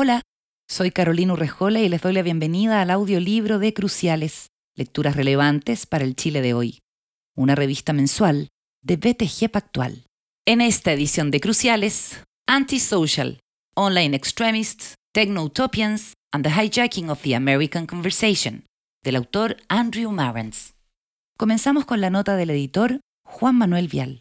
Hola, 0.00 0.22
soy 0.70 0.92
Carolina 0.92 1.32
Urrejola 1.32 1.80
y 1.80 1.88
les 1.88 2.00
doy 2.00 2.12
la 2.12 2.22
bienvenida 2.22 2.80
al 2.80 2.92
audiolibro 2.92 3.58
de 3.58 3.74
Cruciales, 3.74 4.46
lecturas 4.76 5.16
relevantes 5.16 5.86
para 5.86 6.04
el 6.04 6.14
Chile 6.14 6.40
de 6.40 6.54
hoy, 6.54 6.78
una 7.36 7.56
revista 7.56 7.92
mensual 7.92 8.46
de 8.80 8.94
BTG 8.94 9.50
Pactual. 9.50 10.06
En 10.46 10.60
esta 10.60 10.92
edición 10.92 11.32
de 11.32 11.40
Cruciales, 11.40 12.22
Antisocial, 12.46 13.40
Online 13.74 14.16
Extremists, 14.16 14.94
Techno-Utopians 15.12 16.12
and 16.32 16.44
the 16.44 16.52
Hijacking 16.52 17.10
of 17.10 17.20
the 17.22 17.34
American 17.34 17.84
Conversation, 17.84 18.66
del 19.02 19.16
autor 19.16 19.56
Andrew 19.68 20.12
Marrens. 20.12 20.74
Comenzamos 21.36 21.86
con 21.86 22.00
la 22.00 22.10
nota 22.10 22.36
del 22.36 22.50
editor 22.50 23.00
Juan 23.24 23.56
Manuel 23.56 23.88
Vial. 23.88 24.20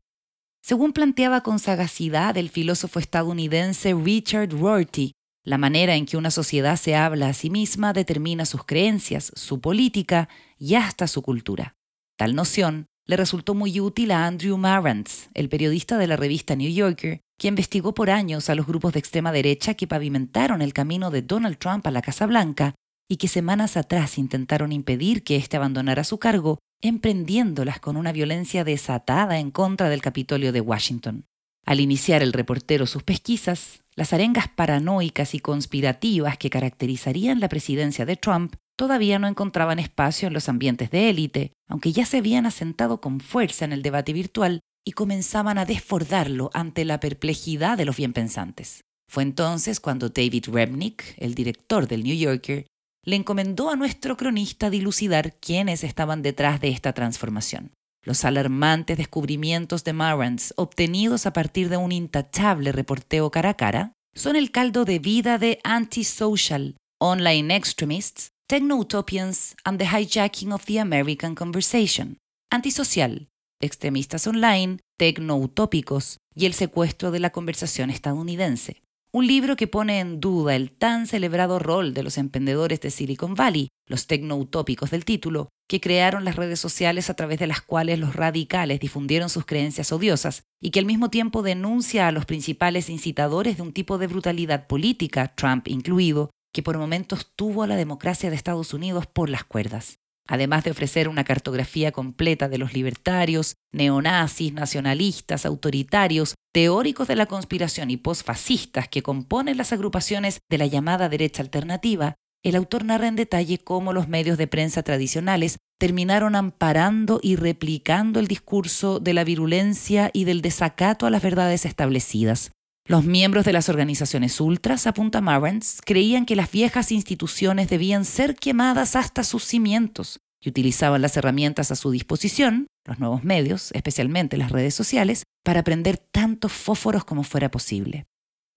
Según 0.64 0.92
planteaba 0.92 1.42
con 1.42 1.60
sagacidad 1.60 2.36
el 2.36 2.50
filósofo 2.50 2.98
estadounidense 2.98 3.94
Richard 3.94 4.50
Rorty, 4.54 5.12
la 5.48 5.58
manera 5.58 5.96
en 5.96 6.06
que 6.06 6.18
una 6.18 6.30
sociedad 6.30 6.76
se 6.76 6.94
habla 6.94 7.30
a 7.30 7.34
sí 7.34 7.50
misma 7.50 7.94
determina 7.94 8.46
sus 8.46 8.66
creencias, 8.66 9.32
su 9.34 9.62
política 9.62 10.28
y 10.60 10.76
hasta 10.76 11.08
su 11.08 11.22
cultura. 11.22 11.78
Tal 12.18 12.36
noción 12.36 12.88
le 13.06 13.16
resultó 13.16 13.56
muy 13.56 13.80
útil 13.80 14.12
a 14.12 14.28
Andrew 14.28 14.58
Marantz, 14.58 15.30
el 15.34 15.48
periodista 15.48 15.98
de 15.98 16.08
la 16.08 16.18
revista 16.18 16.58
New 16.58 16.70
Yorker, 16.70 17.22
que 17.40 17.48
investigó 17.48 17.94
por 17.94 18.10
años 18.10 18.50
a 18.50 18.56
los 18.56 18.68
grupos 18.68 18.92
de 18.92 19.00
extrema 19.00 19.32
derecha 19.32 19.76
que 19.76 19.88
pavimentaron 19.88 20.62
el 20.62 20.74
camino 20.74 21.12
de 21.12 21.22
Donald 21.22 21.58
Trump 21.58 21.88
a 21.88 21.92
la 21.92 22.02
Casa 22.02 22.26
Blanca 22.26 22.76
y 23.08 23.16
que 23.16 23.30
semanas 23.30 23.78
atrás 23.78 24.18
intentaron 24.18 24.74
impedir 24.74 25.24
que 25.24 25.38
éste 25.38 25.56
abandonara 25.56 26.04
su 26.04 26.20
cargo, 26.20 26.60
emprendiéndolas 26.82 27.80
con 27.80 27.96
una 27.96 28.12
violencia 28.12 28.66
desatada 28.66 29.40
en 29.40 29.52
contra 29.52 29.88
del 29.88 30.02
Capitolio 30.02 30.52
de 30.52 30.60
Washington. 30.60 31.24
Al 31.68 31.82
iniciar 31.82 32.24
el 32.24 32.32
reportero 32.32 32.86
sus 32.86 33.04
pesquisas, 33.04 33.84
las 33.94 34.14
arengas 34.14 34.48
paranoicas 34.48 35.34
y 35.34 35.42
conspirativas 35.42 36.38
que 36.38 36.50
caracterizarían 36.50 37.42
la 37.42 37.50
presidencia 37.50 38.06
de 38.06 38.16
Trump 38.16 38.56
todavía 38.78 39.20
no 39.20 39.28
encontraban 39.28 39.78
espacio 39.78 40.30
en 40.30 40.34
los 40.34 40.48
ambientes 40.48 40.92
de 40.92 41.10
élite, 41.10 41.52
aunque 41.68 41.92
ya 41.92 42.06
se 42.06 42.20
habían 42.20 42.46
asentado 42.46 43.02
con 43.02 43.20
fuerza 43.20 43.66
en 43.66 43.74
el 43.74 43.82
debate 43.82 44.14
virtual 44.14 44.62
y 44.86 44.94
comenzaban 44.94 45.58
a 45.58 45.66
desbordarlo 45.66 46.52
ante 46.54 46.86
la 46.86 47.02
perplejidad 47.02 47.78
de 47.78 47.84
los 47.84 47.98
bienpensantes. 47.98 48.80
Fue 49.12 49.24
entonces 49.24 49.82
cuando 49.82 50.08
David 50.08 50.46
Remnick, 50.50 51.16
el 51.18 51.36
director 51.36 51.86
del 51.86 52.04
New 52.04 52.16
Yorker, 52.16 52.66
le 53.04 53.18
encomendó 53.18 53.70
a 53.72 53.76
nuestro 53.76 54.16
cronista 54.16 54.70
dilucidar 54.70 55.36
quiénes 55.42 55.84
estaban 55.84 56.22
detrás 56.22 56.62
de 56.62 56.70
esta 56.70 56.94
transformación. 56.94 57.72
Los 58.08 58.24
alarmantes 58.24 58.98
descubrimientos 58.98 59.84
de 59.84 59.92
Marantz, 59.92 60.54
obtenidos 60.56 61.26
a 61.26 61.34
partir 61.34 61.68
de 61.68 61.76
un 61.76 61.92
intachable 61.92 62.72
reporteo 62.72 63.32
cara 63.32 63.50
a 63.50 63.54
cara, 63.56 63.92
son 64.16 64.38
el 64.38 64.50
caldo 64.50 64.86
de 64.86 64.98
vida 64.98 65.38
de 65.38 65.60
Antisocial, 65.66 66.78
Online 67.02 67.54
Extremists, 67.54 68.30
Techno-Utopians 68.48 69.58
and 69.66 69.78
the 69.78 69.88
Hijacking 69.88 70.54
of 70.54 70.64
the 70.64 70.80
American 70.80 71.36
Conversation. 71.36 72.18
Antisocial, 72.50 73.28
extremistas 73.62 74.26
online, 74.26 74.80
tecno-utópicos 74.98 76.20
y 76.34 76.46
el 76.46 76.54
secuestro 76.54 77.12
de 77.12 77.20
la 77.20 77.32
conversación 77.32 77.90
estadounidense. 77.90 78.84
Un 79.18 79.26
libro 79.26 79.56
que 79.56 79.66
pone 79.66 80.00
en 80.00 80.20
duda 80.20 80.56
el 80.56 80.70
tan 80.70 81.08
celebrado 81.08 81.58
rol 81.58 81.96
de 81.96 82.04
los 82.04 82.20
emprendedores 82.20 82.82
de 82.82 82.92
Silicon 82.92 83.34
Valley, 83.34 83.70
los 83.88 84.06
tecno-utópicos 84.06 84.92
del 84.92 85.06
título, 85.06 85.50
que 85.68 85.82
crearon 85.82 86.24
las 86.24 86.36
redes 86.36 86.60
sociales 86.60 87.10
a 87.10 87.16
través 87.16 87.40
de 87.40 87.48
las 87.48 87.62
cuales 87.62 87.98
los 87.98 88.16
radicales 88.16 88.80
difundieron 88.80 89.32
sus 89.32 89.48
creencias 89.48 89.92
odiosas 89.92 90.44
y 90.62 90.70
que 90.70 90.78
al 90.78 90.86
mismo 90.86 91.10
tiempo 91.10 91.42
denuncia 91.42 92.08
a 92.08 92.12
los 92.12 92.26
principales 92.26 92.92
incitadores 92.92 93.58
de 93.58 93.64
un 93.64 93.74
tipo 93.74 93.98
de 93.98 94.06
brutalidad 94.06 94.68
política, 94.68 95.34
Trump 95.34 95.68
incluido, 95.68 96.30
que 96.54 96.62
por 96.62 96.78
momentos 96.78 97.32
tuvo 97.36 97.64
a 97.64 97.68
la 97.68 97.76
democracia 97.76 98.30
de 98.30 98.36
Estados 98.36 98.72
Unidos 98.72 99.08
por 99.08 99.32
las 99.32 99.46
cuerdas 99.46 99.98
además 100.28 100.64
de 100.64 100.72
ofrecer 100.72 101.10
una 101.10 101.24
cartografía 101.24 101.92
completa 101.92 102.50
de 102.50 102.58
los 102.58 102.74
libertarios, 102.74 103.56
neonazis, 103.72 104.54
nacionalistas, 104.54 105.46
autoritarios, 105.46 106.36
teóricos 106.54 107.08
de 107.08 107.16
la 107.16 107.26
conspiración 107.26 107.92
y 107.92 107.98
posfascistas 107.98 108.88
que 108.88 109.04
componen 109.04 109.58
las 109.58 109.74
agrupaciones 109.74 110.40
de 110.50 110.58
la 110.58 110.66
llamada 110.66 111.10
derecha 111.10 111.42
alternativa, 111.42 112.16
el 112.44 112.56
autor 112.56 112.86
narra 112.86 113.08
en 113.08 113.16
detalle 113.16 113.58
cómo 113.58 113.94
los 113.94 114.08
medios 114.08 114.38
de 114.38 114.48
prensa 114.48 114.84
tradicionales 114.84 115.58
terminaron 115.80 116.36
amparando 116.36 117.20
y 117.22 117.36
replicando 117.36 118.20
el 118.20 118.28
discurso 118.28 119.00
de 119.00 119.14
la 119.14 119.24
virulencia 119.24 120.10
y 120.14 120.24
del 120.24 120.42
desacato 120.42 121.06
a 121.06 121.10
las 121.10 121.22
verdades 121.22 121.66
establecidas. 121.66 122.52
Los 122.88 123.04
miembros 123.04 123.44
de 123.44 123.52
las 123.52 123.68
organizaciones 123.68 124.40
ultras, 124.40 124.88
apunta 124.88 125.20
Marrens, 125.20 125.82
creían 125.86 126.26
que 126.26 126.38
las 126.38 126.50
viejas 126.50 126.94
instituciones 126.94 127.70
debían 127.70 128.06
ser 128.06 128.36
quemadas 128.36 128.96
hasta 128.96 129.26
sus 129.26 129.44
cimientos 129.44 130.22
y 130.42 130.48
utilizaban 130.48 131.02
las 131.02 131.18
herramientas 131.18 131.70
a 131.70 131.76
su 131.76 131.92
disposición, 131.92 132.68
los 132.86 132.98
nuevos 132.98 133.26
medios, 133.26 133.72
especialmente 133.74 134.38
las 134.38 134.54
redes 134.54 134.74
sociales, 134.74 135.24
para 135.44 135.66
prender 135.66 135.98
tantos 135.98 136.54
fósforos 136.54 137.04
como 137.04 137.24
fuera 137.24 137.52
posible. 137.52 138.06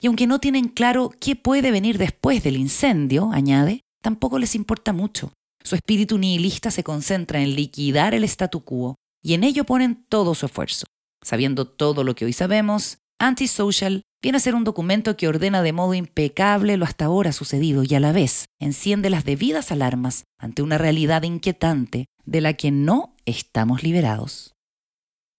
Y 0.01 0.07
aunque 0.07 0.29
no 0.29 0.39
tienen 0.39 0.69
claro 0.69 1.11
qué 1.19 1.35
puede 1.35 1.73
venir 1.73 1.99
después 1.99 2.45
del 2.45 2.57
incendio, 2.57 3.33
añade, 3.33 3.81
tampoco 4.01 4.39
les 4.39 4.55
importa 4.55 4.93
mucho. 4.93 5.33
Su 5.65 5.75
espíritu 5.75 6.19
nihilista 6.19 6.71
se 6.71 6.85
concentra 6.85 7.43
en 7.43 7.57
liquidar 7.57 8.15
el 8.15 8.23
statu 8.23 8.63
quo 8.63 8.95
y 9.25 9.35
en 9.35 9.43
ello 9.43 9.65
ponen 9.65 10.05
todo 10.09 10.37
su 10.37 10.47
esfuerzo. 10.47 10.87
Sabiendo 11.21 11.67
todo 11.67 12.05
lo 12.05 12.15
que 12.15 12.27
hoy 12.27 12.33
sabemos, 12.33 12.99
Antisocial 13.23 14.01
viene 14.23 14.39
a 14.39 14.41
ser 14.41 14.55
un 14.55 14.65
documento 14.65 15.15
que 15.15 15.29
ordena 15.29 15.61
de 15.61 15.75
modo 15.75 15.93
impecable 15.93 16.79
lo 16.79 16.87
hasta 16.87 17.05
ahora 17.05 17.33
sucedido 17.33 17.85
y 17.85 17.95
a 17.95 18.01
la 18.01 18.13
vez 18.13 18.47
enciende 18.59 19.11
las 19.11 19.27
debidas 19.27 19.71
alarmas 19.71 20.25
ante 20.39 20.63
una 20.63 20.79
realidad 20.79 21.23
inquietante 21.25 22.07
de 22.25 22.41
la 22.41 22.55
que 22.55 22.71
no 22.71 23.15
estamos 23.27 23.83
liberados. 23.83 24.55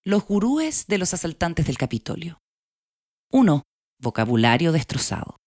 Los 0.04 0.24
gurúes 0.24 0.86
de 0.86 0.98
los 0.98 1.12
asaltantes 1.12 1.66
del 1.66 1.76
Capitolio. 1.76 2.38
1. 3.32 3.62
Vocabulario 4.00 4.70
destrozado. 4.70 5.38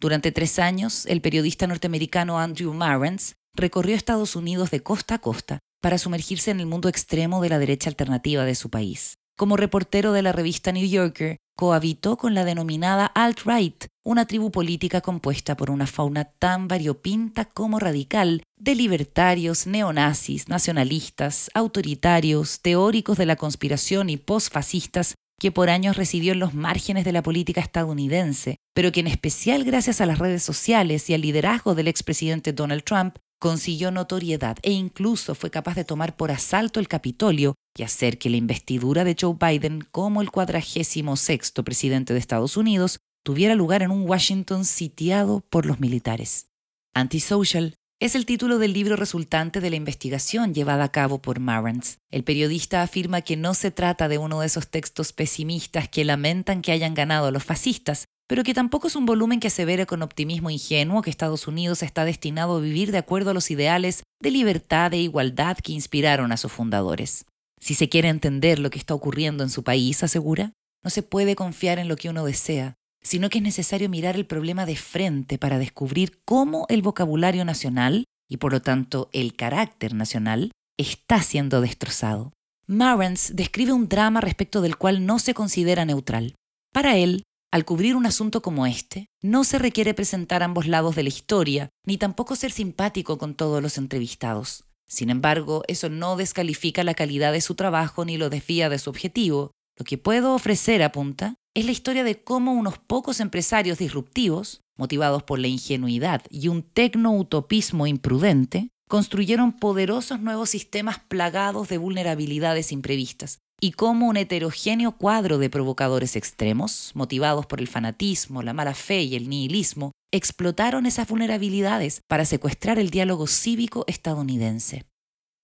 Durante 0.00 0.32
tres 0.32 0.58
años, 0.58 1.06
el 1.06 1.20
periodista 1.20 1.68
norteamericano 1.68 2.40
Andrew 2.40 2.74
Marrens 2.74 3.36
recorrió 3.54 3.94
Estados 3.94 4.34
Unidos 4.34 4.72
de 4.72 4.82
costa 4.82 5.14
a 5.14 5.18
costa 5.20 5.60
para 5.80 5.98
sumergirse 5.98 6.50
en 6.50 6.58
el 6.58 6.66
mundo 6.66 6.88
extremo 6.88 7.40
de 7.40 7.50
la 7.50 7.60
derecha 7.60 7.88
alternativa 7.88 8.44
de 8.44 8.56
su 8.56 8.68
país. 8.68 9.17
Como 9.38 9.56
reportero 9.56 10.12
de 10.12 10.22
la 10.22 10.32
revista 10.32 10.72
New 10.72 10.88
Yorker, 10.88 11.36
cohabitó 11.56 12.16
con 12.16 12.34
la 12.34 12.44
denominada 12.44 13.06
alt-right, 13.06 13.84
una 14.04 14.26
tribu 14.26 14.50
política 14.50 15.00
compuesta 15.00 15.56
por 15.56 15.70
una 15.70 15.86
fauna 15.86 16.24
tan 16.24 16.66
variopinta 16.66 17.44
como 17.44 17.78
radical, 17.78 18.42
de 18.56 18.74
libertarios, 18.74 19.68
neonazis, 19.68 20.48
nacionalistas, 20.48 21.52
autoritarios, 21.54 22.62
teóricos 22.62 23.16
de 23.16 23.26
la 23.26 23.36
conspiración 23.36 24.10
y 24.10 24.16
postfascistas 24.16 25.14
que 25.38 25.52
por 25.52 25.70
años 25.70 25.96
residió 25.96 26.32
en 26.32 26.40
los 26.40 26.54
márgenes 26.54 27.04
de 27.04 27.12
la 27.12 27.22
política 27.22 27.60
estadounidense, 27.60 28.56
pero 28.74 28.90
que 28.90 28.98
en 28.98 29.06
especial 29.06 29.62
gracias 29.62 30.00
a 30.00 30.06
las 30.06 30.18
redes 30.18 30.42
sociales 30.42 31.08
y 31.10 31.14
al 31.14 31.20
liderazgo 31.20 31.76
del 31.76 31.86
expresidente 31.86 32.52
Donald 32.52 32.82
Trump 32.82 33.18
consiguió 33.38 33.90
notoriedad 33.90 34.56
e 34.62 34.72
incluso 34.72 35.34
fue 35.34 35.50
capaz 35.50 35.74
de 35.74 35.84
tomar 35.84 36.16
por 36.16 36.30
asalto 36.30 36.80
el 36.80 36.88
Capitolio 36.88 37.54
y 37.76 37.82
hacer 37.82 38.18
que 38.18 38.30
la 38.30 38.36
investidura 38.36 39.04
de 39.04 39.16
Joe 39.18 39.36
Biden 39.38 39.86
como 39.90 40.20
el 40.20 40.30
cuadragésimo 40.30 41.16
sexto 41.16 41.64
presidente 41.64 42.12
de 42.12 42.18
Estados 42.18 42.56
Unidos 42.56 42.98
tuviera 43.24 43.54
lugar 43.54 43.82
en 43.82 43.90
un 43.90 44.08
Washington 44.08 44.64
sitiado 44.64 45.40
por 45.48 45.66
los 45.66 45.80
militares. 45.80 46.48
Antisocial 46.94 47.74
es 48.00 48.14
el 48.14 48.26
título 48.26 48.58
del 48.58 48.72
libro 48.72 48.94
resultante 48.94 49.60
de 49.60 49.70
la 49.70 49.76
investigación 49.76 50.54
llevada 50.54 50.84
a 50.84 50.92
cabo 50.92 51.20
por 51.20 51.40
Marrens. 51.40 51.98
El 52.10 52.22
periodista 52.22 52.82
afirma 52.82 53.22
que 53.22 53.36
no 53.36 53.54
se 53.54 53.72
trata 53.72 54.06
de 54.06 54.18
uno 54.18 54.40
de 54.40 54.46
esos 54.46 54.68
textos 54.68 55.12
pesimistas 55.12 55.88
que 55.88 56.04
lamentan 56.04 56.62
que 56.62 56.70
hayan 56.70 56.94
ganado 56.94 57.32
los 57.32 57.42
fascistas, 57.42 58.06
pero 58.28 58.44
que 58.44 58.54
tampoco 58.54 58.86
es 58.86 58.94
un 58.94 59.06
volumen 59.06 59.40
que 59.40 59.48
asevere 59.48 59.86
con 59.86 60.02
optimismo 60.02 60.50
ingenuo 60.50 61.02
que 61.02 61.10
Estados 61.10 61.48
Unidos 61.48 61.82
está 61.82 62.04
destinado 62.04 62.58
a 62.58 62.60
vivir 62.60 62.92
de 62.92 62.98
acuerdo 62.98 63.30
a 63.30 63.34
los 63.34 63.50
ideales 63.50 64.04
de 64.22 64.30
libertad 64.30 64.92
e 64.92 64.98
igualdad 64.98 65.56
que 65.56 65.72
inspiraron 65.72 66.30
a 66.30 66.36
sus 66.36 66.52
fundadores. 66.52 67.24
Si 67.58 67.74
se 67.74 67.88
quiere 67.88 68.08
entender 68.08 68.58
lo 68.58 68.70
que 68.70 68.78
está 68.78 68.94
ocurriendo 68.94 69.42
en 69.42 69.50
su 69.50 69.64
país, 69.64 70.02
asegura, 70.02 70.52
no 70.84 70.90
se 70.90 71.02
puede 71.02 71.34
confiar 71.34 71.78
en 71.78 71.88
lo 71.88 71.96
que 71.96 72.10
uno 72.10 72.24
desea, 72.24 72.74
sino 73.02 73.30
que 73.30 73.38
es 73.38 73.44
necesario 73.44 73.88
mirar 73.88 74.14
el 74.14 74.26
problema 74.26 74.66
de 74.66 74.76
frente 74.76 75.38
para 75.38 75.58
descubrir 75.58 76.20
cómo 76.24 76.66
el 76.68 76.82
vocabulario 76.82 77.44
nacional, 77.46 78.04
y 78.28 78.36
por 78.36 78.52
lo 78.52 78.60
tanto 78.60 79.08
el 79.12 79.34
carácter 79.34 79.94
nacional, 79.94 80.52
está 80.76 81.22
siendo 81.22 81.62
destrozado. 81.62 82.32
Marrens 82.66 83.34
describe 83.34 83.72
un 83.72 83.88
drama 83.88 84.20
respecto 84.20 84.60
del 84.60 84.76
cual 84.76 85.06
no 85.06 85.18
se 85.18 85.32
considera 85.32 85.86
neutral. 85.86 86.34
Para 86.72 86.98
él, 86.98 87.24
al 87.50 87.64
cubrir 87.64 87.96
un 87.96 88.04
asunto 88.04 88.42
como 88.42 88.66
este, 88.66 89.08
no 89.22 89.42
se 89.42 89.58
requiere 89.58 89.94
presentar 89.94 90.42
ambos 90.42 90.66
lados 90.66 90.94
de 90.96 91.02
la 91.02 91.08
historia, 91.08 91.70
ni 91.84 91.96
tampoco 91.96 92.36
ser 92.36 92.52
simpático 92.52 93.16
con 93.16 93.34
todos 93.34 93.62
los 93.62 93.78
entrevistados. 93.78 94.64
Sin 94.86 95.10
embargo, 95.10 95.62
eso 95.66 95.88
no 95.88 96.16
descalifica 96.16 96.84
la 96.84 96.94
calidad 96.94 97.32
de 97.32 97.40
su 97.40 97.54
trabajo 97.54 98.04
ni 98.04 98.16
lo 98.18 98.30
desvía 98.30 98.68
de 98.68 98.78
su 98.78 98.90
objetivo. 98.90 99.52
Lo 99.76 99.84
que 99.84 99.98
puedo 99.98 100.34
ofrecer, 100.34 100.82
apunta, 100.82 101.36
es 101.54 101.64
la 101.64 101.72
historia 101.72 102.04
de 102.04 102.22
cómo 102.22 102.52
unos 102.52 102.78
pocos 102.78 103.20
empresarios 103.20 103.78
disruptivos, 103.78 104.60
motivados 104.76 105.22
por 105.22 105.38
la 105.38 105.48
ingenuidad 105.48 106.22
y 106.30 106.48
un 106.48 106.62
tecno-utopismo 106.62 107.86
imprudente, 107.86 108.70
construyeron 108.88 109.52
poderosos 109.52 110.20
nuevos 110.20 110.50
sistemas 110.50 111.00
plagados 111.00 111.68
de 111.68 111.78
vulnerabilidades 111.78 112.72
imprevistas, 112.72 113.38
y 113.60 113.72
cómo 113.72 114.08
un 114.08 114.16
heterogéneo 114.16 114.92
cuadro 114.92 115.38
de 115.38 115.50
provocadores 115.50 116.16
extremos, 116.16 116.92
motivados 116.94 117.46
por 117.46 117.60
el 117.60 117.68
fanatismo, 117.68 118.42
la 118.42 118.52
mala 118.52 118.74
fe 118.74 119.02
y 119.02 119.16
el 119.16 119.28
nihilismo, 119.28 119.92
explotaron 120.12 120.86
esas 120.86 121.08
vulnerabilidades 121.08 122.02
para 122.06 122.24
secuestrar 122.24 122.78
el 122.78 122.90
diálogo 122.90 123.26
cívico 123.26 123.84
estadounidense. 123.88 124.84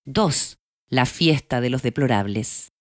2. 0.07 0.59
La 0.89 1.07
fiesta 1.07 1.61
de 1.61 1.71
los 1.71 1.83
deplorables. 1.83 2.73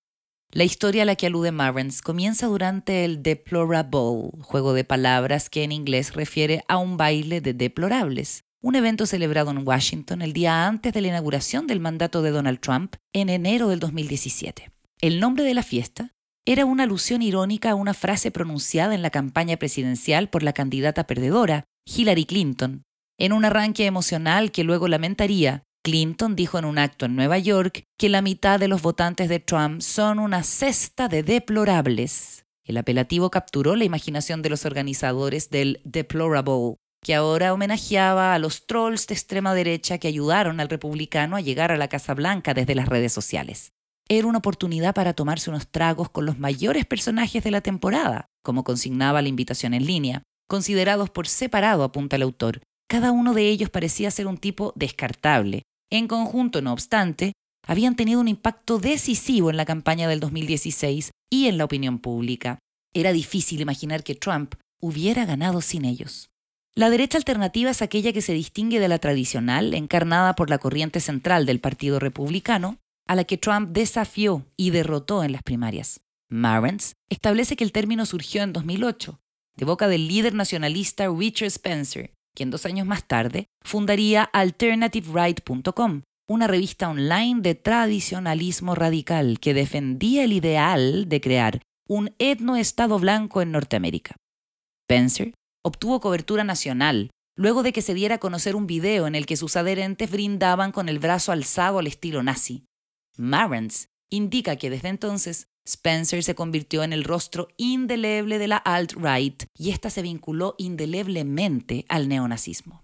La 0.51 0.65
historia 0.65 1.01
a 1.01 1.05
la 1.05 1.15
que 1.15 1.25
alude 1.25 1.51
Marrens 1.51 2.03
comienza 2.03 2.45
durante 2.45 3.05
el 3.05 3.23
Deplorable, 3.23 4.29
juego 4.41 4.73
de 4.73 4.83
palabras 4.83 5.49
que 5.49 5.63
en 5.63 5.71
inglés 5.71 6.13
refiere 6.13 6.63
a 6.67 6.77
un 6.77 6.95
baile 6.95 7.41
de 7.41 7.55
deplorables, 7.55 8.43
un 8.61 8.75
evento 8.75 9.07
celebrado 9.07 9.49
en 9.49 9.67
Washington 9.67 10.21
el 10.21 10.31
día 10.31 10.67
antes 10.67 10.93
de 10.93 11.01
la 11.01 11.07
inauguración 11.07 11.65
del 11.65 11.79
mandato 11.79 12.21
de 12.21 12.29
Donald 12.29 12.59
Trump 12.59 12.95
en 13.13 13.29
enero 13.29 13.67
del 13.67 13.79
2017. 13.79 14.71
El 15.03 15.19
nombre 15.19 15.43
de 15.43 15.53
la 15.53 15.63
fiesta 15.63 16.13
era 16.45 16.63
una 16.63 16.83
alusión 16.83 17.21
irónica 17.21 17.71
a 17.71 17.75
una 17.75 17.93
frase 17.93 18.31
pronunciada 18.31 18.95
en 18.95 19.01
la 19.01 19.09
campaña 19.09 19.57
presidencial 19.57 20.29
por 20.29 20.43
la 20.43 20.53
candidata 20.53 21.07
perdedora, 21.07 21.65
Hillary 21.85 22.23
Clinton. 22.23 22.83
En 23.19 23.33
un 23.33 23.43
arranque 23.43 23.85
emocional 23.85 24.53
que 24.53 24.63
luego 24.63 24.87
lamentaría, 24.87 25.63
Clinton 25.83 26.37
dijo 26.37 26.57
en 26.57 26.63
un 26.63 26.77
acto 26.77 27.05
en 27.05 27.17
Nueva 27.17 27.37
York 27.37 27.83
que 27.99 28.07
la 28.07 28.21
mitad 28.21 28.61
de 28.61 28.69
los 28.69 28.81
votantes 28.81 29.27
de 29.27 29.41
Trump 29.41 29.81
son 29.81 30.19
una 30.19 30.41
cesta 30.43 31.09
de 31.09 31.21
deplorables. 31.21 32.45
El 32.63 32.77
apelativo 32.77 33.29
capturó 33.29 33.75
la 33.75 33.83
imaginación 33.83 34.41
de 34.41 34.51
los 34.51 34.65
organizadores 34.65 35.49
del 35.49 35.81
Deplorable, 35.83 36.77
que 37.03 37.13
ahora 37.13 37.53
homenajeaba 37.53 38.33
a 38.33 38.39
los 38.39 38.67
trolls 38.67 39.07
de 39.07 39.15
extrema 39.15 39.53
derecha 39.53 39.97
que 39.97 40.07
ayudaron 40.07 40.61
al 40.61 40.69
republicano 40.69 41.35
a 41.35 41.41
llegar 41.41 41.73
a 41.73 41.77
la 41.77 41.89
Casa 41.89 42.13
Blanca 42.13 42.53
desde 42.53 42.73
las 42.73 42.87
redes 42.87 43.11
sociales. 43.11 43.73
Era 44.09 44.27
una 44.27 44.39
oportunidad 44.39 44.93
para 44.93 45.13
tomarse 45.13 45.49
unos 45.49 45.67
tragos 45.67 46.09
con 46.09 46.25
los 46.25 46.39
mayores 46.39 46.85
personajes 46.85 47.43
de 47.43 47.51
la 47.51 47.61
temporada, 47.61 48.25
como 48.43 48.63
consignaba 48.63 49.21
la 49.21 49.29
invitación 49.29 49.73
en 49.73 49.85
línea, 49.85 50.23
considerados 50.49 51.09
por 51.09 51.27
separado, 51.27 51.83
apunta 51.83 52.15
el 52.15 52.21
autor. 52.21 52.61
Cada 52.89 53.11
uno 53.11 53.33
de 53.33 53.49
ellos 53.49 53.69
parecía 53.69 54.11
ser 54.11 54.27
un 54.27 54.37
tipo 54.37 54.73
descartable, 54.75 55.63
en 55.93 56.07
conjunto, 56.07 56.63
no 56.63 56.73
obstante, 56.73 57.33
habían 57.67 57.95
tenido 57.95 58.19
un 58.19 58.27
impacto 58.27 58.79
decisivo 58.79 59.51
en 59.51 59.57
la 59.57 59.65
campaña 59.65 60.07
del 60.07 60.19
2016 60.19 61.11
y 61.31 61.45
en 61.45 61.59
la 61.59 61.65
opinión 61.65 61.99
pública. 61.99 62.57
Era 62.95 63.13
difícil 63.13 63.61
imaginar 63.61 64.03
que 64.03 64.15
Trump 64.15 64.55
hubiera 64.81 65.25
ganado 65.25 65.61
sin 65.61 65.85
ellos. 65.85 66.31
La 66.73 66.89
derecha 66.89 67.19
alternativa 67.19 67.69
es 67.69 67.83
aquella 67.83 68.11
que 68.11 68.23
se 68.23 68.33
distingue 68.33 68.79
de 68.79 68.87
la 68.87 68.97
tradicional, 68.97 69.75
encarnada 69.75 70.33
por 70.33 70.49
la 70.49 70.57
corriente 70.57 70.99
central 70.99 71.45
del 71.45 71.59
Partido 71.59 71.99
Republicano, 71.99 72.79
a 73.07 73.15
la 73.15 73.23
que 73.23 73.37
Trump 73.37 73.69
desafió 73.71 74.45
y 74.57 74.69
derrotó 74.69 75.23
en 75.23 75.31
las 75.31 75.43
primarias. 75.43 76.01
Marrens 76.29 76.93
establece 77.09 77.55
que 77.55 77.63
el 77.63 77.71
término 77.71 78.05
surgió 78.05 78.43
en 78.43 78.53
2008, 78.53 79.19
de 79.55 79.65
boca 79.65 79.87
del 79.87 80.07
líder 80.07 80.33
nacionalista 80.33 81.07
Richard 81.07 81.47
Spencer, 81.47 82.13
quien 82.35 82.49
dos 82.49 82.65
años 82.65 82.87
más 82.87 83.05
tarde 83.05 83.47
fundaría 83.63 84.23
AlternativeRight.com, 84.23 86.01
una 86.27 86.47
revista 86.47 86.89
online 86.89 87.41
de 87.41 87.55
tradicionalismo 87.55 88.75
radical 88.75 89.39
que 89.39 89.53
defendía 89.53 90.23
el 90.23 90.33
ideal 90.33 91.07
de 91.07 91.21
crear 91.21 91.61
un 91.87 92.15
etno-estado 92.17 92.97
blanco 92.97 93.41
en 93.41 93.51
Norteamérica. 93.51 94.15
Spencer 94.85 95.33
obtuvo 95.63 95.99
cobertura 95.99 96.43
nacional 96.43 97.11
luego 97.35 97.63
de 97.63 97.73
que 97.73 97.81
se 97.81 97.93
diera 97.93 98.15
a 98.15 98.19
conocer 98.19 98.55
un 98.55 98.67
video 98.67 99.07
en 99.07 99.15
el 99.15 99.25
que 99.25 99.37
sus 99.37 99.55
adherentes 99.55 100.11
brindaban 100.11 100.71
con 100.71 100.87
el 100.87 100.99
brazo 100.99 101.31
alzado 101.31 101.79
al 101.79 101.87
estilo 101.87 102.23
nazi. 102.23 102.65
Marrens 103.17 103.89
indica 104.09 104.55
que 104.55 104.69
desde 104.69 104.89
entonces 104.89 105.47
Spencer 105.65 106.23
se 106.23 106.35
convirtió 106.35 106.83
en 106.83 106.93
el 106.93 107.03
rostro 107.03 107.47
indeleble 107.57 108.37
de 108.37 108.47
la 108.47 108.57
alt-right 108.57 109.43
y 109.57 109.71
ésta 109.71 109.89
se 109.89 110.01
vinculó 110.01 110.55
indeleblemente 110.57 111.85
al 111.89 112.09
neonazismo. 112.09 112.83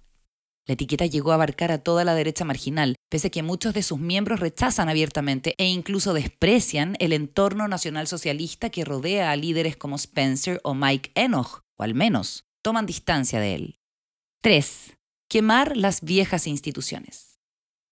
La 0.65 0.73
etiqueta 0.73 1.07
llegó 1.07 1.31
a 1.31 1.33
abarcar 1.33 1.71
a 1.71 1.79
toda 1.79 2.05
la 2.05 2.13
derecha 2.13 2.45
marginal, 2.45 2.95
pese 3.09 3.27
a 3.27 3.29
que 3.31 3.41
muchos 3.41 3.73
de 3.73 3.81
sus 3.81 3.97
miembros 3.97 4.39
rechazan 4.39 4.87
abiertamente 4.87 5.55
e 5.57 5.65
incluso 5.65 6.13
desprecian 6.13 6.95
el 6.99 7.11
entorno 7.11 7.67
nacionalsocialista 7.67 8.69
que 8.69 8.85
rodea 8.85 9.31
a 9.31 9.35
líderes 9.35 9.77
como 9.77 9.95
Spencer 9.95 10.61
o 10.63 10.75
Mike 10.75 11.11
Enoch, 11.15 11.61
o 11.75 11.83
al 11.83 11.95
menos 11.95 12.45
toman 12.61 12.85
distancia 12.85 13.39
de 13.39 13.55
él. 13.55 13.79
3. 14.41 14.95
Quemar 15.27 15.75
las 15.75 16.01
viejas 16.01 16.45
instituciones. 16.45 17.28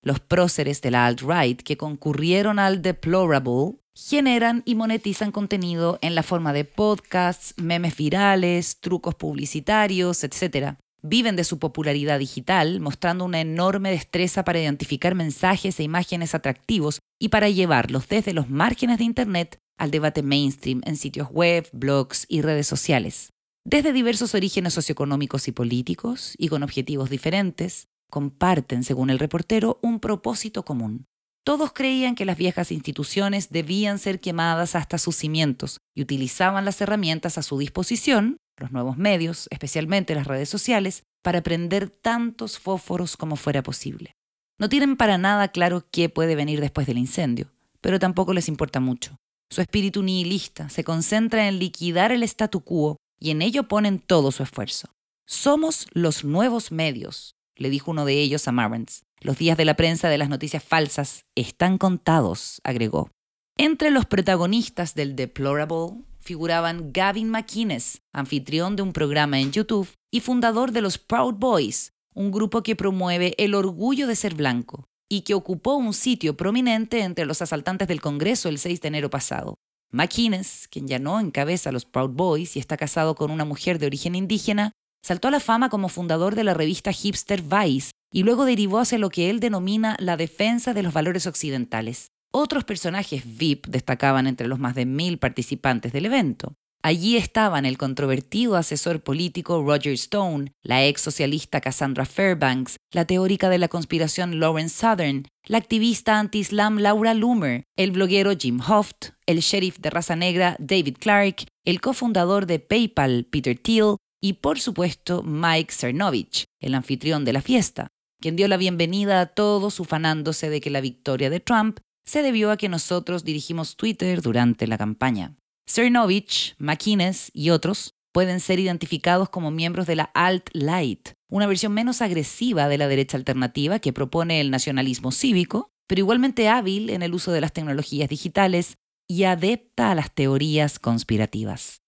Los 0.01 0.19
próceres 0.19 0.81
de 0.81 0.91
la 0.91 1.05
alt-right 1.05 1.61
que 1.61 1.77
concurrieron 1.77 2.59
al 2.59 2.81
Deplorable 2.81 3.79
generan 3.95 4.61
y 4.65 4.75
monetizan 4.75 5.31
contenido 5.31 5.97
en 6.01 6.13
la 6.13 6.23
forma 6.23 6.53
de 6.53 6.65
podcasts, 6.65 7.55
memes 7.57 7.97
virales, 7.97 8.79
trucos 8.79 9.15
publicitarios, 9.15 10.23
etc. 10.23 10.75
Viven 11.01 11.35
de 11.35 11.43
su 11.43 11.57
popularidad 11.57 12.19
digital, 12.19 12.79
mostrando 12.79 13.25
una 13.25 13.41
enorme 13.41 13.89
destreza 13.89 14.43
para 14.43 14.59
identificar 14.59 15.15
mensajes 15.15 15.79
e 15.79 15.83
imágenes 15.83 16.35
atractivos 16.35 16.99
y 17.19 17.29
para 17.29 17.49
llevarlos 17.49 18.07
desde 18.07 18.33
los 18.33 18.49
márgenes 18.49 18.99
de 18.99 19.05
Internet 19.05 19.57
al 19.77 19.91
debate 19.91 20.21
mainstream 20.21 20.81
en 20.85 20.95
sitios 20.95 21.29
web, 21.31 21.67
blogs 21.71 22.25
y 22.27 22.41
redes 22.41 22.67
sociales. 22.67 23.33
Desde 23.63 23.93
diversos 23.93 24.33
orígenes 24.33 24.73
socioeconómicos 24.73 25.47
y 25.47 25.51
políticos, 25.51 26.35
y 26.37 26.47
con 26.47 26.63
objetivos 26.63 27.09
diferentes, 27.09 27.87
comparten, 28.09 28.83
según 28.83 29.09
el 29.09 29.19
reportero, 29.19 29.79
un 29.81 29.99
propósito 29.99 30.63
común, 30.63 31.05
todos 31.47 31.71
creían 31.71 32.15
que 32.15 32.25
las 32.25 32.35
viejas 32.35 32.73
instituciones 32.73 33.51
debían 33.51 33.99
ser 33.99 34.19
quemadas 34.19 34.75
hasta 34.75 34.97
sus 34.97 35.15
cimientos 35.15 35.77
y 35.95 36.01
utilizaban 36.01 36.65
las 36.65 36.81
herramientas 36.81 37.37
a 37.37 37.41
su 37.41 37.57
disposición, 37.57 38.35
los 38.57 38.73
nuevos 38.73 38.97
medios, 38.97 39.47
especialmente 39.49 40.13
las 40.13 40.27
redes 40.27 40.49
sociales, 40.49 41.03
para 41.23 41.41
prender 41.43 41.89
tantos 41.89 42.59
fósforos 42.59 43.15
como 43.15 43.37
fuera 43.37 43.63
posible. 43.63 44.11
No 44.59 44.67
tienen 44.67 44.97
para 44.97 45.17
nada 45.17 45.47
claro 45.47 45.85
qué 45.89 46.09
puede 46.09 46.35
venir 46.35 46.59
después 46.59 46.85
del 46.85 46.97
incendio, 46.97 47.53
pero 47.79 47.97
tampoco 47.97 48.33
les 48.33 48.49
importa 48.49 48.81
mucho. 48.81 49.15
Su 49.49 49.61
espíritu 49.61 50.03
nihilista 50.03 50.67
se 50.67 50.83
concentra 50.83 51.47
en 51.47 51.59
liquidar 51.59 52.11
el 52.11 52.23
statu 52.23 52.59
quo 52.59 52.97
y 53.21 53.31
en 53.31 53.41
ello 53.41 53.69
ponen 53.69 53.99
todo 53.99 54.33
su 54.33 54.43
esfuerzo. 54.43 54.89
Somos 55.25 55.87
los 55.93 56.25
nuevos 56.25 56.73
medios, 56.73 57.35
le 57.57 57.69
dijo 57.69 57.91
uno 57.91 58.05
de 58.05 58.21
ellos 58.21 58.47
a 58.47 58.51
Marrens. 58.51 59.03
Los 59.19 59.37
días 59.37 59.57
de 59.57 59.65
la 59.65 59.75
prensa 59.75 60.09
de 60.09 60.17
las 60.17 60.29
noticias 60.29 60.63
falsas 60.63 61.25
están 61.35 61.77
contados, 61.77 62.61
agregó. 62.63 63.09
Entre 63.57 63.89
los 63.89 64.05
protagonistas 64.05 64.93
del 64.93 65.15
Deplorable 65.15 66.03
figuraban 66.19 66.91
Gavin 66.93 67.29
McInnes, 67.29 68.01
anfitrión 68.13 68.75
de 68.75 68.83
un 68.83 68.93
programa 68.93 69.39
en 69.39 69.51
YouTube 69.51 69.89
y 70.11 70.19
fundador 70.19 70.71
de 70.71 70.81
los 70.81 70.97
Proud 70.97 71.35
Boys, 71.35 71.93
un 72.13 72.31
grupo 72.31 72.63
que 72.63 72.75
promueve 72.75 73.33
el 73.37 73.55
orgullo 73.55 74.07
de 74.07 74.15
ser 74.15 74.35
blanco 74.35 74.85
y 75.09 75.21
que 75.21 75.33
ocupó 75.33 75.75
un 75.75 75.93
sitio 75.93 76.35
prominente 76.35 77.01
entre 77.01 77.25
los 77.25 77.41
asaltantes 77.41 77.87
del 77.87 78.01
Congreso 78.01 78.49
el 78.49 78.59
6 78.59 78.81
de 78.81 78.87
enero 78.89 79.09
pasado. 79.09 79.55
McInnes, 79.89 80.67
quien 80.69 80.87
ya 80.87 80.99
no 80.99 81.19
encabeza 81.19 81.71
los 81.71 81.85
Proud 81.85 82.11
Boys 82.11 82.55
y 82.55 82.59
está 82.59 82.75
casado 82.77 83.15
con 83.15 83.31
una 83.31 83.45
mujer 83.45 83.79
de 83.79 83.85
origen 83.85 84.15
indígena, 84.15 84.73
saltó 85.03 85.27
a 85.27 85.31
la 85.31 85.39
fama 85.39 85.69
como 85.69 85.89
fundador 85.89 86.35
de 86.35 86.43
la 86.43 86.53
revista 86.53 86.91
hipster 86.91 87.41
Vice 87.41 87.91
y 88.11 88.23
luego 88.23 88.45
derivó 88.45 88.79
hacia 88.79 88.97
lo 88.97 89.09
que 89.09 89.29
él 89.29 89.39
denomina 89.39 89.95
la 89.99 90.17
defensa 90.17 90.73
de 90.73 90.83
los 90.83 90.93
valores 90.93 91.27
occidentales. 91.27 92.07
Otros 92.31 92.63
personajes 92.63 93.23
VIP 93.25 93.67
destacaban 93.67 94.27
entre 94.27 94.47
los 94.47 94.59
más 94.59 94.75
de 94.75 94.85
mil 94.85 95.17
participantes 95.17 95.93
del 95.93 96.05
evento. 96.05 96.53
Allí 96.83 97.17
estaban 97.17 97.65
el 97.65 97.77
controvertido 97.77 98.55
asesor 98.55 99.01
político 99.01 99.63
Roger 99.63 99.93
Stone, 99.93 100.53
la 100.61 100.85
ex 100.85 101.01
socialista 101.01 101.59
Cassandra 101.59 102.05
Fairbanks, 102.05 102.77
la 102.93 103.05
teórica 103.05 103.49
de 103.49 103.57
la 103.57 103.67
conspiración 103.67 104.39
Lauren 104.39 104.69
Southern, 104.69 105.27
la 105.45 105.57
activista 105.57 106.19
anti-islam 106.19 106.77
Laura 106.77 107.13
Loomer, 107.13 107.63
el 107.75 107.91
bloguero 107.91 108.31
Jim 108.37 108.61
Hoft, 108.61 109.09
el 109.25 109.39
sheriff 109.39 109.79
de 109.79 109.89
raza 109.89 110.15
negra 110.15 110.55
David 110.59 110.97
Clark, 110.99 111.45
el 111.65 111.81
cofundador 111.81 112.45
de 112.45 112.59
PayPal 112.59 113.25
Peter 113.29 113.57
Thiel 113.57 113.97
y 114.27 114.33
por 114.33 114.59
supuesto 114.59 115.23
Mike 115.23 115.73
Cernovich, 115.73 116.45
el 116.59 116.75
anfitrión 116.75 117.23
de 117.25 117.33
la 117.33 117.41
fiesta 117.41 117.87
quien 118.19 118.35
dio 118.35 118.47
la 118.47 118.57
bienvenida 118.57 119.21
a 119.21 119.27
todos 119.27 119.79
ufanándose 119.79 120.49
de 120.49 120.59
que 120.59 120.69
la 120.69 120.81
victoria 120.81 121.29
de 121.29 121.39
Trump 121.39 121.79
se 122.05 122.21
debió 122.21 122.51
a 122.51 122.57
que 122.57 122.69
nosotros 122.69 123.23
dirigimos 123.23 123.75
Twitter 123.75 124.21
durante 124.21 124.65
la 124.65 124.77
campaña. 124.77 125.35
Cernovich, 125.69 126.55
McInnes 126.57 127.29
y 127.33 127.51
otros 127.51 127.93
pueden 128.13 128.39
ser 128.39 128.59
identificados 128.59 129.29
como 129.29 129.51
miembros 129.51 129.85
de 129.85 129.97
la 129.97 130.11
alt-light, 130.15 131.09
una 131.29 131.45
versión 131.45 131.73
menos 131.73 132.01
agresiva 132.01 132.67
de 132.69 132.77
la 132.77 132.87
derecha 132.87 133.17
alternativa 133.17 133.79
que 133.79 133.93
propone 133.93 134.41
el 134.41 134.49
nacionalismo 134.49 135.11
cívico, 135.11 135.69
pero 135.87 135.99
igualmente 135.99 136.49
hábil 136.49 136.89
en 136.89 137.03
el 137.03 137.13
uso 137.13 137.31
de 137.31 137.41
las 137.41 137.53
tecnologías 137.53 138.09
digitales 138.09 138.77
y 139.07 139.25
adepta 139.25 139.91
a 139.91 139.95
las 139.95 140.11
teorías 140.11 140.79
conspirativas. 140.79 141.81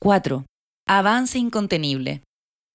4. 0.00 0.44
Avance 0.90 1.38
incontenible. 1.38 2.22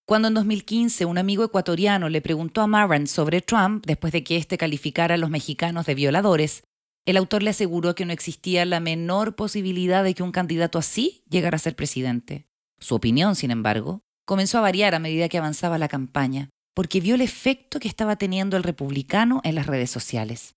Cuando 0.05 0.27
en 0.27 0.36
2015 0.36 1.05
un 1.05 1.17
amigo 1.17 1.43
ecuatoriano 1.43 2.10
le 2.10 2.22
preguntó 2.22 2.62
a 2.62 2.67
Marant 2.67 3.08
sobre 3.08 3.41
Trump 3.41 3.88
después 3.88 4.13
de 4.13 4.24
que 4.24 4.38
éste 4.38 4.55
calificara 4.55 5.15
a 5.15 5.17
los 5.17 5.32
mexicanos 5.32 5.88
de 5.88 5.96
violadores, 5.96 6.62
el 7.08 7.17
autor 7.17 7.41
le 7.41 7.50
aseguró 7.50 7.96
que 7.96 8.05
no 8.05 8.13
existía 8.13 8.65
la 8.65 8.79
menor 8.79 9.36
posibilidad 9.36 10.03
de 10.03 10.13
que 10.13 10.22
un 10.22 10.32
candidato 10.32 10.77
así 10.77 11.24
llegara 11.27 11.55
a 11.55 11.60
ser 11.60 11.75
presidente. 11.75 12.46
Su 12.79 12.93
opinión, 12.93 13.36
sin 13.36 13.50
embargo, 13.50 14.01
comenzó 14.27 14.60
a 14.60 14.62
variar 14.62 14.93
a 14.93 15.00
medida 15.00 15.27
que 15.27 15.39
avanzaba 15.39 15.79
la 15.79 15.88
campaña, 15.88 16.51
porque 16.75 17.01
vio 17.01 17.15
el 17.15 17.22
efecto 17.22 17.79
que 17.79 17.88
estaba 17.88 18.17
teniendo 18.17 18.58
el 18.58 18.63
republicano 18.63 19.41
en 19.43 19.55
las 19.55 19.65
redes 19.65 19.89
sociales. 19.89 20.53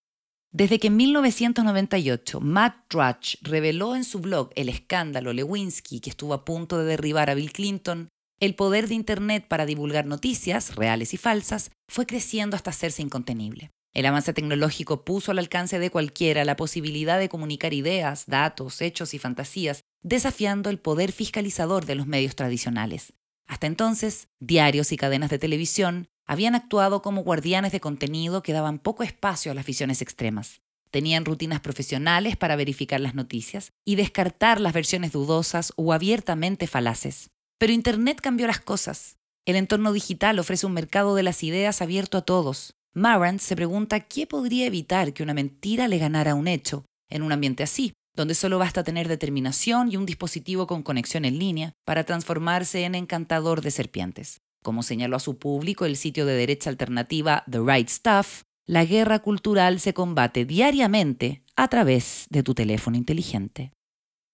Desde 0.56 0.78
que 0.78 0.86
en 0.86 0.96
1998 0.96 2.40
Matt 2.40 2.86
Drudge 2.88 3.36
reveló 3.42 3.94
en 3.94 4.04
su 4.04 4.20
blog 4.20 4.52
el 4.54 4.70
escándalo 4.70 5.34
Lewinsky 5.34 6.00
que 6.00 6.08
estuvo 6.08 6.32
a 6.32 6.46
punto 6.46 6.78
de 6.78 6.86
derribar 6.86 7.28
a 7.28 7.34
Bill 7.34 7.52
Clinton, 7.52 8.08
el 8.40 8.54
poder 8.54 8.88
de 8.88 8.94
Internet 8.94 9.44
para 9.48 9.66
divulgar 9.66 10.06
noticias, 10.06 10.74
reales 10.74 11.12
y 11.12 11.18
falsas, 11.18 11.72
fue 11.92 12.06
creciendo 12.06 12.56
hasta 12.56 12.70
hacerse 12.70 13.02
incontenible. 13.02 13.70
El 13.92 14.06
avance 14.06 14.32
tecnológico 14.32 15.04
puso 15.04 15.30
al 15.30 15.40
alcance 15.40 15.78
de 15.78 15.90
cualquiera 15.90 16.46
la 16.46 16.56
posibilidad 16.56 17.18
de 17.18 17.28
comunicar 17.28 17.74
ideas, 17.74 18.24
datos, 18.26 18.80
hechos 18.80 19.12
y 19.12 19.18
fantasías, 19.18 19.82
desafiando 20.02 20.70
el 20.70 20.78
poder 20.78 21.12
fiscalizador 21.12 21.84
de 21.84 21.96
los 21.96 22.06
medios 22.06 22.34
tradicionales. 22.34 23.12
Hasta 23.46 23.66
entonces, 23.66 24.28
diarios 24.40 24.90
y 24.90 24.96
cadenas 24.96 25.28
de 25.28 25.38
televisión 25.38 26.08
habían 26.26 26.54
actuado 26.54 27.02
como 27.02 27.22
guardianes 27.22 27.72
de 27.72 27.80
contenido 27.80 28.42
que 28.42 28.52
daban 28.52 28.78
poco 28.78 29.02
espacio 29.02 29.52
a 29.52 29.54
las 29.54 29.66
visiones 29.66 30.02
extremas. 30.02 30.60
Tenían 30.90 31.24
rutinas 31.24 31.60
profesionales 31.60 32.36
para 32.36 32.56
verificar 32.56 33.00
las 33.00 33.14
noticias 33.14 33.72
y 33.84 33.96
descartar 33.96 34.60
las 34.60 34.72
versiones 34.72 35.12
dudosas 35.12 35.72
o 35.76 35.92
abiertamente 35.92 36.66
falaces. 36.66 37.30
Pero 37.58 37.72
Internet 37.72 38.20
cambió 38.20 38.46
las 38.46 38.60
cosas. 38.60 39.18
El 39.46 39.56
entorno 39.56 39.92
digital 39.92 40.38
ofrece 40.38 40.66
un 40.66 40.72
mercado 40.72 41.14
de 41.14 41.22
las 41.22 41.42
ideas 41.42 41.80
abierto 41.82 42.18
a 42.18 42.22
todos. 42.22 42.74
Marant 42.94 43.40
se 43.40 43.56
pregunta 43.56 44.00
qué 44.00 44.26
podría 44.26 44.66
evitar 44.66 45.12
que 45.12 45.22
una 45.22 45.34
mentira 45.34 45.86
le 45.86 45.98
ganara 45.98 46.34
un 46.34 46.48
hecho 46.48 46.84
en 47.08 47.22
un 47.22 47.32
ambiente 47.32 47.62
así, 47.62 47.92
donde 48.14 48.34
solo 48.34 48.58
basta 48.58 48.82
tener 48.82 49.06
determinación 49.06 49.92
y 49.92 49.96
un 49.96 50.06
dispositivo 50.06 50.66
con 50.66 50.82
conexión 50.82 51.24
en 51.24 51.38
línea 51.38 51.72
para 51.84 52.04
transformarse 52.04 52.84
en 52.84 52.94
encantador 52.94 53.60
de 53.60 53.70
serpientes. 53.70 54.38
Como 54.66 54.82
señaló 54.82 55.14
a 55.14 55.20
su 55.20 55.38
público 55.38 55.84
el 55.84 55.96
sitio 55.96 56.26
de 56.26 56.34
derecha 56.34 56.70
alternativa 56.70 57.44
The 57.48 57.60
Right 57.60 57.88
Stuff, 57.88 58.42
la 58.66 58.84
guerra 58.84 59.20
cultural 59.20 59.78
se 59.78 59.94
combate 59.94 60.44
diariamente 60.44 61.44
a 61.54 61.68
través 61.68 62.26
de 62.30 62.42
tu 62.42 62.52
teléfono 62.52 62.96
inteligente. 62.96 63.70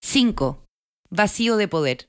5. 0.00 0.64
Vacío 1.10 1.58
de 1.58 1.68
poder. 1.68 2.08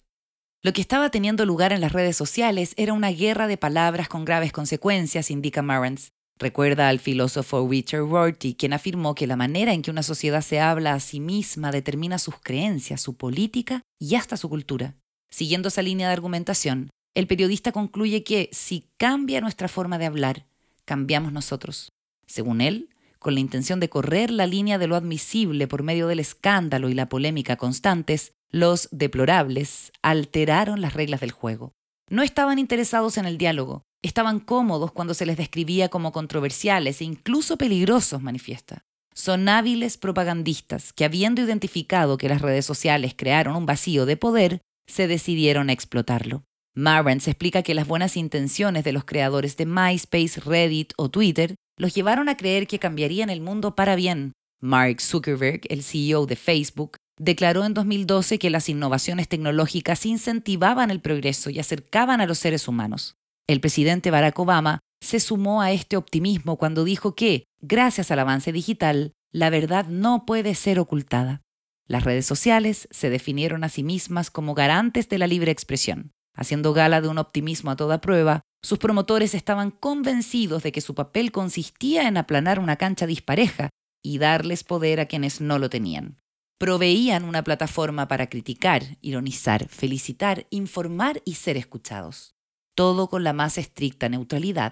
Lo 0.63 0.71
que 0.71 0.79
estaba 0.79 1.09
teniendo 1.09 1.45
lugar 1.45 1.73
en 1.73 1.81
las 1.81 1.91
redes 1.91 2.15
sociales 2.15 2.73
era 2.77 2.93
una 2.93 3.09
guerra 3.09 3.47
de 3.47 3.57
palabras 3.57 4.07
con 4.07 4.23
graves 4.23 4.53
consecuencias, 4.53 5.29
indica 5.29 5.61
Marantz. 5.61 6.11
Recuerda 6.39 6.87
al 6.87 6.99
filósofo 6.99 7.67
Richard 7.69 8.07
Rorty, 8.07 8.55
quien 8.55 8.71
afirmó 8.71 9.15
que 9.15 9.27
la 9.27 9.35
manera 9.35 9.73
en 9.73 9.81
que 9.81 9.91
una 9.91 10.01
sociedad 10.01 10.41
se 10.41 10.61
habla 10.61 10.93
a 10.93 11.01
sí 11.01 11.19
misma 11.19 11.71
determina 11.71 12.17
sus 12.19 12.35
creencias, 12.41 13.01
su 13.01 13.17
política 13.17 13.81
y 13.99 14.15
hasta 14.15 14.37
su 14.37 14.47
cultura. 14.47 14.95
Siguiendo 15.29 15.67
esa 15.67 15.81
línea 15.81 16.07
de 16.07 16.13
argumentación, 16.13 16.89
el 17.15 17.27
periodista 17.27 17.71
concluye 17.71 18.23
que 18.23 18.49
si 18.51 18.89
cambia 18.97 19.41
nuestra 19.41 19.67
forma 19.67 19.97
de 19.97 20.05
hablar, 20.05 20.45
cambiamos 20.85 21.31
nosotros. 21.31 21.91
Según 22.25 22.61
él, 22.61 22.89
con 23.19 23.35
la 23.35 23.39
intención 23.39 23.79
de 23.79 23.89
correr 23.89 24.31
la 24.31 24.47
línea 24.47 24.77
de 24.77 24.87
lo 24.87 24.95
admisible 24.95 25.67
por 25.67 25.83
medio 25.83 26.07
del 26.07 26.19
escándalo 26.19 26.89
y 26.89 26.93
la 26.93 27.09
polémica 27.09 27.55
constantes, 27.55 28.33
los 28.49 28.89
deplorables 28.91 29.91
alteraron 30.01 30.81
las 30.81 30.93
reglas 30.93 31.21
del 31.21 31.31
juego. 31.31 31.73
No 32.09 32.21
estaban 32.21 32.59
interesados 32.59 33.17
en 33.17 33.25
el 33.25 33.37
diálogo, 33.37 33.83
estaban 34.01 34.39
cómodos 34.39 34.91
cuando 34.91 35.13
se 35.13 35.25
les 35.25 35.37
describía 35.37 35.89
como 35.89 36.11
controversiales 36.11 37.01
e 37.01 37.05
incluso 37.05 37.57
peligrosos, 37.57 38.21
manifiesta. 38.21 38.85
Son 39.15 39.47
hábiles 39.47 39.97
propagandistas 39.97 40.91
que, 40.93 41.05
habiendo 41.05 41.41
identificado 41.41 42.17
que 42.17 42.29
las 42.29 42.41
redes 42.41 42.65
sociales 42.65 43.13
crearon 43.15 43.55
un 43.55 43.65
vacío 43.65 44.05
de 44.05 44.17
poder, 44.17 44.61
se 44.87 45.07
decidieron 45.07 45.69
a 45.69 45.73
explotarlo. 45.73 46.43
Se 46.75 47.31
explica 47.31 47.63
que 47.63 47.73
las 47.73 47.87
buenas 47.87 48.17
intenciones 48.17 48.83
de 48.83 48.93
los 48.93 49.05
creadores 49.05 49.57
de 49.57 49.65
MySpace, 49.65 50.39
Reddit 50.39 50.93
o 50.97 51.09
Twitter 51.09 51.55
los 51.77 51.93
llevaron 51.93 52.29
a 52.29 52.37
creer 52.37 52.67
que 52.67 52.79
cambiarían 52.79 53.29
el 53.29 53.41
mundo 53.41 53.75
para 53.75 53.95
bien. 53.95 54.33
Mark 54.61 55.01
Zuckerberg, 55.01 55.61
el 55.69 55.83
CEO 55.83 56.25
de 56.25 56.35
Facebook, 56.35 56.97
declaró 57.19 57.65
en 57.65 57.73
2012 57.73 58.39
que 58.39 58.49
las 58.49 58.69
innovaciones 58.69 59.27
tecnológicas 59.27 60.05
incentivaban 60.05 60.89
el 60.89 61.01
progreso 61.01 61.49
y 61.49 61.59
acercaban 61.59 62.21
a 62.21 62.25
los 62.25 62.39
seres 62.39 62.67
humanos. 62.67 63.15
El 63.47 63.59
presidente 63.59 64.09
Barack 64.09 64.39
Obama 64.39 64.79
se 65.01 65.19
sumó 65.19 65.61
a 65.61 65.71
este 65.71 65.97
optimismo 65.97 66.57
cuando 66.57 66.85
dijo 66.85 67.13
que, 67.13 67.43
gracias 67.61 68.09
al 68.09 68.19
avance 68.19 68.51
digital, 68.51 69.11
la 69.31 69.49
verdad 69.49 69.87
no 69.87 70.25
puede 70.25 70.55
ser 70.55 70.79
ocultada. 70.79 71.41
Las 71.85 72.05
redes 72.05 72.25
sociales 72.25 72.87
se 72.91 73.09
definieron 73.09 73.63
a 73.63 73.69
sí 73.69 73.83
mismas 73.83 74.31
como 74.31 74.53
garantes 74.53 75.09
de 75.09 75.17
la 75.17 75.27
libre 75.27 75.51
expresión. 75.51 76.13
Haciendo 76.35 76.73
gala 76.73 77.01
de 77.01 77.07
un 77.07 77.17
optimismo 77.17 77.71
a 77.71 77.75
toda 77.75 78.01
prueba, 78.01 78.41
sus 78.61 78.79
promotores 78.79 79.33
estaban 79.35 79.71
convencidos 79.71 80.63
de 80.63 80.71
que 80.71 80.81
su 80.81 80.95
papel 80.95 81.31
consistía 81.31 82.07
en 82.07 82.17
aplanar 82.17 82.59
una 82.59 82.77
cancha 82.77 83.05
dispareja 83.05 83.69
y 84.01 84.17
darles 84.17 84.63
poder 84.63 84.99
a 84.99 85.05
quienes 85.05 85.41
no 85.41 85.59
lo 85.59 85.69
tenían 85.69 86.17
proveían 86.63 87.25
una 87.25 87.43
plataforma 87.43 88.07
para 88.07 88.27
criticar, 88.27 88.97
ironizar, 89.01 89.67
felicitar, 89.67 90.47
informar 90.49 91.21
y 91.25 91.33
ser 91.33 91.57
escuchados. 91.57 92.35
Todo 92.73 93.09
con 93.09 93.25
la 93.25 93.33
más 93.33 93.57
estricta 93.57 94.07
neutralidad. 94.07 94.71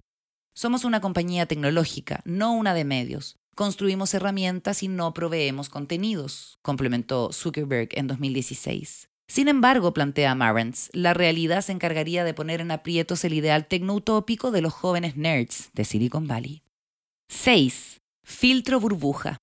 Somos 0.56 0.86
una 0.86 1.02
compañía 1.02 1.48
tecnológica, 1.48 2.22
no 2.24 2.54
una 2.54 2.74
de 2.74 2.86
medios. 2.86 3.36
Construimos 3.56 4.14
herramientas 4.14 4.84
y 4.84 4.88
no 4.88 5.14
proveemos 5.14 5.68
contenidos, 5.68 6.60
complementó 6.62 7.34
Zuckerberg 7.34 7.90
en 7.92 8.08
2016. 8.08 9.11
Sin 9.32 9.48
embargo, 9.48 9.94
plantea 9.94 10.36
Marantz, 10.36 10.90
la 10.92 11.14
realidad 11.14 11.62
se 11.62 11.72
encargaría 11.72 12.26
de 12.26 12.34
poner 12.34 12.60
en 12.60 12.70
aprietos 12.70 13.24
el 13.24 13.32
ideal 13.32 13.66
tecnoutópico 13.66 14.52
de 14.52 14.60
los 14.60 14.74
jóvenes 14.74 15.16
nerds 15.16 15.70
de 15.72 15.86
Silicon 15.86 16.28
Valley. 16.28 16.64
6. 17.30 18.02
Filtro 18.26 18.82
burbuja. 18.82 19.38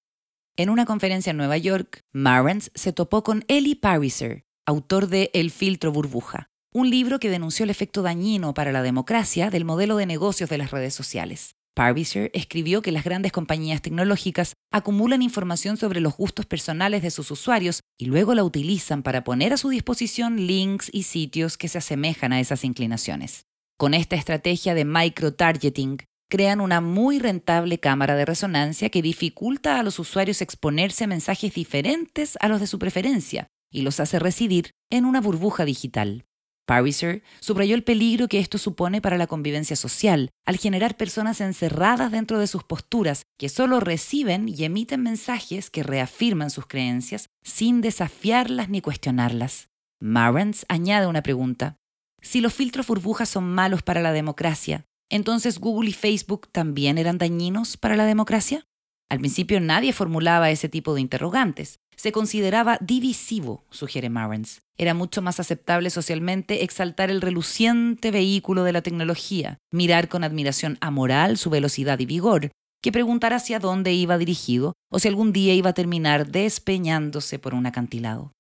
En 0.59 0.69
una 0.69 0.85
conferencia 0.85 1.31
en 1.31 1.39
Nueva 1.39 1.57
York, 1.57 2.03
Marantz 2.13 2.71
se 2.75 2.93
topó 2.93 3.23
con 3.23 3.47
Eli 3.49 3.77
Pariser, 3.77 4.45
autor 4.67 5.07
de 5.07 5.31
El 5.33 5.51
filtro 5.51 5.91
burbuja, 5.91 6.51
un 6.71 6.91
libro 6.91 7.19
que 7.19 7.31
denunció 7.31 7.65
el 7.65 7.71
efecto 7.71 8.03
dañino 8.03 8.53
para 8.53 8.73
la 8.73 8.83
democracia 8.83 9.49
del 9.49 9.65
modelo 9.65 9.97
de 9.97 10.05
negocios 10.05 10.51
de 10.51 10.59
las 10.59 10.71
redes 10.71 10.93
sociales. 10.93 11.57
Pariser 11.79 12.33
escribió 12.35 12.83
que 12.83 12.91
las 12.91 13.05
grandes 13.05 13.31
compañías 13.31 13.81
tecnológicas 13.83 14.55
acumulan 14.73 15.23
información 15.23 15.77
sobre 15.77 16.01
los 16.01 16.17
gustos 16.17 16.45
personales 16.45 17.03
de 17.03 17.13
sus 17.13 17.31
usuarios 17.31 17.83
y 17.97 18.07
luego 18.07 18.35
la 18.35 18.43
utilizan 18.43 19.05
para 19.05 19.23
poner 19.23 19.53
a 19.53 19.59
su 19.59 19.69
disposición 19.69 20.45
links 20.49 20.91
y 20.93 21.05
sitios 21.05 21.57
que 21.57 21.69
se 21.69 21.79
asemejan 21.79 22.33
a 22.33 22.41
esas 22.41 22.65
inclinaciones. 22.65 23.47
Con 23.77 23.95
esta 23.95 24.17
estrategia 24.17 24.75
de 24.75 24.85
micro-targeting, 24.85 25.99
crean 26.29 26.61
una 26.61 26.81
muy 26.81 27.21
rentable 27.21 27.79
cámara 27.79 28.17
de 28.17 28.25
resonancia 28.25 28.91
que 28.91 29.01
dificulta 29.01 29.79
a 29.79 29.85
los 29.85 30.01
usuarios 30.01 30.43
exponerse 30.43 31.05
a 31.05 31.07
mensajes 31.07 31.55
diferentes 31.55 32.37
a 32.41 32.49
los 32.49 32.59
de 32.59 32.67
su 32.67 32.81
preferencia 32.81 33.47
y 33.71 33.83
los 33.83 34.01
hace 34.01 34.19
residir 34.19 34.73
en 34.91 35.05
una 35.05 35.21
burbuja 35.21 35.65
digital. 35.65 36.25
Pariser 36.69 37.23
subrayó 37.41 37.75
el 37.75 37.83
peligro 37.83 38.29
que 38.29 38.41
esto 38.41 38.59
supone 38.59 39.01
para 39.01 39.17
la 39.17 39.27
convivencia 39.27 39.75
social, 39.75 40.29
al 40.45 40.59
generar 40.59 40.99
personas 40.99 41.41
encerradas 41.41 42.13
dentro 42.13 42.39
de 42.39 42.47
sus 42.47 42.63
posturas, 42.63 43.23
que 43.39 43.49
solo 43.49 43.81
reciben 43.81 44.51
y 44.51 44.65
emiten 44.65 45.03
mensajes 45.03 45.71
que 45.71 45.83
reafirman 45.83 46.51
sus 46.51 46.67
creencias 46.67 47.31
sin 47.43 47.81
desafiarlas 47.81 48.69
ni 48.69 48.83
cuestionarlas. 48.83 49.71
Marantz 49.99 50.67
añade 50.69 51.07
una 51.07 51.23
pregunta. 51.23 51.79
Si 52.21 52.43
los 52.43 52.53
filtros 52.53 52.87
burbujas 52.87 53.31
son 53.31 53.51
malos 53.51 53.83
para 53.83 54.03
la 54.03 54.13
democracia, 54.13 54.85
entonces 55.09 55.61
Google 55.61 55.89
y 55.89 55.95
Facebook 55.95 56.49
también 56.53 56.99
eran 56.99 57.17
dañinos 57.17 57.79
para 57.79 57.97
la 57.97 58.05
democracia? 58.05 58.67
Al 59.09 59.21
principio 59.21 59.59
nadie 59.59 59.95
formulaba 59.95 60.51
ese 60.51 60.69
tipo 60.69 60.93
de 60.93 61.01
interrogantes. 61.01 61.81
Se 61.99 62.13
consideraba 62.13 62.79
divisivo, 62.81 63.65
sugiere 63.71 64.09
Marens. 64.09 64.63
Era 64.79 64.95
mucho 64.95 65.21
más 65.21 65.41
aceptable 65.41 65.91
socialmente 65.91 66.63
exaltar 66.63 67.11
el 67.11 67.21
reluciente 67.21 68.13
vehículo 68.13 68.63
de 68.63 68.73
la 68.73 68.83
tecnología, 68.83 69.59
mirar 69.73 70.09
con 70.09 70.23
admiración 70.23 70.79
amoral 70.81 71.39
su 71.39 71.51
velocidad 71.51 71.99
y 71.99 72.07
vigor, 72.07 72.53
que 72.81 72.93
preguntar 72.93 73.33
hacia 73.33 73.59
dónde 73.59 73.95
iba 73.95 74.17
dirigido 74.17 74.75
o 74.93 75.01
si 75.01 75.09
algún 75.09 75.33
día 75.33 75.55
iba 75.55 75.71
a 75.71 75.75
terminar 75.75 76.29
despeñándose 76.31 77.41
por 77.41 77.53
un 77.53 77.67
acantilado. 77.67 78.31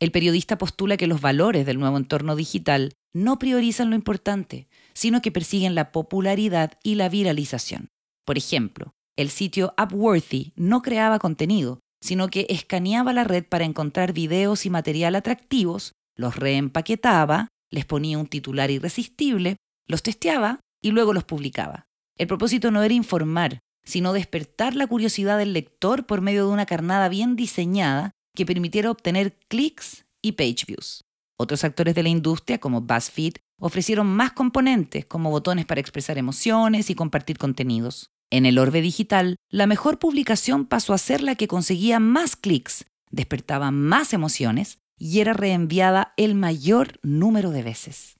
El 0.00 0.10
periodista 0.10 0.56
postula 0.56 0.96
que 0.96 1.06
los 1.06 1.20
valores 1.20 1.66
del 1.66 1.78
nuevo 1.78 1.98
entorno 1.98 2.34
digital 2.34 2.94
no 3.12 3.38
priorizan 3.38 3.90
lo 3.90 3.94
importante, 3.94 4.68
sino 4.94 5.20
que 5.20 5.30
persiguen 5.30 5.74
la 5.74 5.92
popularidad 5.92 6.78
y 6.82 6.94
la 6.94 7.10
viralización. 7.10 7.90
Por 8.24 8.38
ejemplo, 8.38 8.94
el 9.16 9.28
sitio 9.28 9.74
Upworthy 9.78 10.54
no 10.56 10.80
creaba 10.80 11.18
contenido, 11.18 11.80
sino 12.02 12.28
que 12.28 12.46
escaneaba 12.50 13.12
la 13.12 13.24
red 13.24 13.44
para 13.44 13.64
encontrar 13.64 14.12
videos 14.12 14.66
y 14.66 14.70
material 14.70 15.14
atractivos 15.14 15.92
los 16.16 16.36
reempaquetaba, 16.36 17.48
les 17.70 17.84
ponía 17.84 18.18
un 18.18 18.26
titular 18.26 18.70
irresistible, 18.70 19.56
los 19.86 20.02
testeaba 20.02 20.60
y 20.82 20.90
luego 20.90 21.12
los 21.12 21.24
publicaba. 21.24 21.86
El 22.18 22.26
propósito 22.26 22.70
no 22.70 22.82
era 22.82 22.92
informar, 22.92 23.60
sino 23.84 24.12
despertar 24.12 24.76
la 24.76 24.86
curiosidad 24.86 25.38
del 25.38 25.52
lector 25.52 26.06
por 26.06 26.20
medio 26.20 26.46
de 26.46 26.52
una 26.52 26.66
carnada 26.66 27.08
bien 27.08 27.36
diseñada 27.36 28.10
que 28.34 28.46
permitiera 28.46 28.90
obtener 28.90 29.38
clics 29.48 30.04
y 30.20 30.32
page 30.32 30.64
views. 30.66 31.02
Otros 31.38 31.64
actores 31.64 31.94
de 31.94 32.02
la 32.02 32.08
industria, 32.08 32.58
como 32.58 32.82
BuzzFeed, 32.82 33.34
ofrecieron 33.58 34.06
más 34.06 34.32
componentes, 34.32 35.04
como 35.04 35.30
botones 35.30 35.66
para 35.66 35.80
expresar 35.80 36.18
emociones 36.18 36.90
y 36.90 36.94
compartir 36.94 37.38
contenidos. 37.38 38.10
En 38.32 38.46
el 38.46 38.58
orbe 38.58 38.80
digital, 38.80 39.36
la 39.50 39.66
mejor 39.66 39.98
publicación 39.98 40.64
pasó 40.64 40.94
a 40.94 40.98
ser 40.98 41.22
la 41.22 41.34
que 41.34 41.46
conseguía 41.46 42.00
más 42.00 42.34
clics, 42.34 42.86
despertaba 43.10 43.70
más 43.70 44.14
emociones 44.14 44.78
y 44.98 45.20
era 45.20 45.34
reenviada 45.34 46.14
el 46.16 46.34
mayor 46.34 46.98
número 47.02 47.50
de 47.50 47.62
veces. 47.62 48.16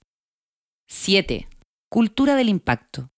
7. 0.87 1.49
Cultura 1.89 2.37
del 2.37 2.51
impacto. 2.51 3.09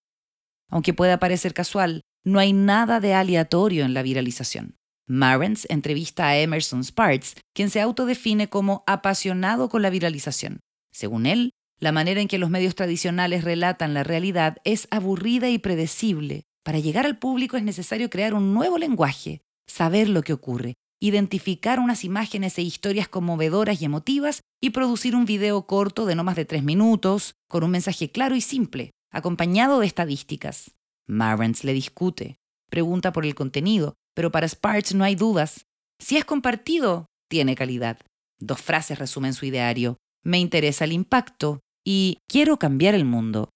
Aunque 0.71 0.95
pueda 0.95 1.19
parecer 1.19 1.53
casual, 1.53 2.03
no 2.25 2.39
hay 2.39 2.53
nada 2.53 3.01
de 3.01 3.13
aleatorio 3.15 3.85
en 3.85 3.93
la 3.93 4.05
viralización. 4.05 4.77
Marrens 5.09 5.67
entrevista 5.71 6.29
a 6.29 6.39
Emerson 6.39 6.85
Sparks, 6.85 7.35
quien 7.57 7.71
se 7.71 7.81
autodefine 7.81 8.49
como 8.49 8.85
apasionado 8.87 9.69
con 9.69 9.83
la 9.83 9.91
viralización. 9.91 10.61
Según 10.93 11.27
él, 11.27 11.51
la 11.81 11.91
manera 11.91 12.21
en 12.21 12.29
que 12.29 12.39
los 12.39 12.51
medios 12.51 12.77
tradicionales 12.77 13.43
relatan 13.43 13.95
la 13.95 14.05
realidad 14.05 14.59
es 14.63 14.87
aburrida 14.93 15.51
y 15.51 15.59
predecible. 15.59 16.45
Para 16.65 16.79
llegar 16.79 17.05
al 17.05 17.19
público 17.19 17.57
es 17.59 17.63
necesario 17.63 18.09
crear 18.09 18.33
un 18.33 18.55
nuevo 18.55 18.79
lenguaje, 18.79 19.43
saber 19.69 20.09
lo 20.09 20.23
que 20.23 20.33
ocurre, 20.33 20.75
identificar 20.99 21.79
unas 21.79 22.05
imágenes 22.05 22.57
e 22.57 22.63
historias 22.63 23.07
conmovedoras 23.07 23.81
y 23.83 23.85
emotivas 23.85 24.41
y 24.63 24.71
producir 24.71 25.15
un 25.15 25.27
video 25.27 25.67
corto 25.67 26.07
de 26.07 26.15
no 26.15 26.25
más 26.25 26.37
de 26.37 26.47
tres 26.47 26.63
minutos, 26.63 27.35
con 27.49 27.65
un 27.65 27.71
mensaje 27.71 28.11
claro 28.11 28.35
y 28.35 28.41
simple, 28.41 28.93
acompañado 29.13 29.81
de 29.81 29.87
estadísticas. 29.87 30.71
Marrens 31.07 31.65
le 31.65 31.75
discute, 31.75 32.37
pregunta 32.71 33.13
por 33.13 33.27
el 33.27 33.35
contenido, 33.35 33.93
pero 34.15 34.33
para 34.33 34.49
Sparks 34.49 34.95
no 34.95 35.05
hay 35.05 35.17
dudas. 35.17 35.67
Si 35.99 36.17
es 36.17 36.25
compartido, 36.25 37.05
tiene 37.29 37.55
calidad. 37.57 37.99
Dos 38.41 38.63
frases 38.63 38.99
resumen 38.99 39.35
su 39.35 39.45
ideario. 39.45 39.99
Me 40.25 40.39
interesa 40.39 40.87
el 40.87 40.93
impacto 40.93 41.61
y 41.85 42.19
quiero 42.27 42.59
cambiar 42.59 42.95
el 42.95 43.05
mundo. 43.05 43.51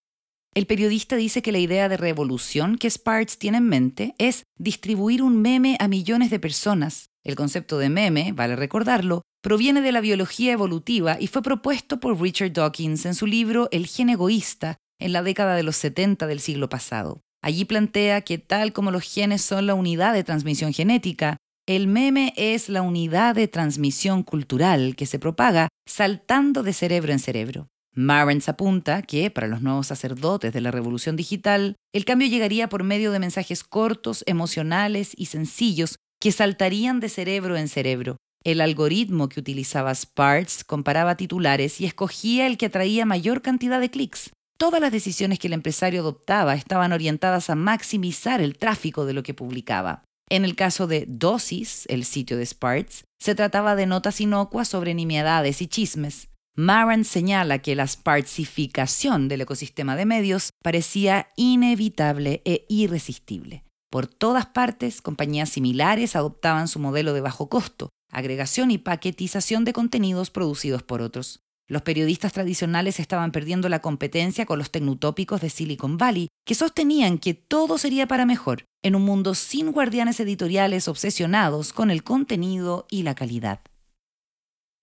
El 0.58 0.66
periodista 0.66 1.14
dice 1.14 1.40
que 1.40 1.52
la 1.52 1.60
idea 1.60 1.88
de 1.88 1.96
revolución 1.96 2.78
que 2.78 2.90
Sparks 2.90 3.38
tiene 3.38 3.58
en 3.58 3.68
mente 3.68 4.16
es 4.18 4.42
distribuir 4.58 5.22
un 5.22 5.40
meme 5.40 5.76
a 5.78 5.86
millones 5.86 6.30
de 6.30 6.40
personas. 6.40 7.10
El 7.22 7.36
concepto 7.36 7.78
de 7.78 7.88
meme, 7.88 8.32
vale 8.32 8.56
recordarlo, 8.56 9.22
proviene 9.40 9.82
de 9.82 9.92
la 9.92 10.00
biología 10.00 10.50
evolutiva 10.50 11.16
y 11.20 11.28
fue 11.28 11.42
propuesto 11.42 12.00
por 12.00 12.20
Richard 12.20 12.54
Dawkins 12.54 13.06
en 13.06 13.14
su 13.14 13.28
libro 13.28 13.68
El 13.70 13.86
gen 13.86 14.08
egoísta 14.08 14.78
en 14.98 15.12
la 15.12 15.22
década 15.22 15.54
de 15.54 15.62
los 15.62 15.76
70 15.76 16.26
del 16.26 16.40
siglo 16.40 16.68
pasado. 16.68 17.20
Allí 17.40 17.64
plantea 17.64 18.22
que 18.22 18.38
tal 18.38 18.72
como 18.72 18.90
los 18.90 19.04
genes 19.04 19.42
son 19.42 19.68
la 19.68 19.74
unidad 19.74 20.12
de 20.12 20.24
transmisión 20.24 20.72
genética, 20.72 21.36
el 21.68 21.86
meme 21.86 22.34
es 22.36 22.68
la 22.68 22.82
unidad 22.82 23.36
de 23.36 23.46
transmisión 23.46 24.24
cultural 24.24 24.96
que 24.96 25.06
se 25.06 25.20
propaga 25.20 25.68
saltando 25.86 26.64
de 26.64 26.72
cerebro 26.72 27.12
en 27.12 27.20
cerebro. 27.20 27.68
Marens 27.94 28.48
apunta 28.48 29.02
que, 29.02 29.30
para 29.30 29.48
los 29.48 29.62
nuevos 29.62 29.88
sacerdotes 29.88 30.52
de 30.52 30.60
la 30.60 30.70
revolución 30.70 31.16
digital, 31.16 31.76
el 31.92 32.04
cambio 32.04 32.28
llegaría 32.28 32.68
por 32.68 32.84
medio 32.84 33.10
de 33.12 33.18
mensajes 33.18 33.64
cortos, 33.64 34.22
emocionales 34.26 35.12
y 35.16 35.26
sencillos 35.26 35.96
que 36.20 36.32
saltarían 36.32 37.00
de 37.00 37.08
cerebro 37.08 37.56
en 37.56 37.68
cerebro. 37.68 38.16
El 38.44 38.60
algoritmo 38.60 39.28
que 39.28 39.40
utilizaba 39.40 39.94
Sparks 39.94 40.64
comparaba 40.64 41.16
titulares 41.16 41.80
y 41.80 41.86
escogía 41.86 42.46
el 42.46 42.56
que 42.56 42.66
atraía 42.66 43.04
mayor 43.04 43.42
cantidad 43.42 43.80
de 43.80 43.90
clics. 43.90 44.30
Todas 44.58 44.80
las 44.80 44.92
decisiones 44.92 45.38
que 45.38 45.48
el 45.48 45.52
empresario 45.52 46.00
adoptaba 46.00 46.54
estaban 46.54 46.92
orientadas 46.92 47.50
a 47.50 47.54
maximizar 47.54 48.40
el 48.40 48.58
tráfico 48.58 49.06
de 49.06 49.12
lo 49.12 49.22
que 49.22 49.34
publicaba. 49.34 50.04
En 50.30 50.44
el 50.44 50.56
caso 50.56 50.86
de 50.86 51.04
Dosis, 51.08 51.84
el 51.88 52.04
sitio 52.04 52.36
de 52.36 52.44
Sparks, 52.44 53.04
se 53.20 53.34
trataba 53.34 53.76
de 53.76 53.86
notas 53.86 54.20
inocuas 54.20 54.68
sobre 54.68 54.94
nimiedades 54.94 55.62
y 55.62 55.68
chismes. 55.68 56.28
Maran 56.58 57.04
señala 57.04 57.60
que 57.60 57.76
la 57.76 57.86
sparksificación 57.86 59.28
del 59.28 59.42
ecosistema 59.42 59.94
de 59.94 60.06
medios 60.06 60.50
parecía 60.60 61.30
inevitable 61.36 62.42
e 62.44 62.66
irresistible. 62.68 63.62
Por 63.92 64.08
todas 64.08 64.46
partes, 64.46 65.00
compañías 65.00 65.50
similares 65.50 66.16
adoptaban 66.16 66.66
su 66.66 66.80
modelo 66.80 67.12
de 67.12 67.20
bajo 67.20 67.48
costo, 67.48 67.90
agregación 68.10 68.72
y 68.72 68.78
paquetización 68.78 69.64
de 69.64 69.72
contenidos 69.72 70.30
producidos 70.30 70.82
por 70.82 71.00
otros. 71.00 71.44
Los 71.68 71.82
periodistas 71.82 72.32
tradicionales 72.32 72.98
estaban 72.98 73.30
perdiendo 73.30 73.68
la 73.68 73.80
competencia 73.80 74.44
con 74.44 74.58
los 74.58 74.72
tecnutópicos 74.72 75.40
de 75.40 75.50
Silicon 75.50 75.96
Valley, 75.96 76.26
que 76.44 76.56
sostenían 76.56 77.18
que 77.18 77.34
todo 77.34 77.78
sería 77.78 78.08
para 78.08 78.26
mejor 78.26 78.64
en 78.82 78.96
un 78.96 79.02
mundo 79.02 79.36
sin 79.36 79.70
guardianes 79.70 80.18
editoriales 80.18 80.88
obsesionados 80.88 81.72
con 81.72 81.92
el 81.92 82.02
contenido 82.02 82.88
y 82.90 83.04
la 83.04 83.14
calidad. 83.14 83.60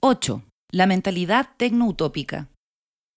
8. 0.01 0.41
La 0.71 0.87
mentalidad 0.87 1.49
tecnoutópica. 1.57 2.49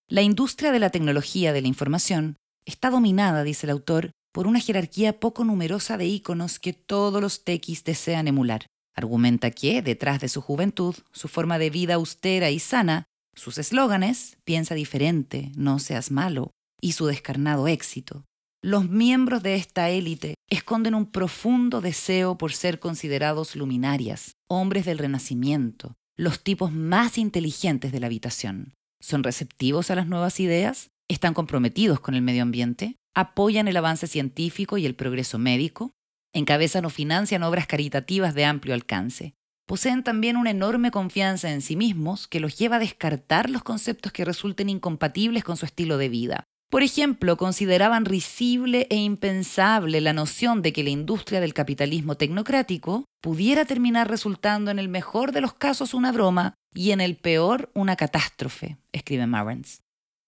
La 0.08 0.22
industria 0.22 0.70
de 0.70 0.78
la 0.78 0.90
tecnología 0.90 1.52
de 1.52 1.62
la 1.62 1.68
información 1.68 2.36
está 2.66 2.90
dominada, 2.90 3.42
dice 3.42 3.66
el 3.66 3.70
autor, 3.70 4.10
por 4.32 4.46
una 4.46 4.60
jerarquía 4.60 5.18
poco 5.18 5.44
numerosa 5.44 5.96
de 5.96 6.06
íconos 6.06 6.58
que 6.58 6.72
todos 6.72 7.20
los 7.20 7.44
tequis 7.44 7.84
desean 7.84 8.28
emular. 8.28 8.66
Argumenta 8.94 9.50
que, 9.50 9.82
detrás 9.82 10.20
de 10.20 10.28
su 10.28 10.40
juventud, 10.40 10.94
su 11.12 11.28
forma 11.28 11.58
de 11.58 11.70
vida 11.70 11.94
austera 11.94 12.50
y 12.50 12.58
sana, 12.58 13.04
sus 13.34 13.58
eslóganes, 13.58 14.36
piensa 14.44 14.74
diferente, 14.74 15.50
no 15.56 15.78
seas 15.78 16.10
malo, 16.10 16.50
y 16.80 16.92
su 16.92 17.06
descarnado 17.06 17.66
éxito. 17.66 18.24
Los 18.62 18.88
miembros 18.88 19.42
de 19.42 19.54
esta 19.54 19.88
élite 19.88 20.34
esconden 20.50 20.94
un 20.94 21.06
profundo 21.06 21.80
deseo 21.80 22.36
por 22.36 22.52
ser 22.52 22.78
considerados 22.78 23.56
luminarias, 23.56 24.32
hombres 24.48 24.84
del 24.84 24.98
renacimiento, 24.98 25.94
los 26.18 26.42
tipos 26.42 26.72
más 26.72 27.16
inteligentes 27.16 27.92
de 27.92 28.00
la 28.00 28.06
habitación. 28.06 28.74
¿Son 29.00 29.22
receptivos 29.22 29.90
a 29.90 29.94
las 29.94 30.08
nuevas 30.08 30.40
ideas? 30.40 30.90
¿Están 31.08 31.32
comprometidos 31.32 32.00
con 32.00 32.14
el 32.14 32.22
medio 32.22 32.42
ambiente? 32.42 32.96
¿Apoyan 33.14 33.68
el 33.68 33.76
avance 33.76 34.06
científico 34.06 34.76
y 34.78 34.84
el 34.84 34.96
progreso 34.96 35.38
médico? 35.38 35.92
¿Encabezan 36.34 36.84
o 36.84 36.90
financian 36.90 37.42
obras 37.44 37.66
caritativas 37.66 38.34
de 38.34 38.44
amplio 38.44 38.74
alcance? 38.74 39.34
poseen 39.68 40.02
también 40.02 40.38
una 40.38 40.50
enorme 40.50 40.90
confianza 40.90 41.52
en 41.52 41.60
sí 41.60 41.76
mismos 41.76 42.26
que 42.26 42.40
los 42.40 42.58
lleva 42.58 42.76
a 42.76 42.80
descartar 42.80 43.50
los 43.50 43.62
conceptos 43.62 44.12
que 44.12 44.24
resulten 44.24 44.70
incompatibles 44.70 45.44
con 45.44 45.58
su 45.58 45.66
estilo 45.66 45.98
de 45.98 46.08
vida. 46.08 46.44
Por 46.70 46.82
ejemplo, 46.82 47.38
consideraban 47.38 48.04
risible 48.04 48.86
e 48.90 48.96
impensable 48.96 50.02
la 50.02 50.12
noción 50.12 50.60
de 50.60 50.74
que 50.74 50.84
la 50.84 50.90
industria 50.90 51.40
del 51.40 51.54
capitalismo 51.54 52.16
tecnocrático 52.16 53.06
pudiera 53.22 53.64
terminar 53.64 54.10
resultando 54.10 54.70
en 54.70 54.78
el 54.78 54.88
mejor 54.88 55.32
de 55.32 55.40
los 55.40 55.54
casos 55.54 55.94
una 55.94 56.12
broma 56.12 56.54
y 56.74 56.90
en 56.90 57.00
el 57.00 57.16
peor 57.16 57.70
una 57.74 57.96
catástrofe, 57.96 58.76
escribe 58.92 59.26
Marrens. 59.26 59.80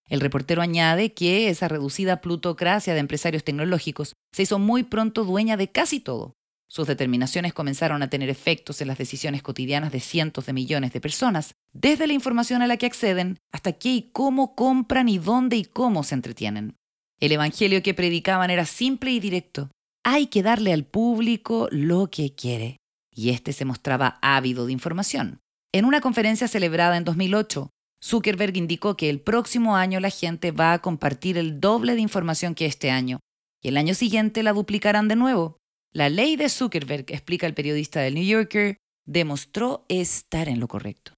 El 0.09 0.19
reportero 0.19 0.63
añade 0.63 1.13
que 1.13 1.47
esa 1.47 1.67
reducida 1.67 2.21
plutocracia 2.21 2.93
de 2.93 2.99
empresarios 2.99 3.43
tecnológicos 3.43 4.13
se 4.33 4.41
hizo 4.41 4.57
muy 4.57 4.83
pronto 4.83 5.23
dueña 5.23 5.57
de 5.57 5.69
casi 5.71 5.99
todo, 5.99 6.33
sus 6.71 6.87
determinaciones 6.87 7.53
comenzaron 7.53 8.01
a 8.01 8.09
tener 8.09 8.29
efectos 8.29 8.79
en 8.79 8.87
las 8.87 8.97
decisiones 8.97 9.43
cotidianas 9.43 9.91
de 9.91 9.99
cientos 9.99 10.45
de 10.45 10.53
millones 10.53 10.93
de 10.93 11.01
personas, 11.01 11.53
desde 11.73 12.07
la 12.07 12.13
información 12.13 12.61
a 12.61 12.67
la 12.67 12.77
que 12.77 12.85
acceden 12.85 13.39
hasta 13.51 13.73
qué 13.73 13.89
y 13.89 14.09
cómo 14.13 14.55
compran 14.55 15.09
y 15.09 15.17
dónde 15.17 15.57
y 15.57 15.65
cómo 15.65 16.03
se 16.03 16.15
entretienen. 16.15 16.77
El 17.19 17.33
Evangelio 17.33 17.83
que 17.83 17.93
predicaban 17.93 18.51
era 18.51 18.65
simple 18.65 19.11
y 19.11 19.19
directo. 19.19 19.69
Hay 20.05 20.27
que 20.27 20.43
darle 20.43 20.71
al 20.71 20.85
público 20.85 21.67
lo 21.71 22.09
que 22.09 22.35
quiere. 22.35 22.77
Y 23.13 23.31
éste 23.31 23.51
se 23.51 23.65
mostraba 23.65 24.17
ávido 24.21 24.65
de 24.65 24.71
información. 24.71 25.39
En 25.73 25.83
una 25.83 25.99
conferencia 25.99 26.47
celebrada 26.47 26.95
en 26.95 27.03
2008, 27.03 27.69
Zuckerberg 28.01 28.55
indicó 28.55 28.95
que 28.95 29.09
el 29.09 29.19
próximo 29.19 29.75
año 29.75 29.99
la 29.99 30.09
gente 30.09 30.51
va 30.51 30.71
a 30.71 30.79
compartir 30.79 31.37
el 31.37 31.59
doble 31.59 31.95
de 31.95 32.01
información 32.01 32.55
que 32.55 32.65
este 32.65 32.91
año, 32.91 33.19
y 33.61 33.67
el 33.67 33.75
año 33.75 33.93
siguiente 33.93 34.41
la 34.41 34.53
duplicarán 34.53 35.09
de 35.09 35.17
nuevo. 35.17 35.57
La 35.93 36.09
ley 36.09 36.37
de 36.37 36.47
Zuckerberg, 36.47 37.05
explica 37.09 37.47
el 37.47 37.53
periodista 37.53 37.99
del 37.99 38.13
New 38.13 38.23
Yorker, 38.23 38.77
demostró 39.05 39.85
estar 39.89 40.47
en 40.47 40.61
lo 40.61 40.69
correcto. 40.69 41.13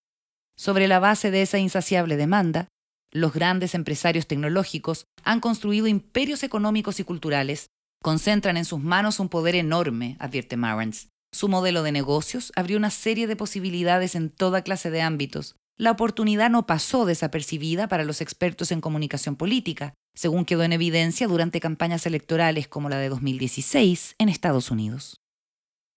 Sobre 0.58 0.88
la 0.88 1.00
base 1.00 1.30
de 1.30 1.44
esa 1.44 1.60
insaciable 1.60 2.18
demanda, 2.18 2.70
los 3.12 3.34
grandes 3.34 3.76
empresarios 3.76 4.26
tecnológicos 4.26 5.06
han 5.24 5.40
construido 5.40 5.86
imperios 5.86 6.42
económicos 6.42 7.00
y 7.00 7.04
culturales, 7.04 7.68
concentran 8.02 8.58
en 8.58 8.66
sus 8.66 8.80
manos 8.80 9.20
un 9.20 9.30
poder 9.30 9.54
enorme, 9.56 10.18
advierte 10.20 10.58
Marrens. 10.58 11.10
Su 11.32 11.50
modelo 11.50 11.84
de 11.84 11.92
negocios 11.92 12.52
abrió 12.56 12.78
una 12.78 12.90
serie 12.90 13.28
de 13.28 13.36
posibilidades 13.36 14.16
en 14.16 14.32
toda 14.32 14.64
clase 14.64 14.90
de 14.90 15.02
ámbitos. 15.02 15.56
La 15.78 15.92
oportunidad 15.92 16.50
no 16.50 16.66
pasó 16.66 17.06
desapercibida 17.06 17.88
para 17.88 18.04
los 18.06 18.22
expertos 18.22 18.72
en 18.72 18.82
comunicación 18.82 19.36
política, 19.36 19.94
según 20.16 20.46
quedó 20.46 20.64
en 20.64 20.74
evidencia 20.74 21.28
durante 21.28 21.60
campañas 21.60 22.06
electorales 22.06 22.68
como 22.68 22.90
la 22.90 22.98
de 22.98 23.10
2016 23.10 24.16
en 24.18 24.30
Estados 24.30 24.72
Unidos. 24.72 25.22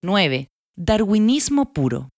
9. 0.02 0.48
Darwinismo 0.76 1.72
puro. 1.72 2.10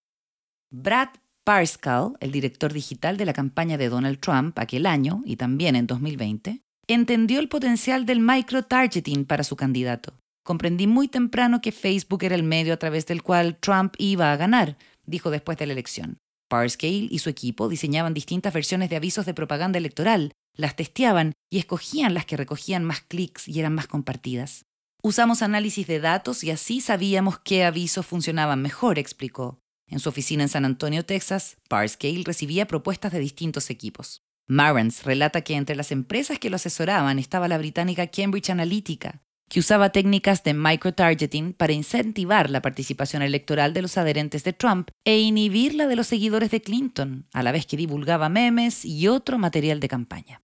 Brad 0.70 1.08
Parscale, 1.44 2.14
el 2.20 2.30
director 2.30 2.72
digital 2.72 3.16
de 3.16 3.24
la 3.24 3.32
campaña 3.32 3.78
de 3.78 3.88
Donald 3.88 4.20
Trump 4.20 4.58
aquel 4.58 4.84
año 4.84 5.22
y 5.24 5.36
también 5.36 5.76
en 5.76 5.86
2020, 5.86 6.60
entendió 6.88 7.40
el 7.40 7.48
potencial 7.48 8.04
del 8.04 8.20
micro-targeting 8.20 9.24
para 9.24 9.44
su 9.44 9.56
candidato. 9.56 10.12
Comprendí 10.44 10.86
muy 10.86 11.08
temprano 11.08 11.60
que 11.60 11.72
Facebook 11.72 12.24
era 12.24 12.34
el 12.34 12.42
medio 12.42 12.74
a 12.74 12.78
través 12.78 13.06
del 13.06 13.22
cual 13.22 13.56
Trump 13.56 13.94
iba 13.98 14.32
a 14.32 14.36
ganar, 14.36 14.76
dijo 15.06 15.30
después 15.30 15.58
de 15.58 15.66
la 15.66 15.72
elección. 15.72 16.18
Parscale 16.48 17.08
y 17.10 17.18
su 17.18 17.28
equipo 17.28 17.68
diseñaban 17.68 18.14
distintas 18.14 18.52
versiones 18.52 18.88
de 18.90 18.96
avisos 18.96 19.26
de 19.26 19.34
propaganda 19.34 19.78
electoral, 19.78 20.32
las 20.58 20.76
testeaban 20.76 21.32
y 21.50 21.58
escogían 21.58 22.12
las 22.12 22.26
que 22.26 22.36
recogían 22.36 22.84
más 22.84 23.00
clics 23.00 23.48
y 23.48 23.60
eran 23.60 23.74
más 23.74 23.86
compartidas. 23.86 24.66
Usamos 25.02 25.40
análisis 25.42 25.86
de 25.86 26.00
datos 26.00 26.42
y 26.42 26.50
así 26.50 26.80
sabíamos 26.80 27.38
qué 27.38 27.64
avisos 27.64 28.04
funcionaban 28.04 28.60
mejor, 28.60 28.98
explicó. 28.98 29.60
En 29.86 30.00
su 30.00 30.08
oficina 30.08 30.42
en 30.42 30.48
San 30.48 30.64
Antonio, 30.64 31.04
Texas, 31.04 31.56
Parscale 31.68 32.24
recibía 32.24 32.66
propuestas 32.66 33.12
de 33.12 33.20
distintos 33.20 33.70
equipos. 33.70 34.22
Marrens 34.48 35.04
relata 35.04 35.42
que 35.42 35.54
entre 35.54 35.76
las 35.76 35.92
empresas 35.92 36.38
que 36.38 36.50
lo 36.50 36.56
asesoraban 36.56 37.18
estaba 37.18 37.48
la 37.48 37.58
británica 37.58 38.08
Cambridge 38.08 38.50
Analytica, 38.50 39.22
que 39.48 39.60
usaba 39.60 39.92
técnicas 39.92 40.42
de 40.42 40.54
microtargeting 40.54 41.52
para 41.52 41.72
incentivar 41.72 42.50
la 42.50 42.62
participación 42.62 43.22
electoral 43.22 43.72
de 43.72 43.82
los 43.82 43.96
adherentes 43.96 44.44
de 44.44 44.52
Trump 44.52 44.90
e 45.04 45.20
inhibir 45.20 45.74
la 45.74 45.86
de 45.86 45.96
los 45.96 46.08
seguidores 46.08 46.50
de 46.50 46.60
Clinton, 46.60 47.26
a 47.32 47.42
la 47.42 47.52
vez 47.52 47.66
que 47.66 47.76
divulgaba 47.76 48.28
memes 48.28 48.84
y 48.84 49.08
otro 49.08 49.38
material 49.38 49.80
de 49.80 49.88
campaña. 49.88 50.42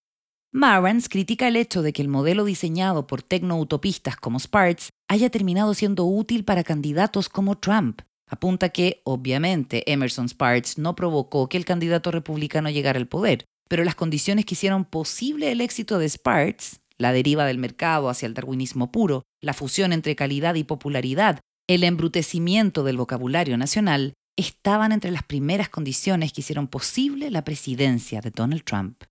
Marrens 0.57 1.09
critica 1.09 1.49
el 1.49 1.57
hecho 1.57 1.83
de 1.83 1.93
que 1.93 2.01
el 2.01 2.07
modelo 2.07 2.45
diseñado 2.45 3.09
por 3.09 3.23
tecno-utopistas 3.23 4.15
como 4.15 4.39
Sparks 4.39 4.91
haya 5.09 5.29
terminado 5.29 5.75
siendo 5.75 6.05
útil 6.05 6.45
para 6.45 6.63
candidatos 6.63 7.29
como 7.29 7.59
Trump. 7.59 8.03
Apunta 8.31 8.69
que, 8.69 9.01
obviamente, 9.03 9.91
Emerson 9.91 10.29
Sparks 10.29 10.79
no 10.79 10.95
provocó 10.95 11.49
que 11.49 11.57
el 11.57 11.65
candidato 11.65 12.13
republicano 12.13 12.71
llegara 12.71 13.01
al 13.01 13.09
poder, 13.09 13.45
pero 13.69 13.83
las 13.83 13.97
condiciones 13.97 14.45
que 14.45 14.55
hicieron 14.55 14.85
posible 14.85 15.51
el 15.51 15.61
éxito 15.61 15.99
de 15.99 16.09
Sparks 16.09 16.79
la 16.99 17.13
deriva 17.13 17.47
del 17.47 17.59
mercado 17.59 18.09
hacia 18.09 18.27
el 18.27 18.35
darwinismo 18.35 18.93
puro, 18.93 19.25
la 19.43 19.55
fusión 19.55 19.93
entre 19.93 20.15
calidad 20.15 20.55
y 20.55 20.63
popularidad, 20.63 21.41
el 21.67 21.83
embrutecimiento 21.83 22.85
del 22.85 22.97
vocabulario 22.97 23.59
nacional, 23.59 24.15
estaban 24.37 24.93
entre 24.93 25.11
las 25.11 25.25
primeras 25.25 25.69
condiciones 25.69 26.33
que 26.33 26.43
hicieron 26.43 26.69
posible 26.69 27.33
la 27.33 27.43
presidencia 27.43 28.21
de 28.21 28.31
Donald 28.31 28.63
Trump. 28.63 29.03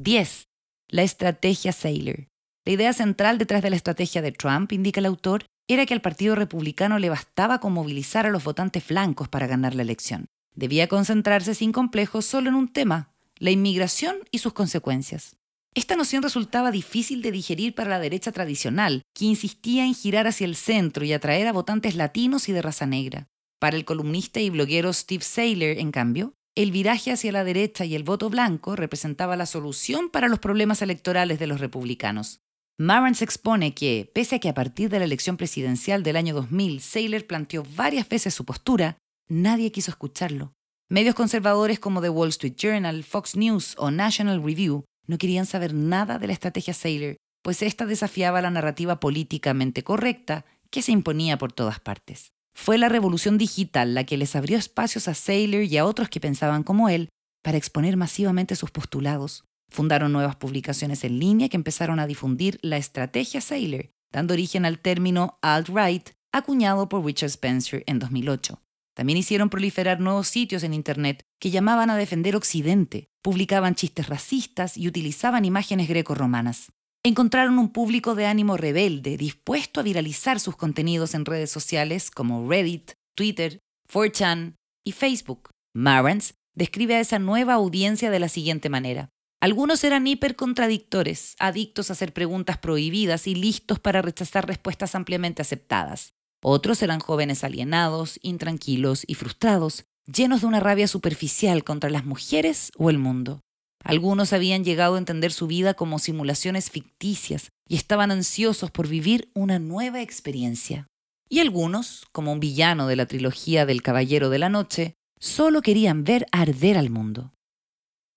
10. 0.00 0.46
La 0.90 1.02
estrategia 1.02 1.72
Saylor. 1.72 2.28
La 2.64 2.72
idea 2.72 2.92
central 2.92 3.36
detrás 3.36 3.62
de 3.62 3.70
la 3.70 3.74
estrategia 3.74 4.22
de 4.22 4.30
Trump, 4.30 4.70
indica 4.70 5.00
el 5.00 5.06
autor, 5.06 5.44
era 5.66 5.86
que 5.86 5.94
al 5.94 6.00
Partido 6.00 6.36
Republicano 6.36 7.00
le 7.00 7.08
bastaba 7.08 7.58
con 7.58 7.72
movilizar 7.72 8.24
a 8.24 8.30
los 8.30 8.44
votantes 8.44 8.86
blancos 8.86 9.28
para 9.28 9.48
ganar 9.48 9.74
la 9.74 9.82
elección. 9.82 10.26
Debía 10.54 10.86
concentrarse 10.86 11.52
sin 11.56 11.72
complejos 11.72 12.24
solo 12.26 12.48
en 12.48 12.54
un 12.54 12.68
tema, 12.68 13.12
la 13.38 13.50
inmigración 13.50 14.18
y 14.30 14.38
sus 14.38 14.52
consecuencias. 14.52 15.34
Esta 15.74 15.96
noción 15.96 16.22
resultaba 16.22 16.70
difícil 16.70 17.20
de 17.20 17.32
digerir 17.32 17.74
para 17.74 17.90
la 17.90 17.98
derecha 17.98 18.30
tradicional, 18.30 19.02
que 19.14 19.24
insistía 19.24 19.84
en 19.84 19.94
girar 19.94 20.28
hacia 20.28 20.44
el 20.44 20.54
centro 20.54 21.04
y 21.04 21.12
atraer 21.12 21.48
a 21.48 21.52
votantes 21.52 21.96
latinos 21.96 22.48
y 22.48 22.52
de 22.52 22.62
raza 22.62 22.86
negra. 22.86 23.26
Para 23.58 23.76
el 23.76 23.84
columnista 23.84 24.38
y 24.38 24.50
bloguero 24.50 24.92
Steve 24.92 25.24
Saylor, 25.24 25.76
en 25.76 25.90
cambio, 25.90 26.34
el 26.54 26.72
viraje 26.72 27.12
hacia 27.12 27.32
la 27.32 27.44
derecha 27.44 27.84
y 27.84 27.94
el 27.94 28.02
voto 28.02 28.30
blanco 28.30 28.76
representaba 28.76 29.36
la 29.36 29.46
solución 29.46 30.10
para 30.10 30.28
los 30.28 30.38
problemas 30.38 30.82
electorales 30.82 31.38
de 31.38 31.46
los 31.46 31.60
republicanos. 31.60 32.40
se 32.78 33.24
expone 33.24 33.74
que, 33.74 34.10
pese 34.12 34.36
a 34.36 34.38
que 34.38 34.48
a 34.48 34.54
partir 34.54 34.90
de 34.90 34.98
la 34.98 35.04
elección 35.04 35.36
presidencial 35.36 36.02
del 36.02 36.16
año 36.16 36.34
2000 36.34 36.80
Saylor 36.80 37.26
planteó 37.26 37.64
varias 37.76 38.08
veces 38.08 38.34
su 38.34 38.44
postura, 38.44 38.98
nadie 39.28 39.72
quiso 39.72 39.90
escucharlo. 39.90 40.52
Medios 40.90 41.14
conservadores 41.14 41.78
como 41.78 42.00
The 42.00 42.08
Wall 42.08 42.30
Street 42.30 42.56
Journal, 42.56 43.04
Fox 43.04 43.36
News 43.36 43.74
o 43.78 43.90
National 43.90 44.42
Review 44.42 44.84
no 45.06 45.18
querían 45.18 45.46
saber 45.46 45.74
nada 45.74 46.18
de 46.18 46.26
la 46.26 46.32
estrategia 46.32 46.74
Saylor, 46.74 47.16
pues 47.42 47.62
esta 47.62 47.86
desafiaba 47.86 48.42
la 48.42 48.50
narrativa 48.50 49.00
políticamente 49.00 49.82
correcta 49.82 50.44
que 50.70 50.82
se 50.82 50.92
imponía 50.92 51.38
por 51.38 51.52
todas 51.52 51.80
partes. 51.80 52.32
Fue 52.60 52.76
la 52.76 52.88
revolución 52.88 53.38
digital 53.38 53.94
la 53.94 54.04
que 54.04 54.16
les 54.16 54.34
abrió 54.34 54.58
espacios 54.58 55.06
a 55.06 55.14
Saylor 55.14 55.62
y 55.62 55.78
a 55.78 55.86
otros 55.86 56.08
que 56.08 56.18
pensaban 56.18 56.64
como 56.64 56.88
él 56.88 57.08
para 57.42 57.56
exponer 57.56 57.96
masivamente 57.96 58.56
sus 58.56 58.72
postulados. 58.72 59.44
Fundaron 59.70 60.12
nuevas 60.12 60.34
publicaciones 60.34 61.04
en 61.04 61.20
línea 61.20 61.48
que 61.48 61.56
empezaron 61.56 62.00
a 62.00 62.08
difundir 62.08 62.58
la 62.60 62.76
estrategia 62.76 63.40
Saylor, 63.40 63.90
dando 64.12 64.34
origen 64.34 64.66
al 64.66 64.80
término 64.80 65.38
alt-right, 65.40 66.10
acuñado 66.32 66.88
por 66.88 67.04
Richard 67.04 67.30
Spencer 67.30 67.84
en 67.86 68.00
2008. 68.00 68.60
También 68.92 69.18
hicieron 69.18 69.50
proliferar 69.50 70.00
nuevos 70.00 70.26
sitios 70.26 70.64
en 70.64 70.74
Internet 70.74 71.22
que 71.40 71.50
llamaban 71.50 71.90
a 71.90 71.96
defender 71.96 72.34
Occidente, 72.34 73.06
publicaban 73.22 73.76
chistes 73.76 74.08
racistas 74.08 74.76
y 74.76 74.88
utilizaban 74.88 75.44
imágenes 75.44 75.88
greco-romanas. 75.88 76.72
Encontraron 77.04 77.58
un 77.58 77.70
público 77.70 78.14
de 78.14 78.26
ánimo 78.26 78.56
rebelde, 78.56 79.16
dispuesto 79.16 79.80
a 79.80 79.84
viralizar 79.84 80.40
sus 80.40 80.56
contenidos 80.56 81.14
en 81.14 81.24
redes 81.24 81.50
sociales 81.50 82.10
como 82.10 82.48
Reddit, 82.48 82.92
Twitter, 83.14 83.60
4chan 83.92 84.56
y 84.84 84.92
Facebook. 84.92 85.50
Marrens 85.74 86.34
describe 86.56 86.96
a 86.96 87.00
esa 87.00 87.18
nueva 87.20 87.54
audiencia 87.54 88.10
de 88.10 88.18
la 88.18 88.28
siguiente 88.28 88.68
manera. 88.68 89.10
Algunos 89.40 89.84
eran 89.84 90.08
hipercontradictores, 90.08 91.36
adictos 91.38 91.90
a 91.90 91.92
hacer 91.92 92.12
preguntas 92.12 92.58
prohibidas 92.58 93.28
y 93.28 93.36
listos 93.36 93.78
para 93.78 94.02
rechazar 94.02 94.48
respuestas 94.48 94.96
ampliamente 94.96 95.42
aceptadas. 95.42 96.14
Otros 96.42 96.82
eran 96.82 96.98
jóvenes 96.98 97.44
alienados, 97.44 98.18
intranquilos 98.22 99.04
y 99.06 99.14
frustrados, 99.14 99.84
llenos 100.06 100.40
de 100.40 100.48
una 100.48 100.58
rabia 100.58 100.88
superficial 100.88 101.62
contra 101.62 101.90
las 101.90 102.04
mujeres 102.04 102.72
o 102.76 102.90
el 102.90 102.98
mundo. 102.98 103.40
Algunos 103.84 104.32
habían 104.32 104.64
llegado 104.64 104.96
a 104.96 104.98
entender 104.98 105.32
su 105.32 105.46
vida 105.46 105.74
como 105.74 105.98
simulaciones 105.98 106.70
ficticias 106.70 107.50
y 107.68 107.76
estaban 107.76 108.10
ansiosos 108.10 108.70
por 108.70 108.88
vivir 108.88 109.30
una 109.34 109.58
nueva 109.58 110.02
experiencia. 110.02 110.86
Y 111.28 111.40
algunos, 111.40 112.06
como 112.12 112.32
un 112.32 112.40
villano 112.40 112.86
de 112.86 112.96
la 112.96 113.06
trilogía 113.06 113.66
del 113.66 113.82
Caballero 113.82 114.30
de 114.30 114.38
la 114.38 114.48
Noche, 114.48 114.94
solo 115.20 115.62
querían 115.62 116.04
ver 116.04 116.26
arder 116.32 116.78
al 116.78 116.90
mundo. 116.90 117.32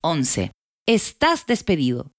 11. 0.01 0.51
Estás 0.87 1.45
despedido. 1.45 2.11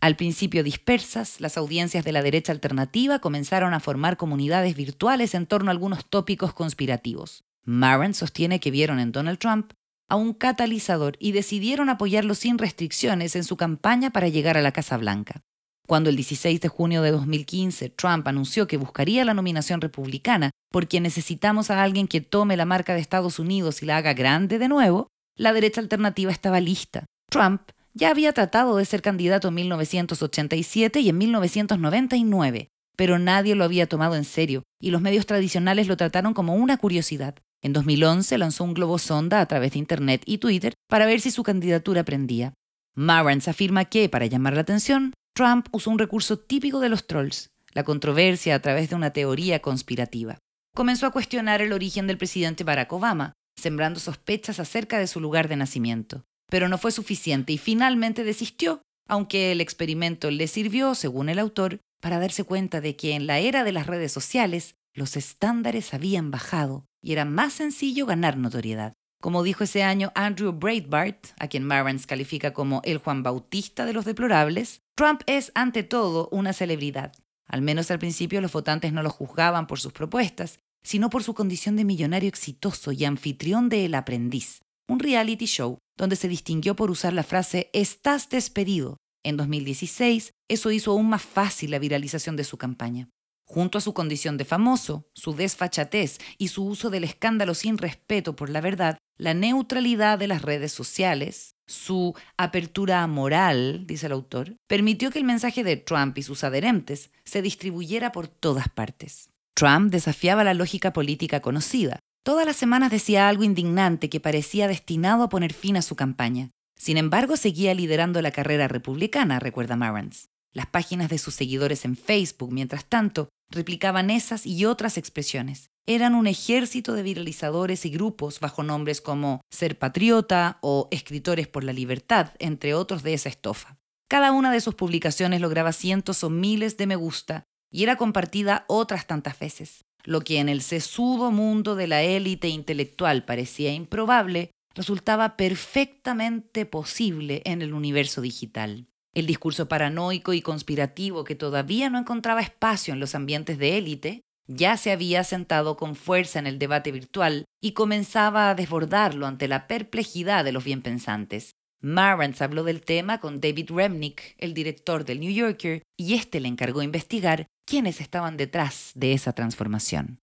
Al 0.00 0.16
principio 0.16 0.64
dispersas, 0.64 1.40
las 1.40 1.56
audiencias 1.56 2.04
de 2.04 2.10
la 2.10 2.22
derecha 2.22 2.50
alternativa 2.50 3.20
comenzaron 3.20 3.72
a 3.72 3.80
formar 3.80 4.16
comunidades 4.16 4.74
virtuales 4.74 5.34
en 5.34 5.46
torno 5.46 5.70
a 5.70 5.72
algunos 5.72 6.04
tópicos 6.04 6.52
conspirativos. 6.52 7.44
Maron 7.64 8.12
sostiene 8.12 8.58
que 8.58 8.72
vieron 8.72 8.98
en 8.98 9.12
Donald 9.12 9.38
Trump 9.38 9.72
a 10.12 10.16
un 10.16 10.34
catalizador 10.34 11.16
y 11.18 11.32
decidieron 11.32 11.88
apoyarlo 11.88 12.34
sin 12.34 12.58
restricciones 12.58 13.34
en 13.34 13.44
su 13.44 13.56
campaña 13.56 14.10
para 14.10 14.28
llegar 14.28 14.58
a 14.58 14.60
la 14.60 14.70
Casa 14.70 14.98
Blanca. 14.98 15.40
Cuando 15.88 16.10
el 16.10 16.16
16 16.16 16.60
de 16.60 16.68
junio 16.68 17.00
de 17.00 17.12
2015 17.12 17.88
Trump 17.88 18.28
anunció 18.28 18.66
que 18.66 18.76
buscaría 18.76 19.24
la 19.24 19.32
nominación 19.32 19.80
republicana 19.80 20.50
porque 20.70 21.00
necesitamos 21.00 21.70
a 21.70 21.82
alguien 21.82 22.08
que 22.08 22.20
tome 22.20 22.58
la 22.58 22.66
marca 22.66 22.92
de 22.92 23.00
Estados 23.00 23.38
Unidos 23.38 23.82
y 23.82 23.86
la 23.86 23.96
haga 23.96 24.12
grande 24.12 24.58
de 24.58 24.68
nuevo, 24.68 25.08
la 25.34 25.54
derecha 25.54 25.80
alternativa 25.80 26.30
estaba 26.30 26.60
lista. 26.60 27.06
Trump 27.30 27.62
ya 27.94 28.10
había 28.10 28.34
tratado 28.34 28.76
de 28.76 28.84
ser 28.84 29.00
candidato 29.00 29.48
en 29.48 29.54
1987 29.54 31.00
y 31.00 31.08
en 31.08 31.16
1999, 31.16 32.68
pero 32.98 33.18
nadie 33.18 33.54
lo 33.54 33.64
había 33.64 33.86
tomado 33.88 34.16
en 34.16 34.24
serio 34.24 34.62
y 34.78 34.90
los 34.90 35.00
medios 35.00 35.24
tradicionales 35.24 35.88
lo 35.88 35.96
trataron 35.96 36.34
como 36.34 36.54
una 36.54 36.76
curiosidad. 36.76 37.36
En 37.62 37.72
2011 37.72 38.36
lanzó 38.38 38.64
un 38.64 38.74
globo 38.74 38.98
sonda 38.98 39.40
a 39.40 39.46
través 39.46 39.72
de 39.72 39.78
Internet 39.78 40.22
y 40.26 40.38
Twitter 40.38 40.74
para 40.88 41.06
ver 41.06 41.20
si 41.20 41.30
su 41.30 41.42
candidatura 41.42 42.04
prendía. 42.04 42.54
Marrans 42.94 43.48
afirma 43.48 43.86
que, 43.86 44.08
para 44.08 44.26
llamar 44.26 44.54
la 44.54 44.62
atención, 44.62 45.14
Trump 45.34 45.68
usó 45.72 45.90
un 45.90 45.98
recurso 45.98 46.38
típico 46.38 46.80
de 46.80 46.88
los 46.88 47.06
trolls, 47.06 47.48
la 47.72 47.84
controversia 47.84 48.54
a 48.54 48.60
través 48.60 48.90
de 48.90 48.96
una 48.96 49.12
teoría 49.12 49.62
conspirativa. 49.62 50.38
Comenzó 50.74 51.06
a 51.06 51.12
cuestionar 51.12 51.62
el 51.62 51.72
origen 51.72 52.06
del 52.06 52.18
presidente 52.18 52.64
Barack 52.64 52.92
Obama, 52.92 53.32
sembrando 53.56 54.00
sospechas 54.00 54.58
acerca 54.60 54.98
de 54.98 55.06
su 55.06 55.20
lugar 55.20 55.48
de 55.48 55.56
nacimiento 55.56 56.24
pero 56.52 56.68
no 56.68 56.76
fue 56.76 56.92
suficiente 56.92 57.54
y 57.54 57.56
finalmente 57.56 58.24
desistió, 58.24 58.82
aunque 59.08 59.52
el 59.52 59.62
experimento 59.62 60.30
le 60.30 60.46
sirvió, 60.46 60.94
según 60.94 61.30
el 61.30 61.38
autor, 61.38 61.80
para 61.98 62.18
darse 62.18 62.44
cuenta 62.44 62.82
de 62.82 62.94
que 62.94 63.14
en 63.14 63.26
la 63.26 63.38
era 63.38 63.64
de 63.64 63.72
las 63.72 63.86
redes 63.86 64.12
sociales 64.12 64.74
los 64.92 65.16
estándares 65.16 65.94
habían 65.94 66.30
bajado 66.30 66.84
y 67.02 67.12
era 67.12 67.24
más 67.24 67.52
sencillo 67.52 68.06
ganar 68.06 68.36
notoriedad. 68.36 68.94
Como 69.20 69.42
dijo 69.42 69.64
ese 69.64 69.82
año 69.82 70.10
Andrew 70.14 70.52
Breitbart, 70.52 71.28
a 71.38 71.46
quien 71.48 71.64
Marrans 71.64 72.06
califica 72.06 72.52
como 72.52 72.80
el 72.84 72.98
Juan 72.98 73.22
Bautista 73.22 73.84
de 73.84 73.92
los 73.92 74.04
deplorables, 74.04 74.80
Trump 74.96 75.22
es 75.26 75.52
ante 75.54 75.82
todo 75.82 76.28
una 76.32 76.52
celebridad. 76.52 77.12
Al 77.46 77.62
menos 77.62 77.90
al 77.90 77.98
principio 77.98 78.40
los 78.40 78.52
votantes 78.52 78.92
no 78.92 79.02
lo 79.02 79.10
juzgaban 79.10 79.66
por 79.66 79.78
sus 79.78 79.92
propuestas, 79.92 80.58
sino 80.82 81.10
por 81.10 81.22
su 81.22 81.34
condición 81.34 81.76
de 81.76 81.84
millonario 81.84 82.28
exitoso 82.28 82.92
y 82.92 83.04
anfitrión 83.04 83.68
de 83.68 83.84
El 83.84 83.94
Aprendiz, 83.94 84.60
un 84.88 84.98
reality 84.98 85.46
show 85.46 85.78
donde 85.96 86.16
se 86.16 86.28
distinguió 86.28 86.74
por 86.74 86.90
usar 86.90 87.12
la 87.12 87.22
frase 87.22 87.70
Estás 87.72 88.28
despedido. 88.28 88.96
En 89.24 89.36
2016, 89.36 90.32
eso 90.48 90.70
hizo 90.72 90.90
aún 90.90 91.08
más 91.08 91.22
fácil 91.22 91.70
la 91.70 91.78
viralización 91.78 92.34
de 92.34 92.44
su 92.44 92.56
campaña. 92.56 93.08
Junto 93.52 93.76
a 93.76 93.82
su 93.82 93.92
condición 93.92 94.38
de 94.38 94.46
famoso, 94.46 95.10
su 95.12 95.34
desfachatez 95.34 96.16
y 96.38 96.48
su 96.48 96.64
uso 96.64 96.88
del 96.88 97.04
escándalo 97.04 97.52
sin 97.52 97.76
respeto 97.76 98.34
por 98.34 98.48
la 98.48 98.62
verdad, 98.62 98.96
la 99.18 99.34
neutralidad 99.34 100.18
de 100.18 100.26
las 100.26 100.40
redes 100.40 100.72
sociales, 100.72 101.54
su 101.66 102.14
apertura 102.38 103.06
moral, 103.08 103.82
dice 103.86 104.06
el 104.06 104.12
autor, 104.12 104.56
permitió 104.66 105.10
que 105.10 105.18
el 105.18 105.26
mensaje 105.26 105.64
de 105.64 105.76
Trump 105.76 106.16
y 106.16 106.22
sus 106.22 106.44
adherentes 106.44 107.10
se 107.26 107.42
distribuyera 107.42 108.10
por 108.10 108.26
todas 108.26 108.70
partes. 108.70 109.28
Trump 109.52 109.92
desafiaba 109.92 110.44
la 110.44 110.54
lógica 110.54 110.94
política 110.94 111.40
conocida. 111.40 111.98
Todas 112.24 112.46
las 112.46 112.56
semanas 112.56 112.90
decía 112.90 113.28
algo 113.28 113.44
indignante 113.44 114.08
que 114.08 114.18
parecía 114.18 114.66
destinado 114.66 115.24
a 115.24 115.28
poner 115.28 115.52
fin 115.52 115.76
a 115.76 115.82
su 115.82 115.94
campaña. 115.94 116.52
Sin 116.74 116.96
embargo, 116.96 117.36
seguía 117.36 117.74
liderando 117.74 118.22
la 118.22 118.30
carrera 118.30 118.66
republicana, 118.66 119.40
recuerda 119.40 119.76
Marantz. 119.76 120.28
Las 120.54 120.66
páginas 120.66 121.08
de 121.08 121.18
sus 121.18 121.34
seguidores 121.34 121.84
en 121.84 121.96
Facebook, 121.96 122.52
mientras 122.52 122.84
tanto, 122.84 123.28
replicaban 123.52 124.10
esas 124.10 124.46
y 124.46 124.64
otras 124.64 124.98
expresiones. 124.98 125.70
Eran 125.86 126.14
un 126.14 126.26
ejército 126.26 126.94
de 126.94 127.02
viralizadores 127.02 127.84
y 127.86 127.90
grupos 127.90 128.40
bajo 128.40 128.62
nombres 128.62 129.00
como 129.00 129.40
Ser 129.50 129.78
Patriota 129.78 130.58
o 130.60 130.88
Escritores 130.90 131.48
por 131.48 131.64
la 131.64 131.72
Libertad, 131.72 132.32
entre 132.38 132.74
otros 132.74 133.02
de 133.02 133.14
esa 133.14 133.28
estofa. 133.28 133.78
Cada 134.08 134.32
una 134.32 134.52
de 134.52 134.60
sus 134.60 134.74
publicaciones 134.74 135.40
lograba 135.40 135.72
cientos 135.72 136.22
o 136.22 136.30
miles 136.30 136.76
de 136.76 136.86
me 136.86 136.96
gusta 136.96 137.44
y 137.72 137.82
era 137.82 137.96
compartida 137.96 138.64
otras 138.68 139.06
tantas 139.06 139.38
veces. 139.38 139.84
Lo 140.04 140.20
que 140.20 140.38
en 140.38 140.48
el 140.48 140.62
sesudo 140.62 141.30
mundo 141.30 141.76
de 141.76 141.86
la 141.86 142.02
élite 142.02 142.48
intelectual 142.48 143.24
parecía 143.24 143.72
improbable, 143.72 144.50
resultaba 144.74 145.36
perfectamente 145.36 146.66
posible 146.66 147.42
en 147.44 147.62
el 147.62 147.72
universo 147.72 148.20
digital. 148.20 148.86
El 149.14 149.26
discurso 149.26 149.68
paranoico 149.68 150.32
y 150.32 150.40
conspirativo 150.40 151.24
que 151.24 151.34
todavía 151.34 151.90
no 151.90 151.98
encontraba 151.98 152.40
espacio 152.40 152.94
en 152.94 153.00
los 153.00 153.14
ambientes 153.14 153.58
de 153.58 153.76
élite 153.76 154.22
ya 154.46 154.76
se 154.76 154.90
había 154.90 155.22
sentado 155.22 155.76
con 155.76 155.94
fuerza 155.94 156.38
en 156.38 156.46
el 156.46 156.58
debate 156.58 156.92
virtual 156.92 157.44
y 157.60 157.72
comenzaba 157.72 158.50
a 158.50 158.54
desbordarlo 158.54 159.26
ante 159.26 159.48
la 159.48 159.66
perplejidad 159.66 160.44
de 160.44 160.52
los 160.52 160.64
bienpensantes. 160.64 161.52
Marantz 161.80 162.40
habló 162.42 162.64
del 162.64 162.80
tema 162.80 163.18
con 163.18 163.40
David 163.40 163.70
Remnick, 163.70 164.34
el 164.38 164.54
director 164.54 165.04
del 165.04 165.20
New 165.20 165.32
Yorker, 165.32 165.82
y 165.98 166.14
este 166.14 166.40
le 166.40 166.48
encargó 166.48 166.82
investigar 166.82 167.46
quiénes 167.66 168.00
estaban 168.00 168.36
detrás 168.36 168.92
de 168.94 169.12
esa 169.12 169.32
transformación. 169.32 170.20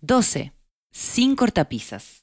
12. 0.00 0.52
Sin 0.92 1.36
cortapisas. 1.36 2.22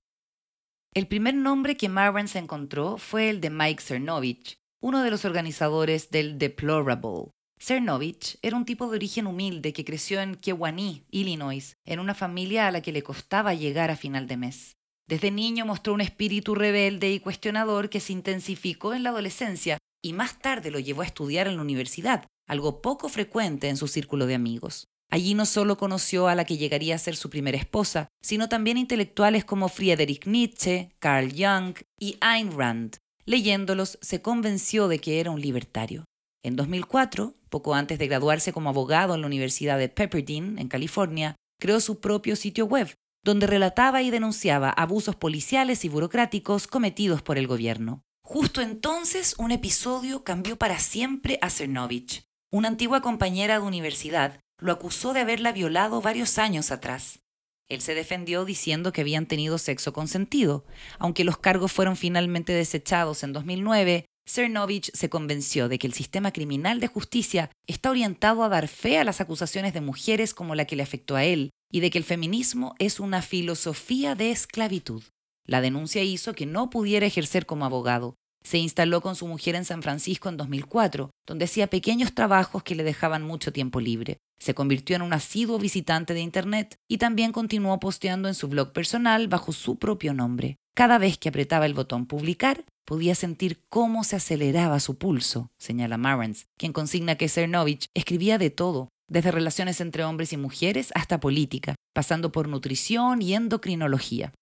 El 0.94 1.08
primer 1.08 1.36
nombre 1.36 1.76
que 1.76 1.90
Marantz 1.90 2.36
encontró 2.36 2.98
fue 2.98 3.30
el 3.30 3.42
de 3.42 3.50
Mike 3.50 3.82
Cernovich, 3.82 4.59
uno 4.82 5.04
de 5.04 5.12
los 5.12 5.26
organizadores 5.26 6.10
del 6.10 6.38
Deplorable. 6.38 7.32
Cernovich 7.60 8.38
era 8.42 8.56
un 8.56 8.64
tipo 8.64 8.90
de 8.90 8.96
origen 8.96 9.28
humilde 9.28 9.74
que 9.74 9.84
creció 9.84 10.22
en 10.22 10.36
Kewanee, 10.36 11.04
Illinois, 11.12 11.76
en 11.86 12.00
una 12.00 12.16
familia 12.16 12.68
a 12.68 12.72
la 12.72 12.82
que 12.82 12.94
le 12.94 13.04
costaba 13.04 13.54
llegar 13.54 13.92
a 13.92 13.98
final 13.98 14.28
de 14.28 14.38
mes. 14.38 14.78
Desde 15.08 15.32
niño 15.32 15.66
mostró 15.66 15.94
un 15.94 16.02
espíritu 16.02 16.56
rebelde 16.56 17.12
y 17.12 17.20
cuestionador 17.20 17.90
que 17.90 18.00
se 18.00 18.14
intensificó 18.14 18.94
en 18.94 19.04
la 19.04 19.10
adolescencia 19.10 19.78
y 20.02 20.14
más 20.14 20.40
tarde 20.40 20.72
lo 20.72 20.80
llevó 20.80 21.02
a 21.02 21.06
estudiar 21.06 21.48
en 21.48 21.58
la 21.58 21.62
universidad, 21.62 22.26
algo 22.48 22.82
poco 22.82 23.10
frecuente 23.10 23.68
en 23.68 23.76
su 23.76 23.88
círculo 23.88 24.28
de 24.28 24.36
amigos. 24.36 24.88
Allí 25.12 25.34
no 25.34 25.46
solo 25.46 25.78
conoció 25.78 26.28
a 26.28 26.36
la 26.36 26.46
que 26.46 26.58
llegaría 26.58 26.96
a 26.96 27.00
ser 27.00 27.16
su 27.16 27.30
primera 27.30 27.58
esposa, 27.58 28.08
sino 28.22 28.48
también 28.48 28.78
intelectuales 28.78 29.44
como 29.44 29.68
Friedrich 29.68 30.26
Nietzsche, 30.28 30.96
Carl 31.00 31.32
Jung 31.36 31.76
y 32.00 32.18
Ayn 32.22 32.56
Rand, 32.56 32.98
Leyéndolos, 33.30 34.00
se 34.02 34.24
convenció 34.24 34.88
de 34.88 34.98
que 34.98 35.20
era 35.20 35.30
un 35.30 35.40
libertario. 35.40 36.04
En 36.44 36.56
2004, 36.56 37.36
poco 37.50 37.76
antes 37.76 38.00
de 38.00 38.08
graduarse 38.08 38.52
como 38.52 38.70
abogado 38.70 39.14
en 39.14 39.22
la 39.22 39.28
Universidad 39.28 39.78
de 39.78 39.88
Pepperdine, 39.88 40.60
en 40.60 40.68
California, 40.68 41.36
creó 41.62 41.80
su 41.80 42.00
propio 42.00 42.36
sitio 42.36 42.66
web, 42.66 42.96
donde 43.24 43.46
relataba 43.46 44.02
y 44.02 44.10
denunciaba 44.10 44.72
abusos 44.72 45.16
policiales 45.16 45.86
y 45.86 45.90
burocráticos 45.90 46.66
cometidos 46.66 47.22
por 47.22 47.38
el 47.38 47.46
gobierno. 47.46 48.02
Justo 48.24 48.62
entonces, 48.62 49.36
un 49.38 49.52
episodio 49.52 50.24
cambió 50.24 50.58
para 50.58 50.80
siempre 50.80 51.38
a 51.44 51.52
Cernovich. 51.52 52.24
Una 52.52 52.70
antigua 52.70 53.04
compañera 53.04 53.60
de 53.60 53.68
universidad 53.68 54.40
lo 54.60 54.72
acusó 54.72 55.14
de 55.14 55.20
haberla 55.20 55.52
violado 55.52 56.02
varios 56.02 56.40
años 56.40 56.72
atrás. 56.72 57.20
Él 57.70 57.82
se 57.82 57.94
defendió 57.94 58.46
diciendo 58.46 58.92
que 58.92 59.02
habían 59.02 59.28
tenido 59.28 59.60
sexo 59.60 59.94
consentido. 59.94 60.66
Aunque 60.98 61.24
los 61.24 61.38
cargos 61.38 61.72
fueron 61.72 61.96
finalmente 61.96 62.52
desechados 62.52 63.24
en 63.24 63.32
2009, 63.32 64.06
Cernovich 64.28 64.92
se 64.94 65.10
convenció 65.10 65.70
de 65.70 65.80
que 65.80 65.88
el 65.88 65.94
sistema 65.94 66.32
criminal 66.32 66.80
de 66.80 66.88
justicia 66.88 67.52
está 67.68 67.92
orientado 67.92 68.44
a 68.44 68.50
dar 68.50 68.68
fe 68.68 68.98
a 68.98 69.04
las 69.04 69.22
acusaciones 69.22 69.74
de 69.74 69.82
mujeres 69.82 70.34
como 70.34 70.56
la 70.56 70.66
que 70.66 70.76
le 70.76 70.84
afectó 70.84 71.16
a 71.16 71.24
él 71.24 71.52
y 71.72 71.80
de 71.80 71.92
que 71.92 72.00
el 72.00 72.04
feminismo 72.04 72.76
es 72.80 73.00
una 73.00 73.22
filosofía 73.22 74.16
de 74.16 74.32
esclavitud. 74.32 75.04
La 75.46 75.62
denuncia 75.62 76.04
hizo 76.04 76.34
que 76.34 76.46
no 76.46 76.70
pudiera 76.70 77.06
ejercer 77.06 77.46
como 77.46 77.66
abogado. 77.66 78.16
Se 78.44 78.58
instaló 78.58 79.02
con 79.02 79.16
su 79.16 79.28
mujer 79.28 79.56
en 79.56 79.66
San 79.66 79.82
Francisco 79.82 80.30
en 80.30 80.38
2004, 80.38 81.10
donde 81.28 81.46
hacía 81.46 81.68
pequeños 81.68 82.14
trabajos 82.14 82.64
que 82.64 82.76
le 82.76 82.84
dejaban 82.84 83.24
mucho 83.24 83.52
tiempo 83.52 83.80
libre. 83.80 84.18
Se 84.40 84.54
convirtió 84.54 84.96
en 84.96 85.02
un 85.02 85.14
asiduo 85.14 85.60
visitante 85.60 86.14
de 86.14 86.22
Internet 86.22 86.76
y 86.90 86.98
también 86.98 87.32
continuó 87.32 87.80
posteando 87.80 88.28
en 88.28 88.36
su 88.36 88.48
blog 88.48 88.72
personal 88.72 89.28
bajo 89.28 89.52
su 89.52 89.78
propio 89.78 90.14
nombre. 90.14 90.58
Cada 90.76 90.98
vez 90.98 91.18
que 91.18 91.30
apretaba 91.30 91.66
el 91.66 91.74
botón 91.74 92.06
publicar, 92.06 92.64
podía 92.86 93.14
sentir 93.14 93.60
cómo 93.70 94.04
se 94.04 94.16
aceleraba 94.16 94.80
su 94.80 94.98
pulso, 94.98 95.52
señala 95.60 95.98
Marantz, 95.98 96.46
quien 96.58 96.72
consigna 96.72 97.16
que 97.16 97.28
Cernovich 97.28 97.88
escribía 97.94 98.38
de 98.38 98.50
todo, 98.50 98.90
desde 99.10 99.32
relaciones 99.32 99.82
entre 99.82 100.06
hombres 100.06 100.32
y 100.32 100.38
mujeres 100.38 100.92
hasta 100.96 101.20
política, 101.20 101.76
pasando 101.94 102.32
por 102.32 102.48
nutrición 102.48 103.22
y 103.22 103.34
endocrinología. 103.34 104.34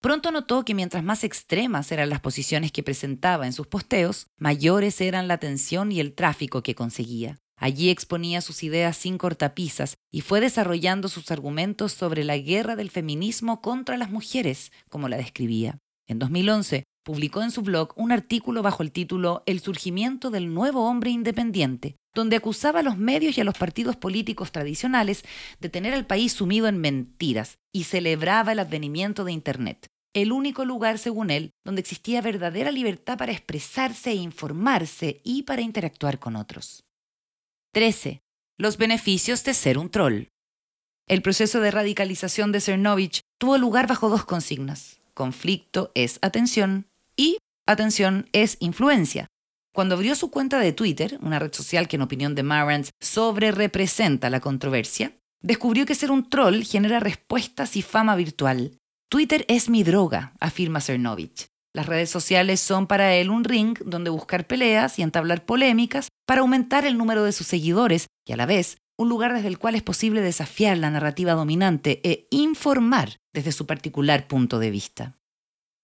Pronto 0.00 0.32
notó 0.32 0.64
que 0.64 0.74
mientras 0.74 1.04
más 1.04 1.24
extremas 1.24 1.92
eran 1.92 2.08
las 2.08 2.20
posiciones 2.20 2.72
que 2.72 2.82
presentaba 2.82 3.46
en 3.46 3.52
sus 3.52 3.66
posteos, 3.66 4.28
mayores 4.38 4.98
eran 5.02 5.28
la 5.28 5.36
tensión 5.36 5.92
y 5.92 6.00
el 6.00 6.14
tráfico 6.14 6.62
que 6.62 6.74
conseguía. 6.74 7.38
Allí 7.56 7.90
exponía 7.90 8.40
sus 8.40 8.62
ideas 8.62 8.96
sin 8.96 9.18
cortapisas 9.18 9.98
y 10.10 10.22
fue 10.22 10.40
desarrollando 10.40 11.08
sus 11.08 11.30
argumentos 11.30 11.92
sobre 11.92 12.24
la 12.24 12.38
guerra 12.38 12.76
del 12.76 12.88
feminismo 12.88 13.60
contra 13.60 13.98
las 13.98 14.10
mujeres, 14.10 14.72
como 14.88 15.10
la 15.10 15.18
describía. 15.18 15.76
En 16.06 16.18
2011, 16.18 16.84
publicó 17.04 17.42
en 17.42 17.50
su 17.50 17.60
blog 17.60 17.92
un 17.96 18.10
artículo 18.10 18.62
bajo 18.62 18.82
el 18.82 18.92
título 18.92 19.42
El 19.44 19.60
surgimiento 19.60 20.30
del 20.30 20.54
nuevo 20.54 20.88
hombre 20.88 21.10
independiente, 21.10 21.96
donde 22.14 22.36
acusaba 22.36 22.80
a 22.80 22.82
los 22.82 22.96
medios 22.96 23.36
y 23.36 23.40
a 23.40 23.44
los 23.44 23.56
partidos 23.56 23.96
políticos 23.96 24.52
tradicionales 24.52 25.24
de 25.60 25.68
tener 25.68 25.94
al 25.94 26.06
país 26.06 26.32
sumido 26.32 26.68
en 26.68 26.78
mentiras 26.78 27.58
y 27.72 27.84
celebraba 27.84 28.52
el 28.52 28.58
advenimiento 28.58 29.24
de 29.24 29.32
Internet, 29.32 29.86
el 30.12 30.32
único 30.32 30.64
lugar, 30.64 30.98
según 30.98 31.30
él, 31.30 31.52
donde 31.64 31.80
existía 31.80 32.20
verdadera 32.20 32.70
libertad 32.72 33.16
para 33.16 33.32
expresarse 33.32 34.10
e 34.10 34.14
informarse 34.14 35.20
y 35.22 35.44
para 35.44 35.62
interactuar 35.62 36.18
con 36.18 36.36
otros. 36.36 36.82
13. 37.72 38.20
Los 38.58 38.76
beneficios 38.76 39.44
de 39.44 39.54
ser 39.54 39.78
un 39.78 39.90
troll. 39.90 40.24
El 41.06 41.22
proceso 41.22 41.60
de 41.60 41.70
radicalización 41.70 42.52
de 42.52 42.60
Cernovich 42.60 43.20
tuvo 43.38 43.58
lugar 43.58 43.86
bajo 43.86 44.08
dos 44.08 44.24
consignas. 44.24 45.00
Conflicto 45.14 45.92
es 45.94 46.18
atención 46.22 46.86
y 47.16 47.38
atención 47.66 48.28
es 48.32 48.56
influencia. 48.60 49.28
Cuando 49.72 49.94
abrió 49.94 50.14
su 50.16 50.30
cuenta 50.30 50.58
de 50.58 50.72
Twitter, 50.72 51.18
una 51.22 51.38
red 51.38 51.52
social 51.52 51.86
que 51.86 51.96
en 51.96 52.02
opinión 52.02 52.34
de 52.34 52.42
Marantz 52.42 52.90
sobre 53.00 53.52
representa 53.52 54.28
la 54.28 54.40
controversia, 54.40 55.16
descubrió 55.42 55.86
que 55.86 55.94
ser 55.94 56.10
un 56.10 56.28
troll 56.28 56.62
genera 56.64 56.98
respuestas 56.98 57.76
y 57.76 57.82
fama 57.82 58.16
virtual. 58.16 58.78
Twitter 59.08 59.44
es 59.48 59.68
mi 59.68 59.84
droga, 59.84 60.34
afirma 60.40 60.80
Cernovich. 60.80 61.48
Las 61.72 61.86
redes 61.86 62.10
sociales 62.10 62.58
son 62.58 62.88
para 62.88 63.14
él 63.14 63.30
un 63.30 63.44
ring 63.44 63.78
donde 63.84 64.10
buscar 64.10 64.46
peleas 64.46 64.98
y 64.98 65.02
entablar 65.02 65.44
polémicas 65.44 66.08
para 66.26 66.40
aumentar 66.40 66.84
el 66.84 66.98
número 66.98 67.22
de 67.22 67.32
sus 67.32 67.46
seguidores 67.46 68.08
y 68.26 68.32
a 68.32 68.36
la 68.36 68.46
vez 68.46 68.78
un 68.98 69.08
lugar 69.08 69.32
desde 69.32 69.48
el 69.48 69.58
cual 69.58 69.76
es 69.76 69.82
posible 69.82 70.20
desafiar 70.20 70.76
la 70.78 70.90
narrativa 70.90 71.32
dominante 71.32 72.00
e 72.02 72.26
informar 72.30 73.16
desde 73.32 73.52
su 73.52 73.66
particular 73.66 74.26
punto 74.26 74.58
de 74.58 74.70
vista. 74.70 75.19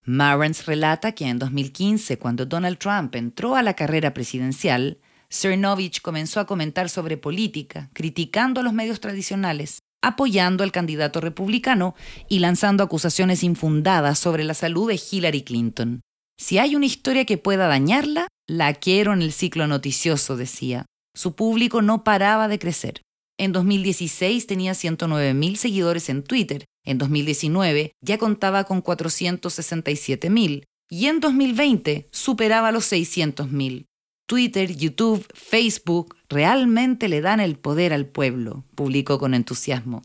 Marantz 0.07 0.66
relata 0.66 1.12
que 1.12 1.27
en 1.27 1.40
2015, 1.40 2.19
cuando 2.19 2.47
Donald 2.47 2.79
Trump 2.79 3.14
entró 3.16 3.57
a 3.57 3.62
la 3.62 3.75
carrera 3.75 4.14
presidencial, 4.14 4.99
Cernovich 5.29 6.01
comenzó 6.01 6.38
a 6.38 6.47
comentar 6.47 6.88
sobre 6.88 7.16
política, 7.16 7.90
criticando 7.92 8.61
a 8.61 8.62
los 8.62 8.73
medios 8.73 9.01
tradicionales, 9.01 9.81
apoyando 10.01 10.62
al 10.62 10.71
candidato 10.71 11.21
republicano 11.21 11.97
y 12.29 12.38
lanzando 12.38 12.85
acusaciones 12.85 13.42
infundadas 13.42 14.21
sobre 14.21 14.45
la 14.45 14.55
salud 14.55 14.88
de 14.88 15.01
Hillary 15.11 15.42
Clinton. 15.42 16.01
Si 16.38 16.59
hay 16.59 16.77
una 16.77 16.87
historia 16.87 17.25
que 17.25 17.38
pueda 17.38 17.66
dañarla, 17.66 18.29
la 18.47 18.75
quiero 18.75 19.12
en 19.12 19.23
el 19.23 19.33
ciclo 19.33 19.66
noticioso, 19.66 20.37
decía. 20.37 20.87
Su 21.16 21.35
público 21.35 21.83
no 21.83 22.05
paraba 22.05 22.47
de 22.47 22.61
crecer. 22.61 23.03
En 23.38 23.51
2016 23.51 24.47
tenía 24.47 24.73
109.000 24.73 25.57
seguidores 25.57 26.09
en 26.09 26.23
Twitter, 26.23 26.64
en 26.87 26.96
2019 26.99 27.92
ya 28.01 28.16
contaba 28.16 28.64
con 28.64 28.83
467.000 28.83 30.64
y 30.88 31.07
en 31.07 31.20
2020 31.20 32.09
superaba 32.11 32.72
los 32.72 32.90
600.000. 32.90 33.85
Twitter, 34.27 34.75
YouTube, 34.75 35.27
Facebook 35.35 36.16
realmente 36.29 37.09
le 37.09 37.20
dan 37.20 37.40
el 37.40 37.57
poder 37.57 37.92
al 37.92 38.07
pueblo, 38.07 38.64
publicó 38.75 39.18
con 39.18 39.35
entusiasmo. 39.35 40.03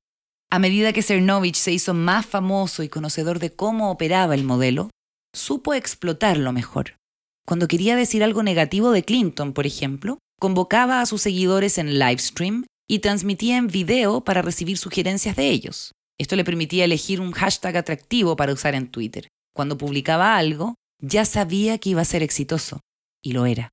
A 0.52 0.60
medida 0.60 0.92
que 0.92 1.02
Cernovich 1.02 1.56
se 1.56 1.72
hizo 1.72 1.94
más 1.94 2.26
famoso 2.26 2.84
y 2.84 2.90
conocedor 2.90 3.40
de 3.40 3.56
cómo 3.56 3.90
operaba 3.90 4.36
el 4.36 4.44
modelo, 4.44 4.90
supo 5.34 5.74
explotarlo 5.74 6.52
mejor. 6.52 6.98
Cuando 7.48 7.68
quería 7.68 7.96
decir 7.96 8.24
algo 8.24 8.44
negativo 8.44 8.92
de 8.92 9.04
Clinton, 9.04 9.54
por 9.54 9.66
ejemplo, 9.66 10.20
convocaba 10.40 11.02
a 11.02 11.06
sus 11.06 11.22
seguidores 11.22 11.78
en 11.78 11.98
livestream 11.98 12.66
y 12.88 13.00
transmitía 13.00 13.58
en 13.58 13.68
video 13.68 14.22
para 14.24 14.42
recibir 14.42 14.78
sugerencias 14.78 15.36
de 15.36 15.50
ellos. 15.50 15.94
Esto 16.22 16.36
le 16.36 16.44
permitía 16.44 16.86
elegir 16.86 17.20
un 17.20 17.32
hashtag 17.32 17.78
atractivo 17.78 18.36
para 18.36 18.54
usar 18.54 18.76
en 18.76 18.92
Twitter. 18.92 19.28
Cuando 19.56 19.80
publicaba 19.80 20.38
algo, 20.38 20.76
ya 21.02 21.26
sabía 21.26 21.80
que 21.80 21.90
iba 21.90 22.02
a 22.02 22.06
ser 22.06 22.22
exitoso, 22.22 22.80
y 23.24 23.32
lo 23.32 23.48
era. 23.48 23.72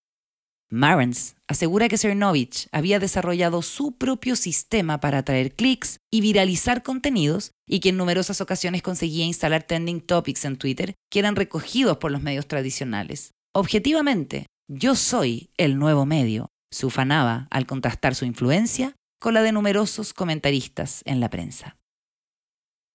Marens 0.71 1.37
asegura 1.47 1.91
que 1.91 1.99
Cernovich 1.99 2.67
había 2.73 3.01
desarrollado 3.01 3.61
su 3.61 3.99
propio 3.99 4.35
sistema 4.35 4.99
para 4.99 5.19
atraer 5.19 5.57
clics 5.57 5.99
y 6.11 6.23
viralizar 6.23 6.83
contenidos 6.83 7.51
y 7.69 7.81
que 7.81 7.91
en 7.91 7.99
numerosas 7.99 8.41
ocasiones 8.41 8.81
conseguía 8.81 9.27
instalar 9.27 9.65
trending 9.65 10.01
topics 10.01 10.47
en 10.47 10.57
Twitter 10.57 10.95
que 11.11 11.19
eran 11.19 11.37
recogidos 11.37 11.99
por 11.99 12.11
los 12.11 12.23
medios 12.23 12.49
tradicionales. 12.49 13.33
Objetivamente, 13.55 14.47
yo 14.71 14.95
soy 14.95 15.51
el 15.59 15.79
nuevo 15.79 16.07
medio, 16.07 16.49
se 16.73 16.87
ufanaba 16.87 17.47
al 17.51 17.67
contrastar 17.67 18.15
su 18.15 18.25
influencia 18.25 18.95
con 19.21 19.35
la 19.35 19.43
de 19.43 19.53
numerosos 19.53 20.15
comentaristas 20.15 21.03
en 21.05 21.21
la 21.21 21.29
prensa. 21.29 21.78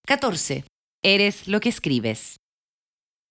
14. 0.05 0.65
Eres 1.01 1.47
lo 1.47 1.61
que 1.61 1.69
escribes. 1.69 2.35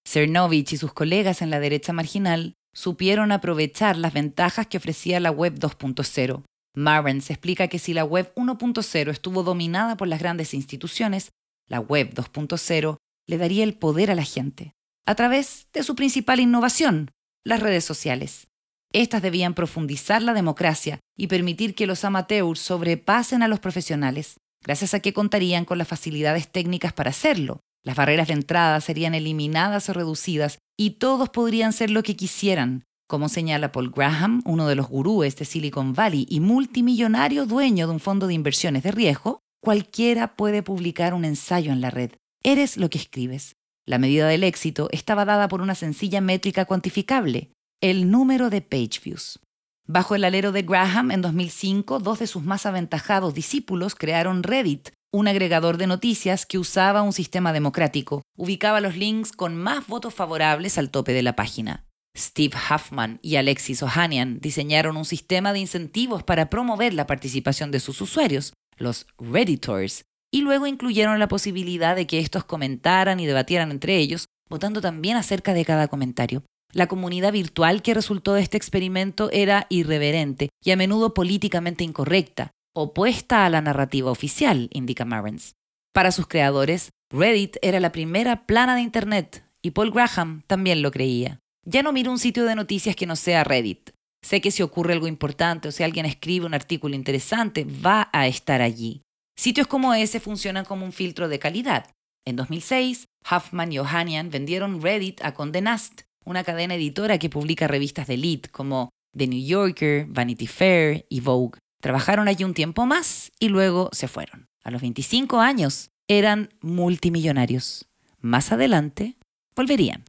Cernovich 0.09 0.73
y 0.73 0.79
sus 0.79 0.95
colegas 0.95 1.43
en 1.43 1.51
la 1.51 1.61
derecha 1.61 1.93
marginal 1.93 2.55
supieron 2.75 3.31
aprovechar 3.31 3.99
las 3.99 4.15
ventajas 4.15 4.67
que 4.67 4.79
ofrecía 4.79 5.21
la 5.21 5.31
web 5.31 5.59
2.0. 5.59 6.43
Marvens 6.75 7.31
explica 7.31 7.69
que 7.69 7.79
si 7.79 7.93
la 7.93 8.05
web 8.05 8.33
1.0 8.37 9.11
estuvo 9.11 9.43
dominada 9.43 9.99
por 9.99 10.09
las 10.09 10.19
grandes 10.19 10.55
instituciones, 10.55 11.29
la 11.69 11.79
web 11.79 12.15
2.0 12.15 12.97
le 13.29 13.39
daría 13.39 13.65
el 13.65 13.75
poder 13.75 14.11
a 14.11 14.15
la 14.15 14.25
gente, 14.25 14.73
a 15.07 15.15
través 15.15 15.69
de 15.75 15.83
su 15.83 15.95
principal 15.95 16.41
innovación, 16.41 17.11
las 17.45 17.61
redes 17.61 17.85
sociales. 17.85 18.49
Estas 18.95 19.21
debían 19.21 19.53
profundizar 19.53 20.23
la 20.23 20.33
democracia 20.33 21.01
y 21.19 21.27
permitir 21.27 21.75
que 21.75 21.87
los 21.87 22.05
amateurs 22.05 22.61
sobrepasen 22.61 23.43
a 23.43 23.49
los 23.49 23.61
profesionales, 23.61 24.39
gracias 24.63 24.95
a 24.95 25.01
que 25.01 25.13
contarían 25.13 25.65
con 25.65 25.79
las 25.79 25.89
facilidades 25.89 26.51
técnicas 26.51 26.93
para 26.93 27.11
hacerlo, 27.11 27.61
las 27.85 27.97
barreras 27.97 28.29
de 28.29 28.35
entrada 28.35 28.81
serían 28.81 29.15
eliminadas 29.15 29.89
o 29.89 29.93
reducidas 29.93 30.59
y 30.79 30.91
todos 30.91 31.29
podrían 31.31 31.73
ser 31.73 31.91
lo 31.91 32.03
que 32.03 32.17
quisieran, 32.17 32.85
como 33.09 33.29
señala 33.29 33.73
Paul 33.73 33.91
Graham, 33.91 34.41
uno 34.45 34.69
de 34.69 34.77
los 34.77 34.89
gurúes 34.89 35.37
de 35.37 35.45
Silicon 35.45 35.93
Valley 35.93 36.27
y 36.29 36.41
multimillonario 36.41 37.45
dueño 37.45 37.87
de 37.87 37.93
un 37.93 38.01
fondo 38.01 38.27
de 38.27 38.35
inversiones 38.35 38.85
de 38.85 38.93
riesgo, 38.93 39.41
cualquiera 39.61 40.35
puede 40.35 40.63
publicar 40.63 41.13
un 41.13 41.25
ensayo 41.25 41.73
en 41.73 41.81
la 41.81 41.91
red. 41.91 42.13
Eres 42.43 42.77
lo 42.77 42.89
que 42.89 42.99
escribes. 42.99 43.57
La 43.85 43.99
medida 43.99 44.29
del 44.29 44.45
éxito 44.45 44.89
estaba 44.93 45.25
dada 45.25 45.49
por 45.49 45.61
una 45.61 45.75
sencilla 45.75 46.21
métrica 46.21 46.65
cuantificable, 46.65 47.51
el 47.81 48.11
número 48.11 48.49
de 48.49 48.63
page 48.63 49.01
views. 49.05 49.41
Bajo 49.89 50.15
el 50.15 50.25
alero 50.25 50.53
de 50.53 50.63
Graham, 50.63 51.11
en 51.11 51.23
2005, 51.23 51.99
dos 51.99 52.21
de 52.21 52.29
sus 52.29 52.45
más 52.45 52.67
aventajados 52.67 53.35
discípulos 53.35 53.97
crearon 53.97 54.45
Reddit, 54.45 54.91
un 55.13 55.27
agregador 55.27 55.77
de 55.77 55.89
noticias 55.89 56.47
que 56.47 56.59
usaba 56.59 57.03
un 57.03 57.13
sistema 57.13 57.53
democrático. 57.53 58.23
Ubicaba 58.37 58.81
los 58.81 58.97
links 58.97 59.33
con 59.33 59.57
más 59.57 59.89
votos 59.89 60.15
favorables 60.15 60.79
al 60.79 60.91
tope 60.91 61.13
de 61.13 61.23
la 61.23 61.35
página. 61.35 61.85
Steve 62.17 62.57
Huffman 62.57 63.19
y 63.23 63.37
Alexis 63.37 63.83
Ohanian 63.83 64.39
diseñaron 64.41 64.97
un 64.97 65.05
sistema 65.05 65.53
de 65.53 65.59
incentivos 65.59 66.23
para 66.23 66.49
promover 66.49 66.95
la 66.95 67.07
participación 67.07 67.71
de 67.71 67.81
sus 67.81 68.01
usuarios, 68.01 68.53
los 68.77 69.07
Redditors, 69.19 70.05
y 70.31 70.43
luego 70.43 70.67
incluyeron 70.67 71.19
la 71.19 71.29
posibilidad 71.29 71.97
de 71.97 72.07
que 72.07 72.21
estos 72.21 72.45
comentaran 72.45 73.19
y 73.19 73.27
debatieran 73.27 73.71
entre 73.71 73.97
ellos, 73.97 74.27
votando 74.49 74.81
también 74.81 75.17
acerca 75.17 75.55
de 75.55 75.65
cada 75.65 75.89
comentario. 75.89 76.45
La 76.75 76.87
comunidad 76.87 77.33
virtual 77.33 77.83
que 77.83 77.93
resultó 77.93 78.33
de 78.33 78.41
este 78.41 78.57
experimento 78.57 79.31
era 79.31 79.67
irreverente 79.69 80.49
y 80.65 80.71
a 80.71 80.77
menudo 80.77 81.13
políticamente 81.13 81.85
incorrecta, 81.85 82.53
opuesta 82.75 83.45
a 83.45 83.51
la 83.51 83.61
narrativa 83.61 84.11
oficial, 84.11 84.71
indica 84.73 85.05
Marens. 85.05 85.53
Para 85.93 86.13
sus 86.13 86.27
creadores, 86.27 86.89
Reddit 87.11 87.59
era 87.61 87.79
la 87.79 87.93
primera 87.93 88.47
plana 88.47 88.75
de 88.75 88.81
Internet 88.81 89.45
y 89.61 89.73
Paul 89.73 89.91
Graham 89.91 90.45
también 90.47 90.81
lo 90.81 90.91
creía. 90.91 91.41
Ya 91.67 91.83
no 91.83 91.93
miro 91.93 92.11
un 92.11 92.19
sitio 92.19 92.47
de 92.47 92.55
noticias 92.55 92.97
que 92.97 93.07
no 93.07 93.17
sea 93.17 93.45
Reddit. 93.45 93.91
Sé 94.23 94.41
que 94.41 94.51
si 94.51 94.63
ocurre 94.63 94.95
algo 94.95 95.07
importante 95.07 95.69
o 95.69 95.73
si 95.73 95.83
alguien 95.83 96.07
escribe 96.07 96.47
un 96.47 96.55
artículo 96.55 96.95
interesante, 96.95 97.67
va 97.67 98.09
a 98.15 98.27
estar 98.29 98.63
allí. 98.63 99.03
Sitios 99.37 99.67
como 99.67 99.93
ese 99.93 100.21
funcionan 100.21 100.65
como 100.65 100.87
un 100.87 100.93
filtro 100.93 101.29
de 101.29 101.39
calidad. 101.39 101.91
En 102.25 102.37
2006, 102.37 103.09
Huffman 103.31 103.73
y 103.73 103.79
Ohanian 103.79 104.31
vendieron 104.31 104.81
Reddit 104.81 105.23
a 105.23 105.35
Condé 105.35 105.61
Nast, 105.61 106.03
una 106.25 106.45
cadena 106.45 106.75
editora 106.75 107.19
que 107.19 107.31
publica 107.31 107.69
revistas 107.69 108.07
de 108.07 108.15
elite 108.15 108.51
como 108.51 108.91
The 109.17 109.27
New 109.27 109.45
Yorker, 109.45 110.07
Vanity 110.09 110.47
Fair 110.47 111.07
y 111.09 111.21
Vogue. 111.21 111.59
Trabajaron 111.81 112.29
allí 112.29 112.45
un 112.45 112.55
tiempo 112.55 112.87
más 112.87 113.33
y 113.39 113.49
luego 113.49 113.91
se 113.93 114.09
fueron. 114.09 114.47
A 114.65 114.71
los 114.71 114.81
25 114.81 115.41
años 115.41 115.91
eran 116.09 116.55
multimillonarios. 116.61 117.89
Más 118.21 118.53
adelante 118.53 119.17
volverían. 119.57 120.05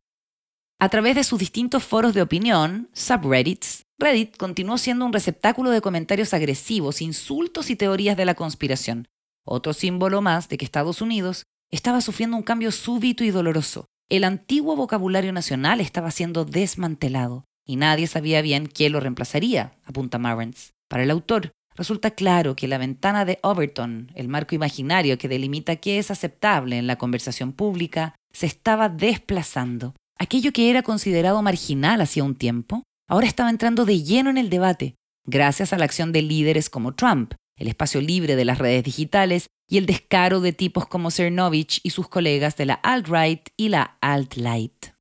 A 0.80 0.90
través 0.90 1.16
de 1.16 1.24
sus 1.24 1.40
distintos 1.40 1.84
foros 1.84 2.14
de 2.14 2.22
opinión, 2.22 2.90
subreddits, 2.94 3.84
Reddit 4.04 4.36
continuó 4.36 4.78
siendo 4.78 5.06
un 5.06 5.14
receptáculo 5.14 5.70
de 5.70 5.80
comentarios 5.80 6.34
agresivos, 6.34 7.02
insultos 7.02 7.70
y 7.70 7.78
teorías 7.78 8.18
de 8.18 8.26
la 8.26 8.36
conspiración. 8.36 9.08
Otro 9.46 9.72
símbolo 9.72 10.22
más 10.22 10.50
de 10.50 10.58
que 10.58 10.66
Estados 10.66 11.02
Unidos 11.02 11.44
estaba 11.72 12.02
sufriendo 12.02 12.36
un 12.36 12.44
cambio 12.44 12.72
súbito 12.72 13.24
y 13.24 13.32
doloroso. 13.32 13.86
El 14.14 14.26
antiguo 14.26 14.76
vocabulario 14.76 15.34
nacional 15.34 15.82
estaba 15.82 16.12
siendo 16.12 16.46
desmantelado 16.46 17.46
y 17.66 17.78
nadie 17.78 18.06
sabía 18.06 18.44
bien 18.44 18.68
quién 18.68 18.92
lo 18.92 19.00
reemplazaría, 19.00 19.74
apunta 19.86 20.20
Marrens. 20.20 20.74
Para 20.88 21.02
el 21.02 21.10
autor, 21.10 21.52
resulta 21.76 22.12
claro 22.12 22.56
que 22.56 22.68
la 22.68 22.78
ventana 22.78 23.26
de 23.26 23.40
Overton, 23.42 24.12
el 24.14 24.28
marco 24.28 24.54
imaginario 24.54 25.18
que 25.18 25.28
delimita 25.28 25.78
qué 25.78 25.98
es 25.98 26.12
aceptable 26.12 26.78
en 26.78 26.86
la 26.86 26.98
conversación 26.98 27.54
pública, 27.54 28.14
se 28.32 28.46
estaba 28.46 28.88
desplazando. 28.88 29.96
Aquello 30.20 30.54
que 30.54 30.70
era 30.70 30.84
considerado 30.84 31.42
marginal 31.42 32.00
hacía 32.00 32.24
un 32.24 32.36
tiempo, 32.36 32.84
ahora 33.10 33.26
estaba 33.26 33.50
entrando 33.50 33.84
de 33.84 34.04
lleno 34.04 34.30
en 34.30 34.38
el 34.38 34.52
debate, 34.52 34.94
gracias 35.26 35.74
a 35.74 35.80
la 35.80 35.86
acción 35.86 36.12
de 36.12 36.22
líderes 36.22 36.70
como 36.70 36.94
Trump, 36.94 37.34
el 37.58 37.68
espacio 37.68 38.00
libre 38.00 38.36
de 38.36 38.46
las 38.46 38.60
redes 38.60 38.84
digitales 38.84 39.48
y 39.74 39.80
el 39.80 39.88
descaro 39.88 40.40
de 40.40 40.54
tipos 40.54 40.86
como 40.86 41.10
Cernovich 41.10 41.80
y 41.82 41.90
sus 41.90 42.08
colegas 42.08 42.56
de 42.58 42.68
la 42.68 42.76
alt-right 42.76 43.50
y 43.58 43.70
la 43.70 43.98
alt-light. 44.02 44.94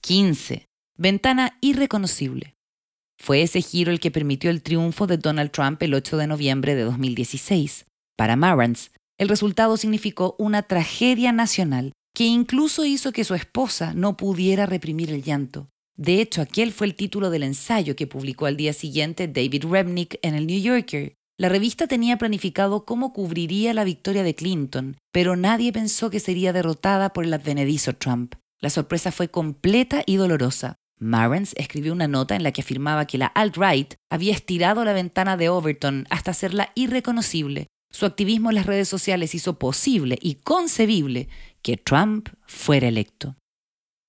15. 0.00 0.66
Ventana 0.96 1.56
irreconocible. 1.60 2.56
Fue 3.16 3.42
ese 3.42 3.62
giro 3.62 3.92
el 3.92 4.00
que 4.00 4.10
permitió 4.10 4.50
el 4.50 4.60
triunfo 4.60 5.06
de 5.06 5.18
Donald 5.18 5.52
Trump 5.52 5.80
el 5.84 5.94
8 5.94 6.16
de 6.16 6.26
noviembre 6.26 6.74
de 6.74 6.82
2016. 6.82 7.86
Para 8.16 8.34
Marantz, 8.34 8.90
el 9.18 9.28
resultado 9.28 9.76
significó 9.76 10.34
una 10.40 10.64
tragedia 10.64 11.30
nacional 11.30 11.92
que 12.16 12.24
incluso 12.24 12.84
hizo 12.84 13.12
que 13.12 13.22
su 13.22 13.36
esposa 13.36 13.94
no 13.94 14.16
pudiera 14.16 14.66
reprimir 14.66 15.12
el 15.12 15.22
llanto. 15.22 15.68
De 15.96 16.20
hecho, 16.20 16.42
aquel 16.42 16.72
fue 16.72 16.88
el 16.88 16.96
título 16.96 17.30
del 17.30 17.44
ensayo 17.44 17.94
que 17.94 18.08
publicó 18.08 18.46
al 18.46 18.56
día 18.56 18.72
siguiente 18.72 19.28
David 19.28 19.64
Remnick 19.64 20.18
en 20.22 20.34
el 20.34 20.48
New 20.48 20.60
Yorker. 20.60 21.14
La 21.40 21.48
revista 21.48 21.86
tenía 21.86 22.18
planificado 22.18 22.84
cómo 22.84 23.12
cubriría 23.12 23.72
la 23.72 23.84
victoria 23.84 24.24
de 24.24 24.34
Clinton, 24.34 24.96
pero 25.12 25.36
nadie 25.36 25.72
pensó 25.72 26.10
que 26.10 26.18
sería 26.18 26.52
derrotada 26.52 27.12
por 27.12 27.24
el 27.24 27.32
advenedizo 27.32 27.92
Trump. 27.92 28.34
La 28.60 28.70
sorpresa 28.70 29.12
fue 29.12 29.28
completa 29.28 30.02
y 30.04 30.16
dolorosa. 30.16 30.74
Marens 30.98 31.54
escribió 31.56 31.92
una 31.92 32.08
nota 32.08 32.34
en 32.34 32.42
la 32.42 32.50
que 32.50 32.62
afirmaba 32.62 33.06
que 33.06 33.18
la 33.18 33.32
alt-right 33.36 33.94
había 34.10 34.32
estirado 34.32 34.84
la 34.84 34.92
ventana 34.92 35.36
de 35.36 35.48
Overton 35.48 36.08
hasta 36.10 36.32
hacerla 36.32 36.72
irreconocible. 36.74 37.68
Su 37.92 38.04
activismo 38.04 38.50
en 38.50 38.56
las 38.56 38.66
redes 38.66 38.88
sociales 38.88 39.32
hizo 39.36 39.60
posible 39.60 40.18
y 40.20 40.36
concebible 40.42 41.28
que 41.62 41.76
Trump 41.76 42.30
fuera 42.48 42.88
electo. 42.88 43.36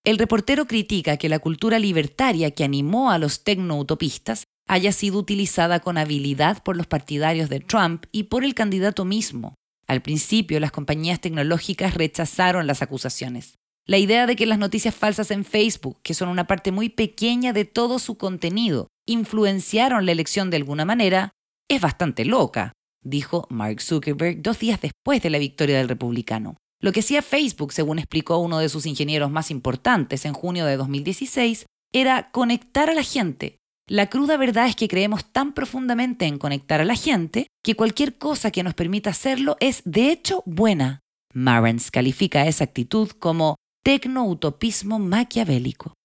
El 0.04 0.18
reportero 0.18 0.66
critica 0.66 1.18
que 1.18 1.30
la 1.30 1.38
cultura 1.38 1.78
libertaria 1.78 2.50
que 2.52 2.64
animó 2.64 3.12
a 3.12 3.20
los 3.20 3.44
tecno-utopistas 3.44 4.46
haya 4.70 4.92
sido 4.92 5.18
utilizada 5.18 5.80
con 5.80 5.98
habilidad 5.98 6.62
por 6.64 6.78
los 6.78 6.86
partidarios 6.86 7.50
de 7.50 7.60
Trump 7.60 8.06
y 8.12 8.24
por 8.24 8.44
el 8.44 8.54
candidato 8.54 9.04
mismo. 9.04 9.56
Al 9.88 10.04
principio, 10.04 10.60
las 10.60 10.72
compañías 10.72 11.20
tecnológicas 11.20 11.96
rechazaron 11.96 12.68
las 12.68 12.84
acusaciones. 12.84 13.56
La 13.88 13.98
idea 13.98 14.28
de 14.28 14.36
que 14.36 14.46
las 14.46 14.60
noticias 14.60 14.94
falsas 14.94 15.32
en 15.32 15.44
Facebook, 15.44 15.98
que 16.04 16.14
son 16.14 16.30
una 16.30 16.46
parte 16.46 16.72
muy 16.72 16.90
pequeña 16.90 17.52
de 17.52 17.66
todo 17.66 17.98
su 17.98 18.20
contenido, 18.20 18.88
influenciaron 19.08 20.06
la 20.06 20.12
elección 20.12 20.52
de 20.52 20.58
alguna 20.58 20.86
manera, 20.86 21.32
es 21.68 21.82
bastante 21.82 22.24
loca, 22.24 22.74
dijo 23.04 23.48
Mark 23.50 23.82
Zuckerberg 23.82 24.44
dos 24.44 24.60
días 24.60 24.80
después 24.80 25.24
de 25.24 25.32
la 25.32 25.40
victoria 25.40 25.80
del 25.80 25.90
republicano. 25.90 26.58
Lo 26.80 26.92
que 26.92 27.00
hacía 27.00 27.24
Facebook, 27.24 27.74
según 27.74 27.98
explicó 27.98 28.38
uno 28.38 28.60
de 28.60 28.70
sus 28.70 28.86
ingenieros 28.86 29.32
más 29.32 29.50
importantes 29.50 30.26
en 30.26 30.34
junio 30.34 30.66
de 30.66 30.78
2016, 30.78 31.66
era 31.92 32.30
conectar 32.30 32.92
a 32.92 32.94
la 32.94 33.02
gente, 33.02 33.59
La 33.90 34.06
cruda 34.06 34.38
verdad 34.38 34.68
es 34.68 34.76
que 34.76 34.88
creemos 34.88 35.26
tan 35.32 35.54
profundamente 35.54 36.28
en 36.28 36.38
conectar 36.38 36.80
a 36.80 36.86
la 36.86 36.94
gente 36.94 37.48
que 37.64 37.76
cualquier 37.76 38.20
cosa 38.20 38.52
que 38.52 38.62
nos 38.62 38.76
permita 38.76 39.10
hacerlo 39.10 39.58
es 39.60 39.82
de 39.84 40.12
hecho 40.12 40.44
buena. 40.46 41.00
Marens 41.34 41.90
califica 41.90 42.46
esa 42.46 42.66
actitud 42.66 43.10
como 43.10 43.56
tecno-utopismo 43.84 45.00
maquiavélico. 45.00 45.96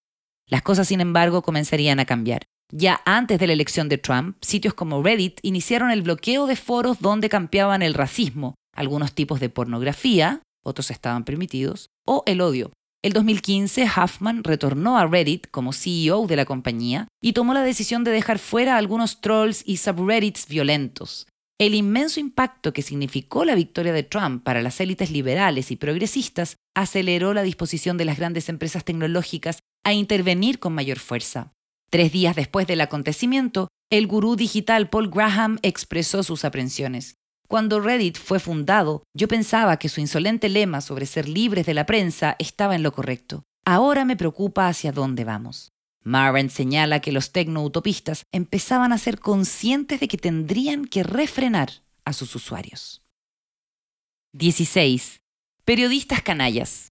Las 0.48 0.62
cosas, 0.62 0.88
sin 0.88 1.02
embargo, 1.02 1.42
comenzarían 1.42 2.00
a 2.00 2.06
cambiar. 2.06 2.46
Ya 2.72 3.02
antes 3.04 3.38
de 3.38 3.46
la 3.46 3.52
elección 3.52 3.90
de 3.90 3.98
Trump, 3.98 4.38
sitios 4.40 4.72
como 4.72 5.02
Reddit 5.02 5.38
iniciaron 5.42 5.90
el 5.90 6.00
bloqueo 6.00 6.46
de 6.46 6.56
foros 6.56 7.00
donde 7.00 7.28
campeaban 7.28 7.82
el 7.82 7.92
racismo, 7.92 8.54
algunos 8.74 9.12
tipos 9.12 9.40
de 9.40 9.50
pornografía, 9.50 10.40
otros 10.64 10.90
estaban 10.90 11.24
permitidos, 11.24 11.90
o 12.06 12.22
el 12.24 12.40
odio. 12.40 12.72
El 13.04 13.12
2015, 13.12 13.84
Huffman 13.84 14.42
retornó 14.42 14.96
a 14.96 15.06
Reddit 15.06 15.50
como 15.50 15.74
CEO 15.74 16.26
de 16.26 16.36
la 16.36 16.46
compañía 16.46 17.06
y 17.22 17.34
tomó 17.34 17.52
la 17.52 17.62
decisión 17.62 18.02
de 18.02 18.10
dejar 18.10 18.38
fuera 18.38 18.78
algunos 18.78 19.20
trolls 19.20 19.62
y 19.66 19.76
subreddits 19.76 20.48
violentos. 20.48 21.26
El 21.60 21.74
inmenso 21.74 22.18
impacto 22.18 22.72
que 22.72 22.80
significó 22.80 23.44
la 23.44 23.56
victoria 23.56 23.92
de 23.92 24.04
Trump 24.04 24.42
para 24.42 24.62
las 24.62 24.80
élites 24.80 25.10
liberales 25.10 25.70
y 25.70 25.76
progresistas 25.76 26.56
aceleró 26.74 27.34
la 27.34 27.42
disposición 27.42 27.98
de 27.98 28.06
las 28.06 28.16
grandes 28.16 28.48
empresas 28.48 28.86
tecnológicas 28.86 29.58
a 29.84 29.92
intervenir 29.92 30.58
con 30.58 30.72
mayor 30.72 30.98
fuerza. 30.98 31.52
Tres 31.90 32.10
días 32.10 32.34
después 32.34 32.66
del 32.66 32.80
acontecimiento, 32.80 33.68
el 33.90 34.06
gurú 34.06 34.34
digital 34.34 34.88
Paul 34.88 35.10
Graham 35.10 35.58
expresó 35.60 36.22
sus 36.22 36.46
aprensiones. 36.46 37.16
Cuando 37.54 37.78
Reddit 37.78 38.18
fue 38.18 38.40
fundado, 38.40 39.04
yo 39.16 39.28
pensaba 39.28 39.76
que 39.76 39.88
su 39.88 40.00
insolente 40.00 40.48
lema 40.48 40.80
sobre 40.80 41.06
ser 41.06 41.28
libres 41.28 41.66
de 41.66 41.74
la 41.74 41.86
prensa 41.86 42.34
estaba 42.40 42.74
en 42.74 42.82
lo 42.82 42.92
correcto. 42.92 43.44
Ahora 43.64 44.04
me 44.04 44.16
preocupa 44.16 44.66
hacia 44.66 44.90
dónde 44.90 45.22
vamos. 45.22 45.70
Maren 46.02 46.50
señala 46.50 46.98
que 46.98 47.12
los 47.12 47.30
tecno-utopistas 47.30 48.24
empezaban 48.32 48.92
a 48.92 48.98
ser 48.98 49.20
conscientes 49.20 50.00
de 50.00 50.08
que 50.08 50.18
tendrían 50.18 50.84
que 50.86 51.04
refrenar 51.04 51.70
a 52.04 52.12
sus 52.12 52.34
usuarios. 52.34 53.04
16. 54.32 55.18
Periodistas 55.64 56.22
canallas. 56.22 56.88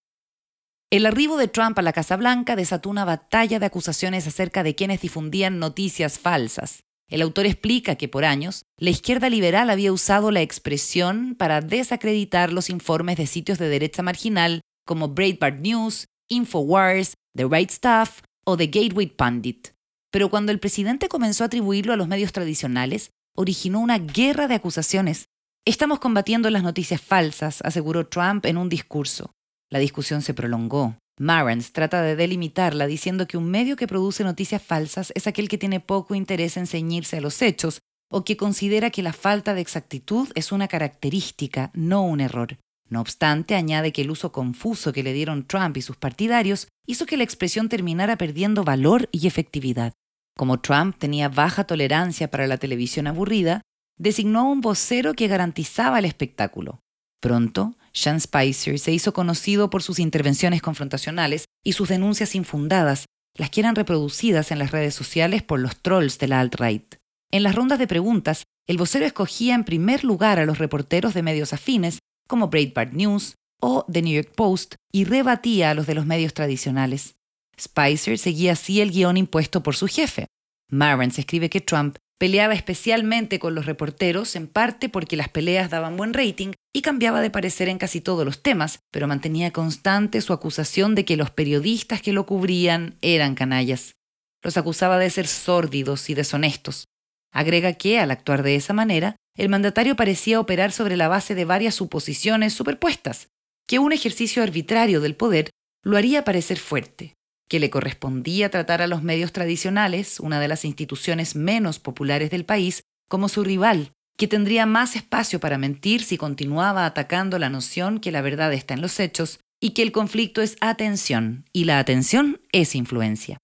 El 0.90 1.06
arribo 1.06 1.36
de 1.36 1.50
Trump 1.50 1.78
a 1.78 1.82
la 1.82 1.92
Casa 1.92 2.16
Blanca 2.16 2.56
desató 2.56 2.90
una 2.90 3.04
batalla 3.04 3.60
de 3.60 3.66
acusaciones 3.66 4.28
acerca 4.28 4.64
de 4.64 4.76
quienes 4.76 5.02
difundían 5.02 5.60
noticias 5.60 6.20
falsas, 6.20 6.84
el 7.14 7.22
autor 7.22 7.46
explica 7.46 7.96
que 7.96 8.08
por 8.08 8.26
años 8.26 8.66
la 8.80 8.90
izquierda 8.90 9.30
liberal 9.30 9.70
había 9.70 9.94
usado 9.94 10.32
la 10.32 10.42
expresión 10.42 11.36
para 11.36 11.62
desacreditar 11.62 12.52
los 12.52 12.72
informes 12.72 13.18
de 13.18 13.28
sitios 13.28 13.60
de 13.60 13.70
derecha 13.70 14.02
marginal 14.02 14.62
como 14.84 15.10
Breitbart 15.10 15.60
News, 15.60 16.08
Infowars, 16.28 17.14
The 17.36 17.46
Right 17.46 17.70
Stuff 17.70 18.22
o 18.46 18.58
The 18.58 18.66
Gateway 18.66 19.06
Pundit. 19.06 19.68
Pero 20.12 20.32
cuando 20.32 20.52
el 20.52 20.60
presidente 20.60 21.08
comenzó 21.08 21.44
a 21.44 21.48
atribuirlo 21.48 21.94
a 21.94 21.98
los 21.98 22.08
medios 22.08 22.34
tradicionales, 22.34 23.12
originó 23.38 23.80
una 23.80 24.00
guerra 24.00 24.48
de 24.48 24.56
acusaciones. 24.56 25.28
Estamos 25.66 26.00
combatiendo 26.00 26.50
las 26.50 26.64
noticias 26.64 27.00
falsas, 27.00 27.62
aseguró 27.62 28.08
Trump 28.08 28.44
en 28.48 28.58
un 28.58 28.70
discurso. 28.70 29.30
La 29.70 29.78
discusión 29.78 30.24
se 30.24 30.34
prolongó. 30.34 30.98
Marans 31.24 31.72
trata 31.72 32.02
de 32.02 32.16
delimitarla 32.16 32.86
diciendo 32.86 33.28
que 33.28 33.38
un 33.38 33.50
medio 33.50 33.76
que 33.76 33.88
produce 33.88 34.24
noticias 34.24 34.62
falsas 34.62 35.12
es 35.16 35.26
aquel 35.26 35.48
que 35.48 35.58
tiene 35.58 35.80
poco 35.80 36.16
interés 36.16 36.58
en 36.58 36.68
ceñirse 36.68 37.18
a 37.18 37.22
los 37.22 37.42
hechos 37.42 37.80
o 38.12 38.24
que 38.24 38.38
considera 38.38 38.92
que 38.92 39.02
la 39.02 39.14
falta 39.14 39.54
de 39.54 39.62
exactitud 39.62 40.30
es 40.36 40.52
una 40.52 40.68
característica, 40.68 41.72
no 41.74 42.04
un 42.04 42.20
error. 42.20 42.60
No 42.90 43.02
obstante, 43.02 43.56
añade 43.56 43.92
que 43.92 44.02
el 44.02 44.12
uso 44.12 44.32
confuso 44.32 44.94
que 44.94 45.02
le 45.02 45.14
dieron 45.14 45.48
Trump 45.48 45.78
y 45.78 45.82
sus 45.82 45.96
partidarios 45.96 46.68
hizo 46.86 47.06
que 47.06 47.18
la 47.18 47.24
expresión 47.24 47.70
terminara 47.70 48.18
perdiendo 48.18 48.64
valor 48.64 49.10
y 49.12 49.26
efectividad. 49.26 49.94
Como 50.38 50.60
Trump 50.60 50.98
tenía 51.00 51.30
baja 51.30 51.64
tolerancia 51.64 52.30
para 52.30 52.48
la 52.48 52.58
televisión 52.58 53.08
aburrida, 53.08 53.62
designó 53.98 54.42
a 54.42 54.52
un 54.52 54.62
vocero 54.62 55.14
que 55.14 55.28
garantizaba 55.28 56.00
el 56.00 56.06
espectáculo. 56.06 56.82
Pronto, 57.20 57.76
Sean 57.94 58.20
Spicer 58.20 58.80
se 58.80 58.92
hizo 58.92 59.14
conocido 59.14 59.70
por 59.70 59.84
sus 59.84 60.00
intervenciones 60.00 60.62
confrontacionales 60.62 61.46
y 61.64 61.74
sus 61.74 61.90
denuncias 61.90 62.36
infundadas, 62.36 63.06
las 63.36 63.50
que 63.50 63.62
eran 63.62 63.76
reproducidas 63.76 64.52
en 64.52 64.60
las 64.60 64.72
redes 64.72 64.96
sociales 64.96 65.44
por 65.44 65.60
los 65.60 65.78
trolls 65.78 66.20
de 66.20 66.28
la 66.28 66.40
alt-right. 66.42 66.96
En 67.32 67.44
las 67.44 67.56
rondas 67.56 67.80
de 67.80 67.88
preguntas, 67.88 68.44
el 68.68 68.78
vocero 68.78 69.06
escogía 69.06 69.56
en 69.56 69.64
primer 69.64 70.04
lugar 70.04 70.40
a 70.40 70.46
los 70.46 70.58
reporteros 70.58 71.14
de 71.14 71.24
medios 71.24 71.54
afines, 71.54 72.00
como 72.28 72.48
Breitbart 72.48 72.94
News 72.94 73.36
o 73.60 73.86
The 73.92 74.02
New 74.02 74.14
York 74.14 74.34
Post, 74.36 74.76
y 74.92 75.06
rebatía 75.06 75.72
a 75.72 75.74
los 75.74 75.88
de 75.88 75.96
los 75.96 76.06
medios 76.06 76.34
tradicionales. 76.34 77.16
Spicer 77.60 78.18
seguía 78.18 78.54
así 78.54 78.82
el 78.82 78.92
guion 78.92 79.18
impuesto 79.18 79.64
por 79.64 79.76
su 79.76 79.88
jefe. 79.88 80.28
se 80.70 81.22
escribe 81.22 81.50
que 81.50 81.62
Trump 81.62 81.98
Peleaba 82.24 82.54
especialmente 82.54 83.38
con 83.38 83.54
los 83.54 83.66
reporteros, 83.66 84.38
en 84.38 84.48
parte 84.48 84.88
porque 84.88 85.18
las 85.18 85.28
peleas 85.28 85.70
daban 85.70 85.98
buen 85.98 86.14
rating 86.14 86.54
y 86.74 86.82
cambiaba 86.82 87.22
de 87.22 87.30
parecer 87.30 87.70
en 87.70 87.78
casi 87.78 88.02
todos 88.02 88.26
los 88.26 88.42
temas, 88.42 88.80
pero 88.92 89.08
mantenía 89.08 89.52
constante 89.52 90.20
su 90.22 90.34
acusación 90.34 90.96
de 90.96 91.06
que 91.06 91.16
los 91.16 91.30
periodistas 91.30 92.02
que 92.02 92.14
lo 92.14 92.26
cubrían 92.26 92.98
eran 93.02 93.36
canallas. 93.36 93.96
Los 94.42 94.58
acusaba 94.58 94.98
de 94.98 95.12
ser 95.12 95.28
sórdidos 95.28 96.10
y 96.10 96.16
deshonestos. 96.16 96.86
Agrega 97.32 97.74
que, 97.74 98.00
al 98.00 98.12
actuar 98.12 98.44
de 98.44 98.56
esa 98.56 98.74
manera, 98.74 99.16
el 99.38 99.50
mandatario 99.50 99.96
parecía 99.96 100.40
operar 100.40 100.72
sobre 100.72 100.98
la 100.98 101.08
base 101.08 101.36
de 101.36 101.46
varias 101.46 101.76
suposiciones 101.76 102.54
superpuestas, 102.54 103.30
que 103.68 103.80
un 103.80 103.94
ejercicio 103.94 104.44
arbitrario 104.44 105.00
del 105.00 105.16
poder 105.16 105.50
lo 105.84 105.98
haría 105.98 106.24
parecer 106.24 106.60
fuerte, 106.60 107.14
que 107.48 107.60
le 107.60 107.70
correspondía 107.70 108.50
tratar 108.50 108.82
a 108.82 108.88
los 108.88 109.04
medios 109.04 109.32
tradicionales, 109.32 110.20
una 110.20 110.40
de 110.40 110.48
las 110.48 110.66
instituciones 110.66 111.36
menos 111.36 111.80
populares 111.80 112.30
del 112.32 112.46
país, 112.46 112.84
como 113.08 113.30
su 113.30 113.44
rival, 113.44 113.94
que 114.24 114.30
tendría 114.30 114.66
más 114.66 114.96
espacio 114.96 115.42
para 115.42 115.58
mentir 115.58 116.02
si 116.02 116.16
continuaba 116.16 116.86
atacando 116.86 117.40
la 117.40 117.50
noción 117.50 118.00
que 118.00 118.10
la 118.10 118.22
verdad 118.22 118.54
está 118.54 118.74
en 118.74 118.82
los 118.82 119.02
hechos 119.02 119.42
y 119.60 119.72
que 119.72 119.82
el 119.82 119.92
conflicto 119.92 120.42
es 120.42 120.56
atención 120.62 121.44
y 121.52 121.66
la 121.66 121.78
atención 121.78 122.40
es 122.54 122.74
influencia. 122.74 123.38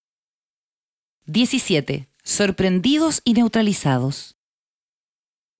17. 1.26 2.08
Sorprendidos 2.24 3.20
y 3.26 3.34
neutralizados. 3.34 4.38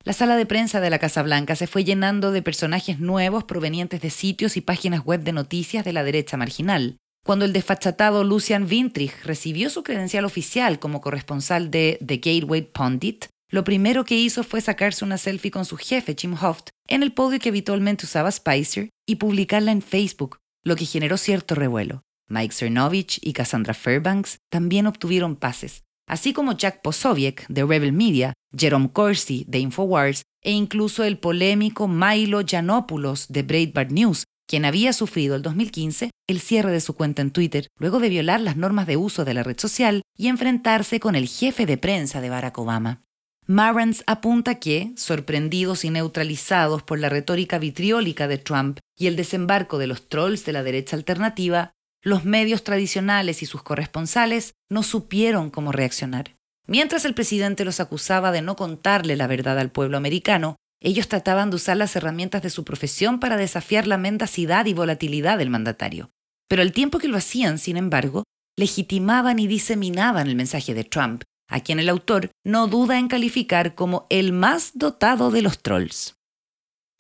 La 0.06 0.14
sala 0.14 0.38
de 0.38 0.46
prensa 0.46 0.80
de 0.80 0.90
la 0.90 1.00
Casa 1.00 1.22
Blanca 1.22 1.58
se 1.58 1.68
fue 1.68 1.84
llenando 1.84 2.32
de 2.32 2.42
personajes 2.42 3.02
nuevos 3.02 3.44
provenientes 3.44 4.00
de 4.00 4.12
sitios 4.12 4.56
y 4.56 4.62
páginas 4.62 5.04
web 5.04 5.24
de 5.24 5.34
noticias 5.34 5.84
de 5.84 5.92
la 5.92 6.06
derecha 6.06 6.38
marginal, 6.38 6.96
cuando 7.26 7.44
el 7.44 7.52
desfachatado 7.52 8.24
Lucian 8.24 8.70
Vintrich 8.70 9.22
recibió 9.26 9.70
su 9.70 9.84
credencial 9.84 10.24
oficial 10.24 10.80
como 10.80 11.02
corresponsal 11.02 11.72
de 11.72 12.00
The 12.06 12.20
Gateway 12.20 12.62
Pundit, 12.62 13.26
lo 13.50 13.64
primero 13.64 14.06
que 14.06 14.16
hizo 14.16 14.44
fue 14.44 14.62
sacarse 14.62 15.04
una 15.04 15.18
selfie 15.18 15.52
con 15.52 15.66
su 15.66 15.76
jefe, 15.76 16.16
Jim 16.18 16.36
Hoft, 16.40 16.70
en 16.88 17.02
el 17.02 17.14
podio 17.14 17.40
que 17.40 17.50
habitualmente 17.50 18.06
usaba 18.06 18.32
Spicer 18.32 18.90
y 19.08 19.16
publicarla 19.16 19.72
en 19.72 19.82
Facebook, 19.82 20.38
lo 20.64 20.76
que 20.76 20.86
generó 20.86 21.18
cierto 21.18 21.56
revuelo. 21.56 22.04
Mike 22.28 22.54
Cernovich 22.54 23.20
y 23.24 23.34
Cassandra 23.34 23.74
Fairbanks 23.74 24.38
también 24.52 24.86
obtuvieron 24.86 25.36
pases, 25.36 25.84
así 26.08 26.32
como 26.32 26.52
Jack 26.52 26.84
Posobiec 26.84 27.48
de 27.48 27.66
Rebel 27.66 27.92
Media, 27.92 28.34
Jerome 28.56 28.92
Corsi 28.92 29.46
de 29.48 29.60
Infowars 29.60 30.22
e 30.44 30.52
incluso 30.52 31.04
el 31.04 31.18
polémico 31.18 31.88
Milo 31.88 32.42
Yiannopoulos 32.42 33.28
de 33.30 33.42
Breitbart 33.42 33.92
News, 33.92 34.26
quien 34.48 34.66
había 34.66 34.94
sufrido 34.94 35.36
el 35.36 35.42
2015 35.42 36.12
el 36.28 36.40
cierre 36.40 36.72
de 36.72 36.82
su 36.82 36.94
cuenta 36.94 37.24
en 37.24 37.32
Twitter 37.32 37.68
luego 37.80 38.00
de 38.00 38.10
violar 38.10 38.42
las 38.42 38.56
normas 38.56 38.86
de 38.86 38.98
uso 38.98 39.26
de 39.26 39.34
la 39.34 39.42
red 39.42 39.60
social 39.60 40.04
y 40.16 40.28
enfrentarse 40.28 41.00
con 41.00 41.16
el 41.16 41.28
jefe 41.28 41.66
de 41.66 41.78
prensa 41.78 42.22
de 42.22 42.30
Barack 42.30 42.58
Obama. 42.60 43.04
Marrans 43.50 44.04
apunta 44.06 44.60
que, 44.60 44.94
sorprendidos 44.96 45.84
y 45.84 45.90
neutralizados 45.90 46.84
por 46.84 47.00
la 47.00 47.10
retórica 47.10 47.58
vitriólica 47.58 48.28
de 48.28 48.38
Trump 48.38 48.78
y 48.96 49.08
el 49.08 49.16
desembarco 49.16 49.80
de 49.80 49.88
los 49.88 50.08
trolls 50.08 50.46
de 50.46 50.54
la 50.54 50.62
derecha 50.62 50.96
alternativa, 50.96 51.72
los 52.04 52.26
medios 52.26 52.64
tradicionales 52.64 53.42
y 53.42 53.48
sus 53.48 53.64
corresponsales 53.64 54.54
no 54.70 54.84
supieron 54.84 55.50
cómo 55.50 55.72
reaccionar. 55.72 56.36
Mientras 56.68 57.06
el 57.06 57.16
presidente 57.16 57.66
los 57.66 57.80
acusaba 57.80 58.32
de 58.32 58.44
no 58.44 58.56
contarle 58.56 59.16
la 59.16 59.26
verdad 59.26 59.58
al 59.58 59.72
pueblo 59.72 59.98
americano, 59.98 60.56
ellos 60.80 61.08
trataban 61.08 61.50
de 61.50 61.56
usar 61.56 61.76
las 61.76 61.96
herramientas 61.96 62.44
de 62.44 62.52
su 62.52 62.64
profesión 62.64 63.20
para 63.20 63.36
desafiar 63.36 63.88
la 63.88 63.98
mendacidad 63.98 64.68
y 64.68 64.76
volatilidad 64.76 65.40
del 65.40 65.50
mandatario. 65.50 66.12
Pero 66.48 66.62
al 66.62 66.72
tiempo 66.72 67.00
que 67.00 67.08
lo 67.08 67.18
hacían, 67.18 67.58
sin 67.58 67.78
embargo, 67.78 68.26
legitimaban 68.56 69.40
y 69.40 69.48
diseminaban 69.48 70.28
el 70.28 70.36
mensaje 70.36 70.76
de 70.76 70.84
Trump, 70.84 71.24
a 71.50 71.60
quien 71.60 71.80
el 71.80 71.90
autor 71.90 72.32
no 72.46 72.68
duda 72.68 73.00
en 73.00 73.08
calificar 73.08 73.76
como 73.76 74.06
el 74.10 74.32
más 74.32 74.72
dotado 74.76 75.32
de 75.32 75.42
los 75.42 75.60
trolls. 75.60 76.16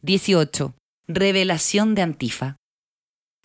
18. 0.01 0.75
Revelación 1.07 1.95
de 1.95 2.01
Antifa. 2.01 2.57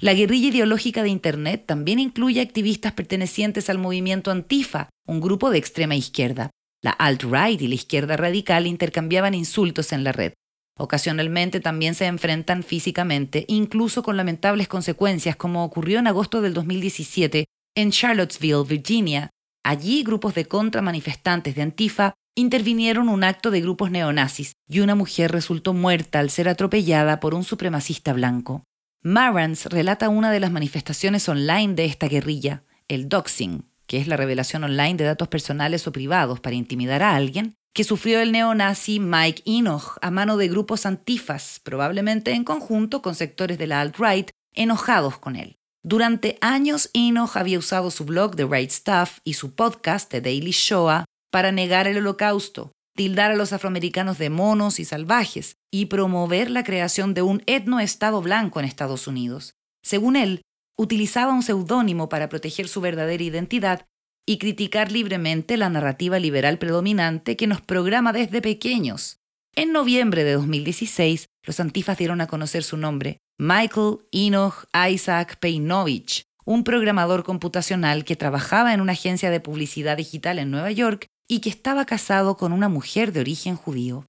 La 0.01 0.15
guerrilla 0.15 0.49
ideológica 0.49 1.03
de 1.03 1.11
Internet 1.11 1.65
también 1.67 2.01
incluye 2.01 2.41
activistas 2.41 2.93
pertenecientes 2.95 3.71
al 3.71 3.79
movimiento 3.79 4.31
Antifa, 4.31 4.89
un 5.07 5.21
grupo 5.21 5.51
de 5.51 5.59
extrema 5.59 5.95
izquierda. 5.95 6.51
La 6.83 6.91
alt-right 6.91 7.63
y 7.63 7.69
la 7.69 7.77
izquierda 7.77 8.17
radical 8.17 8.67
intercambiaban 8.67 9.35
insultos 9.35 9.93
en 9.93 10.05
la 10.05 10.13
red. 10.13 10.33
Ocasionalmente 10.77 11.61
también 11.61 11.95
se 11.95 12.07
enfrentan 12.07 12.65
físicamente, 12.65 13.45
incluso 13.47 14.03
con 14.03 14.17
lamentables 14.17 14.67
consecuencias, 14.67 15.37
como 15.37 15.65
ocurrió 15.65 16.01
en 16.01 16.09
agosto 16.09 16.43
del 16.43 16.53
2017 16.55 17.45
en 17.77 17.91
Charlottesville, 17.91 18.65
Virginia, 18.67 19.31
Allí 19.65 20.03
grupos 20.03 20.35
de 20.35 20.45
contramanifestantes 20.45 21.55
de 21.55 21.63
Antifa 21.63 22.13
intervinieron 22.37 23.09
un 23.09 23.25
acto 23.25 23.51
de 23.51 23.63
grupos 23.63 23.91
neonazis 23.91 24.57
y 24.69 24.81
una 24.81 24.95
mujer 24.95 25.33
resultó 25.33 25.73
muerta 25.73 26.19
al 26.19 26.29
ser 26.29 26.51
atropellada 26.51 27.19
por 27.19 27.35
un 27.35 27.45
supremacista 27.45 28.13
blanco. 28.13 28.65
Marans 29.03 29.67
relata 29.67 30.11
una 30.11 30.31
de 30.31 30.41
las 30.41 30.53
manifestaciones 30.53 31.29
online 31.31 31.75
de 31.75 31.87
esta 31.87 32.09
guerrilla, 32.09 32.63
el 32.89 33.09
doxing, 33.09 33.65
que 33.87 33.97
es 33.97 34.07
la 34.07 34.19
revelación 34.19 34.65
online 34.65 34.97
de 34.97 35.05
datos 35.05 35.29
personales 35.29 35.87
o 35.87 35.93
privados 35.93 36.41
para 36.41 36.57
intimidar 36.57 37.03
a 37.03 37.15
alguien, 37.15 37.55
que 37.73 37.85
sufrió 37.85 38.21
el 38.21 38.33
neonazi 38.33 39.01
Mike 39.01 39.43
Enoch 39.47 39.97
a 40.03 40.11
mano 40.11 40.37
de 40.37 40.49
grupos 40.49 40.85
antifas, 40.85 41.61
probablemente 41.65 42.33
en 42.33 42.45
conjunto 42.45 43.01
con 43.01 43.15
sectores 43.15 43.57
de 43.57 43.67
la 43.67 43.81
alt-right, 43.81 44.29
enojados 44.53 45.19
con 45.19 45.37
él. 45.37 45.57
Durante 45.87 46.39
años, 46.41 46.89
Enoch 46.95 47.37
había 47.37 47.59
usado 47.59 47.91
su 47.91 48.07
blog 48.07 48.37
The 48.37 48.47
Right 48.47 48.71
Stuff 48.71 49.19
y 49.23 49.35
su 49.35 49.55
podcast 49.55 50.11
The 50.11 50.23
Daily 50.23 50.53
Shoah 50.53 51.05
para 51.31 51.53
negar 51.53 51.87
el 51.87 51.99
holocausto, 51.99 52.73
tildar 52.97 53.33
a 53.33 53.37
los 53.37 53.53
afroamericanos 53.53 54.17
de 54.17 54.31
monos 54.31 54.81
y 54.81 54.87
salvajes 54.87 55.57
y 55.71 55.87
promover 55.87 56.51
la 56.51 56.65
creación 56.65 57.13
de 57.13 57.21
un 57.21 57.43
etnoestado 57.45 58.23
blanco 58.23 58.61
en 58.61 58.65
Estados 58.65 59.07
Unidos. 59.07 59.57
Según 59.83 60.17
él, 60.17 60.41
utilizaba 60.79 61.35
un 61.35 61.43
seudónimo 61.43 62.09
para 62.09 62.31
proteger 62.31 62.67
su 62.67 62.81
verdadera 62.81 63.23
identidad 63.23 63.85
y 64.27 64.39
criticar 64.39 64.91
libremente 64.91 65.59
la 65.59 65.69
narrativa 65.69 66.19
liberal 66.19 66.57
predominante 66.57 67.37
que 67.37 67.47
nos 67.47 67.61
programa 67.61 68.15
desde 68.15 68.41
pequeños. 68.41 69.19
En 69.55 69.71
noviembre 69.73 70.25
de 70.25 70.33
2016, 70.33 71.27
los 71.47 71.61
antifas 71.61 71.99
dieron 71.99 72.23
a 72.23 72.27
conocer 72.27 72.63
su 72.65 72.79
nombre, 72.79 73.19
Michael 73.39 73.99
Enoch 74.13 74.67
Isaac 74.89 75.39
Peinovich, 75.41 76.23
un 76.45 76.63
programador 76.63 77.25
computacional 77.25 78.05
que 78.05 78.15
trabajaba 78.15 78.73
en 78.73 78.81
una 78.81 78.93
agencia 78.93 79.29
de 79.29 79.41
publicidad 79.41 79.97
digital 79.97 80.39
en 80.39 80.53
Nueva 80.53 80.71
York 80.71 81.09
y 81.27 81.41
que 81.41 81.51
estaba 81.51 81.85
casado 81.85 82.37
con 82.37 82.53
una 82.53 82.69
mujer 82.69 83.13
de 83.13 83.19
origen 83.19 83.57
judío. 83.57 84.07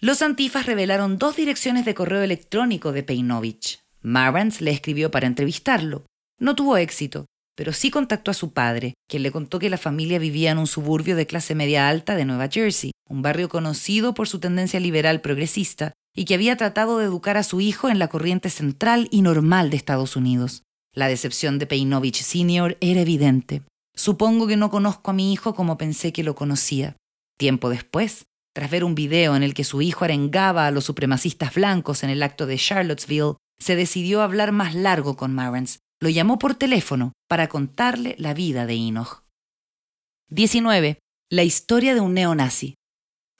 Los 0.00 0.22
antifas 0.22 0.64
revelaron 0.64 1.18
dos 1.18 1.36
direcciones 1.36 1.84
de 1.84 1.94
correo 1.94 2.22
electrónico 2.22 2.92
de 2.92 3.02
Peinovich. 3.02 3.80
Marvans 4.00 4.62
le 4.62 4.70
escribió 4.70 5.10
para 5.10 5.26
entrevistarlo. 5.26 6.06
No 6.38 6.54
tuvo 6.54 6.78
éxito, 6.78 7.26
pero 7.54 7.74
sí 7.74 7.90
contactó 7.90 8.30
a 8.30 8.34
su 8.34 8.54
padre, 8.54 8.94
quien 9.06 9.22
le 9.22 9.32
contó 9.32 9.58
que 9.58 9.68
la 9.68 9.76
familia 9.76 10.18
vivía 10.18 10.50
en 10.50 10.58
un 10.58 10.66
suburbio 10.66 11.14
de 11.14 11.26
clase 11.26 11.54
media 11.54 11.90
alta 11.90 12.16
de 12.16 12.24
Nueva 12.24 12.48
Jersey, 12.48 12.92
un 13.06 13.20
barrio 13.20 13.50
conocido 13.50 14.14
por 14.14 14.28
su 14.28 14.40
tendencia 14.40 14.80
liberal 14.80 15.20
progresista, 15.20 15.92
y 16.14 16.24
que 16.24 16.34
había 16.34 16.56
tratado 16.56 16.98
de 16.98 17.06
educar 17.06 17.36
a 17.36 17.42
su 17.42 17.60
hijo 17.60 17.88
en 17.88 17.98
la 17.98 18.08
corriente 18.08 18.50
central 18.50 19.08
y 19.10 19.22
normal 19.22 19.70
de 19.70 19.76
Estados 19.76 20.16
Unidos. 20.16 20.62
La 20.94 21.08
decepción 21.08 21.58
de 21.58 21.66
Peinovich 21.66 22.22
Sr. 22.22 22.76
era 22.80 23.00
evidente. 23.00 23.62
Supongo 23.94 24.46
que 24.46 24.56
no 24.56 24.70
conozco 24.70 25.10
a 25.10 25.14
mi 25.14 25.32
hijo 25.32 25.54
como 25.54 25.78
pensé 25.78 26.12
que 26.12 26.22
lo 26.22 26.34
conocía. 26.34 26.96
Tiempo 27.38 27.70
después, 27.70 28.26
tras 28.54 28.70
ver 28.70 28.84
un 28.84 28.94
video 28.94 29.34
en 29.34 29.42
el 29.42 29.54
que 29.54 29.64
su 29.64 29.80
hijo 29.80 30.04
arengaba 30.04 30.66
a 30.66 30.70
los 30.70 30.84
supremacistas 30.84 31.54
blancos 31.54 32.02
en 32.02 32.10
el 32.10 32.22
acto 32.22 32.46
de 32.46 32.58
Charlottesville, 32.58 33.36
se 33.58 33.76
decidió 33.76 34.22
hablar 34.22 34.52
más 34.52 34.74
largo 34.74 35.16
con 35.16 35.34
Marans. 35.34 35.78
Lo 36.00 36.08
llamó 36.08 36.38
por 36.38 36.54
teléfono 36.54 37.12
para 37.28 37.48
contarle 37.48 38.16
la 38.18 38.34
vida 38.34 38.66
de 38.66 38.74
Enoch. 38.74 39.24
19. 40.28 40.98
La 41.30 41.44
historia 41.44 41.94
de 41.94 42.00
un 42.00 42.14
neonazi. 42.14 42.74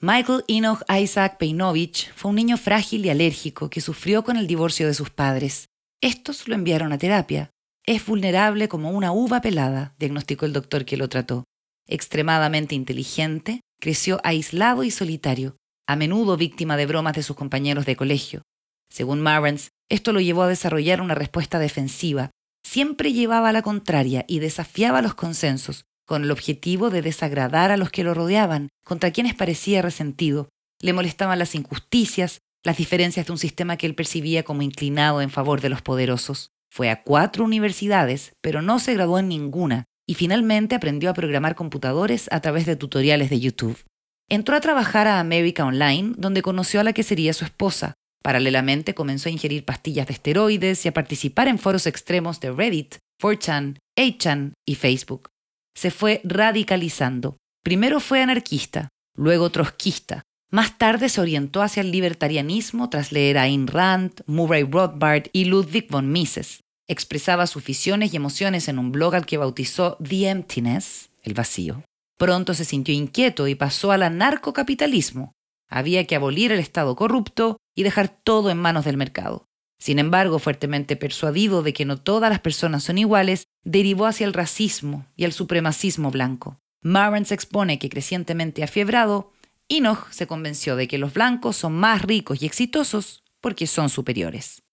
Michael 0.05 0.43
Enoch 0.49 0.83
Isaac 0.89 1.37
Peinovich 1.37 2.11
fue 2.13 2.31
un 2.31 2.35
niño 2.35 2.57
frágil 2.57 3.05
y 3.05 3.09
alérgico 3.09 3.69
que 3.69 3.79
sufrió 3.79 4.25
con 4.25 4.35
el 4.35 4.47
divorcio 4.47 4.85
de 4.85 4.93
sus 4.93 5.09
padres. 5.09 5.69
Estos 6.01 6.49
lo 6.49 6.55
enviaron 6.55 6.91
a 6.91 6.97
terapia, 6.97 7.51
es 7.85 8.05
vulnerable 8.05 8.67
como 8.67 8.91
una 8.91 9.13
uva 9.13 9.39
pelada, 9.39 9.95
diagnosticó 9.97 10.45
el 10.45 10.51
doctor 10.51 10.83
que 10.83 10.97
lo 10.97 11.07
trató. 11.07 11.45
Extremadamente 11.87 12.75
inteligente, 12.75 13.61
creció 13.79 14.19
aislado 14.25 14.83
y 14.83 14.91
solitario, 14.91 15.55
a 15.87 15.95
menudo 15.95 16.35
víctima 16.35 16.75
de 16.75 16.85
bromas 16.85 17.15
de 17.15 17.23
sus 17.23 17.37
compañeros 17.37 17.85
de 17.85 17.95
colegio. 17.95 18.41
Según 18.89 19.21
Marrens, 19.21 19.69
esto 19.89 20.11
lo 20.11 20.19
llevó 20.19 20.41
a 20.41 20.49
desarrollar 20.49 20.99
una 20.99 21.15
respuesta 21.15 21.59
defensiva. 21.59 22.29
Siempre 22.61 23.13
llevaba 23.13 23.47
a 23.47 23.53
la 23.53 23.61
contraria 23.61 24.25
y 24.27 24.39
desafiaba 24.39 25.01
los 25.01 25.15
consensos, 25.15 25.85
con 26.05 26.23
el 26.23 26.31
objetivo 26.31 26.89
de 26.89 27.01
desagradar 27.01 27.71
a 27.71 27.77
los 27.77 27.89
que 27.89 28.03
lo 28.03 28.13
rodeaban, 28.13 28.69
contra 28.83 29.11
quienes 29.11 29.35
parecía 29.35 29.81
resentido. 29.81 30.49
Le 30.81 30.93
molestaban 30.93 31.39
las 31.39 31.55
injusticias, 31.55 32.39
las 32.63 32.77
diferencias 32.77 33.25
de 33.25 33.31
un 33.31 33.37
sistema 33.37 33.77
que 33.77 33.85
él 33.85 33.95
percibía 33.95 34.43
como 34.43 34.61
inclinado 34.61 35.21
en 35.21 35.29
favor 35.29 35.61
de 35.61 35.69
los 35.69 35.81
poderosos. 35.81 36.51
Fue 36.69 36.89
a 36.89 37.03
cuatro 37.03 37.43
universidades, 37.43 38.33
pero 38.41 38.61
no 38.61 38.79
se 38.79 38.93
graduó 38.93 39.19
en 39.19 39.27
ninguna, 39.27 39.85
y 40.07 40.15
finalmente 40.15 40.75
aprendió 40.75 41.09
a 41.09 41.13
programar 41.13 41.55
computadores 41.55 42.27
a 42.31 42.41
través 42.41 42.65
de 42.65 42.75
tutoriales 42.75 43.29
de 43.29 43.39
YouTube. 43.39 43.83
Entró 44.29 44.55
a 44.55 44.61
trabajar 44.61 45.07
a 45.07 45.19
America 45.19 45.65
Online, 45.65 46.13
donde 46.17 46.41
conoció 46.41 46.79
a 46.79 46.83
la 46.83 46.93
que 46.93 47.03
sería 47.03 47.33
su 47.33 47.45
esposa. 47.45 47.93
Paralelamente 48.23 48.93
comenzó 48.93 49.29
a 49.29 49.31
ingerir 49.31 49.65
pastillas 49.65 50.07
de 50.07 50.13
esteroides 50.13 50.85
y 50.85 50.87
a 50.87 50.93
participar 50.93 51.47
en 51.47 51.59
foros 51.59 51.85
extremos 51.87 52.39
de 52.39 52.51
Reddit, 52.51 52.95
4chan, 53.21 53.77
8chan 53.97 54.53
y 54.65 54.75
Facebook. 54.75 55.32
Se 55.75 55.91
fue 55.91 56.21
radicalizando. 56.23 57.37
Primero 57.63 57.99
fue 57.99 58.21
anarquista, 58.21 58.89
luego 59.15 59.49
trotskista. 59.49 60.23
Más 60.51 60.77
tarde 60.77 61.09
se 61.09 61.19
orientó 61.19 61.61
hacia 61.61 61.81
el 61.81 61.91
libertarianismo 61.91 62.89
tras 62.89 63.11
leer 63.11 63.37
a 63.37 63.43
Ayn 63.43 63.67
Rand, 63.67 64.21
Murray 64.27 64.63
Rothbard 64.63 65.29
y 65.33 65.45
Ludwig 65.45 65.89
von 65.89 66.11
Mises. 66.11 66.61
Expresaba 66.87 67.47
sus 67.47 67.63
visiones 67.63 68.13
y 68.13 68.17
emociones 68.17 68.67
en 68.67 68.77
un 68.77 68.91
blog 68.91 69.15
al 69.15 69.25
que 69.25 69.37
bautizó 69.37 69.97
The 69.97 70.29
Emptiness, 70.29 71.09
el 71.23 71.33
vacío. 71.33 71.83
Pronto 72.17 72.53
se 72.53 72.65
sintió 72.65 72.93
inquieto 72.93 73.47
y 73.47 73.55
pasó 73.55 73.91
al 73.91 74.03
anarcocapitalismo. 74.03 75.33
Había 75.69 76.05
que 76.05 76.15
abolir 76.15 76.51
el 76.51 76.59
Estado 76.59 76.95
corrupto 76.95 77.57
y 77.75 77.83
dejar 77.83 78.09
todo 78.09 78.51
en 78.51 78.59
manos 78.59 78.85
del 78.85 78.97
mercado. 78.97 79.47
Sin 79.83 79.99
embargo, 79.99 80.39
fuertemente 80.39 80.95
persuadido 80.95 81.61
de 81.61 81.73
que 81.73 81.83
no 81.83 81.97
todas 81.97 82.29
las 82.29 82.39
personas 82.39 82.85
son 82.85 82.97
iguales, 82.97 83.47
derivó 83.65 84.05
hacia 84.05 84.25
el 84.25 84.31
racismo 84.31 85.07
y 85.17 85.25
el 85.25 85.33
supremacismo 85.33 86.09
blanco. 86.09 86.57
Marrens 86.81 87.33
expone 87.33 87.79
que 87.79 87.89
crecientemente 87.89 88.63
afiebrado, 88.63 89.33
Enoch 89.67 90.09
se 90.09 90.25
convenció 90.25 90.77
de 90.77 90.87
que 90.87 90.97
los 90.97 91.13
blancos 91.13 91.57
son 91.57 91.73
más 91.73 92.01
ricos 92.01 92.41
y 92.41 92.45
exitosos 92.45 93.25
porque 93.41 93.67
son 93.67 93.89
superiores. 93.89 94.63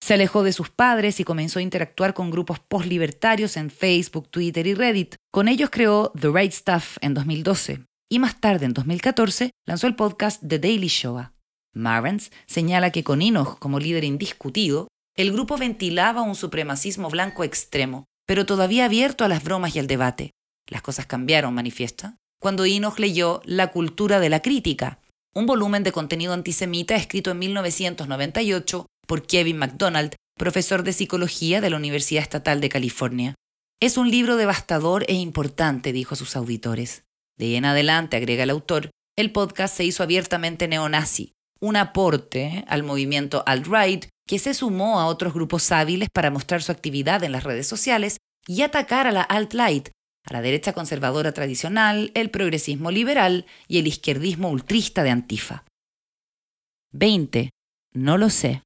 Se 0.00 0.14
alejó 0.14 0.44
de 0.44 0.52
sus 0.52 0.70
padres 0.70 1.18
y 1.18 1.24
comenzó 1.24 1.58
a 1.58 1.62
interactuar 1.62 2.14
con 2.14 2.30
grupos 2.30 2.60
postlibertarios 2.60 3.56
en 3.56 3.70
Facebook, 3.70 4.28
Twitter 4.30 4.68
y 4.68 4.74
Reddit. 4.74 5.16
Con 5.32 5.48
ellos 5.48 5.70
creó 5.72 6.12
The 6.16 6.28
Right 6.28 6.52
Stuff 6.52 6.98
en 7.00 7.14
2012 7.14 7.86
y 8.08 8.20
más 8.20 8.40
tarde, 8.40 8.66
en 8.66 8.72
2014, 8.72 9.50
lanzó 9.66 9.88
el 9.88 9.96
podcast 9.96 10.40
The 10.46 10.60
Daily 10.60 10.86
Show. 10.86 11.33
Marvens 11.74 12.30
señala 12.46 12.90
que 12.90 13.04
con 13.04 13.20
Enoch 13.20 13.58
como 13.58 13.80
líder 13.80 14.04
indiscutido, 14.04 14.88
el 15.16 15.32
grupo 15.32 15.56
ventilaba 15.56 16.22
un 16.22 16.34
supremacismo 16.34 17.10
blanco 17.10 17.44
extremo, 17.44 18.04
pero 18.26 18.46
todavía 18.46 18.86
abierto 18.86 19.24
a 19.24 19.28
las 19.28 19.44
bromas 19.44 19.76
y 19.76 19.78
al 19.78 19.86
debate. 19.86 20.30
Las 20.68 20.82
cosas 20.82 21.06
cambiaron, 21.06 21.54
manifiesta, 21.54 22.16
cuando 22.40 22.64
Enoch 22.64 22.98
leyó 22.98 23.42
La 23.44 23.68
cultura 23.68 24.20
de 24.20 24.28
la 24.28 24.40
crítica, 24.40 24.98
un 25.34 25.46
volumen 25.46 25.82
de 25.82 25.92
contenido 25.92 26.32
antisemita 26.32 26.94
escrito 26.94 27.30
en 27.30 27.38
1998 27.40 28.86
por 29.06 29.26
Kevin 29.26 29.58
McDonald, 29.58 30.14
profesor 30.36 30.82
de 30.82 30.92
psicología 30.92 31.60
de 31.60 31.70
la 31.70 31.76
Universidad 31.76 32.22
Estatal 32.22 32.60
de 32.60 32.68
California. 32.68 33.34
Es 33.80 33.96
un 33.96 34.10
libro 34.10 34.36
devastador 34.36 35.04
e 35.08 35.14
importante, 35.14 35.92
dijo 35.92 36.14
a 36.14 36.16
sus 36.16 36.36
auditores. 36.36 37.04
De 37.36 37.46
ahí 37.46 37.56
en 37.56 37.64
adelante, 37.64 38.16
agrega 38.16 38.44
el 38.44 38.50
autor, 38.50 38.90
el 39.16 39.32
podcast 39.32 39.76
se 39.76 39.84
hizo 39.84 40.02
abiertamente 40.02 40.68
neonazi, 40.68 41.32
un 41.60 41.76
aporte 41.76 42.64
al 42.68 42.82
movimiento 42.82 43.42
alt-right 43.46 44.06
que 44.26 44.38
se 44.38 44.54
sumó 44.54 45.00
a 45.00 45.06
otros 45.06 45.34
grupos 45.34 45.70
hábiles 45.72 46.08
para 46.12 46.30
mostrar 46.30 46.62
su 46.62 46.72
actividad 46.72 47.22
en 47.24 47.32
las 47.32 47.44
redes 47.44 47.66
sociales 47.66 48.18
y 48.46 48.62
atacar 48.62 49.06
a 49.06 49.12
la 49.12 49.22
alt-right, 49.22 49.88
a 50.24 50.32
la 50.32 50.42
derecha 50.42 50.72
conservadora 50.72 51.32
tradicional, 51.32 52.10
el 52.14 52.30
progresismo 52.30 52.90
liberal 52.90 53.46
y 53.68 53.78
el 53.78 53.86
izquierdismo 53.86 54.50
ultrista 54.50 55.02
de 55.02 55.10
Antifa. 55.10 55.64
20. 56.92 57.50
No 57.92 58.18
lo 58.18 58.30
sé. 58.30 58.62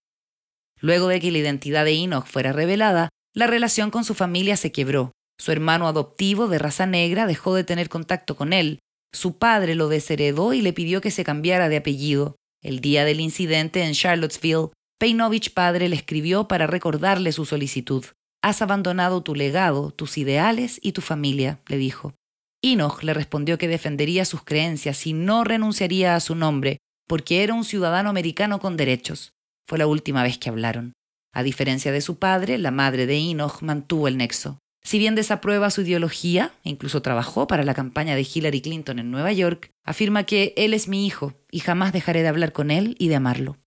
Luego 0.80 1.09
de 1.09 1.20
que 1.20 1.30
la 1.30 1.39
identidad 1.39 1.84
de 1.84 1.95
Enoch 1.95 2.26
fuera 2.26 2.53
revelada, 2.53 3.09
la 3.34 3.47
relación 3.47 3.91
con 3.91 4.05
su 4.05 4.14
familia 4.14 4.57
se 4.57 4.72
quebró. 4.72 5.12
Su 5.41 5.53
hermano 5.53 5.86
adoptivo 5.86 6.49
de 6.49 6.59
raza 6.59 6.86
negra 6.86 7.26
dejó 7.26 7.55
de 7.55 7.64
tener 7.64 7.89
contacto 7.89 8.36
con 8.36 8.53
él. 8.53 8.80
Su 9.12 9.39
padre 9.39 9.74
lo 9.74 9.89
desheredó 9.89 10.53
y 10.53 10.62
le 10.62 10.72
pidió 10.72 11.01
que 11.01 11.11
se 11.11 11.24
cambiara 11.24 11.68
de 11.68 11.76
apellido. 11.76 12.36
El 12.63 12.81
día 12.81 13.05
del 13.05 13.21
incidente 13.21 13.83
en 13.85 13.95
Charlottesville, 13.95 14.71
Peinovich 14.99 15.55
padre 15.55 15.89
le 15.89 15.97
escribió 15.97 16.49
para 16.49 16.67
recordarle 16.67 17.31
su 17.33 17.45
solicitud. 17.45 18.05
Has 18.43 18.63
abandonado 18.63 19.23
tu 19.23 19.35
legado, 19.35 19.93
tus 19.93 20.19
ideales 20.19 20.81
y 20.83 20.93
tu 20.93 21.01
familia, 21.01 21.61
le 21.69 21.77
dijo. 21.77 22.15
Enoch 22.63 23.03
le 23.03 23.15
respondió 23.15 23.59
que 23.59 23.69
defendería 23.69 24.25
sus 24.25 24.43
creencias 24.43 25.07
y 25.07 25.13
no 25.13 25.45
renunciaría 25.45 26.17
a 26.17 26.21
su 26.21 26.35
nombre, 26.35 26.79
porque 27.07 27.45
era 27.45 27.55
un 27.55 27.65
ciudadano 27.65 28.11
americano 28.11 28.59
con 28.59 28.77
derechos. 28.77 29.33
Fue 29.69 29.79
la 29.79 29.87
última 29.87 30.25
vez 30.25 30.39
que 30.39 30.49
hablaron. 30.49 30.95
A 31.33 31.45
diferencia 31.45 31.93
de 31.93 32.01
su 32.01 32.19
padre, 32.19 32.59
la 32.59 32.73
madre 32.73 33.07
de 33.07 33.19
Enoch 33.19 33.63
mantuvo 33.63 34.09
el 34.09 34.17
nexo. 34.17 34.59
Si 34.89 34.99
bien 34.99 35.14
desaprueba 35.14 35.68
su 35.68 35.82
ideología, 35.82 36.55
incluso 36.64 37.03
trabajó 37.03 37.47
para 37.47 37.62
la 37.62 37.74
campaña 37.74 38.16
de 38.16 38.22
Hillary 38.26 38.62
Clinton 38.62 38.99
en 38.99 39.11
Nueva 39.11 39.30
York, 39.34 39.70
afirma 39.84 40.24
que 40.24 40.55
él 40.57 40.72
es 40.72 40.89
mi 40.89 41.07
hijo 41.07 41.34
y 41.51 41.59
jamás 41.59 41.93
dejaré 41.93 42.22
de 42.22 42.28
hablar 42.28 42.55
con 42.55 42.70
él 42.70 42.97
y 42.99 43.09
de 43.09 43.16
amarlo. 43.16 43.59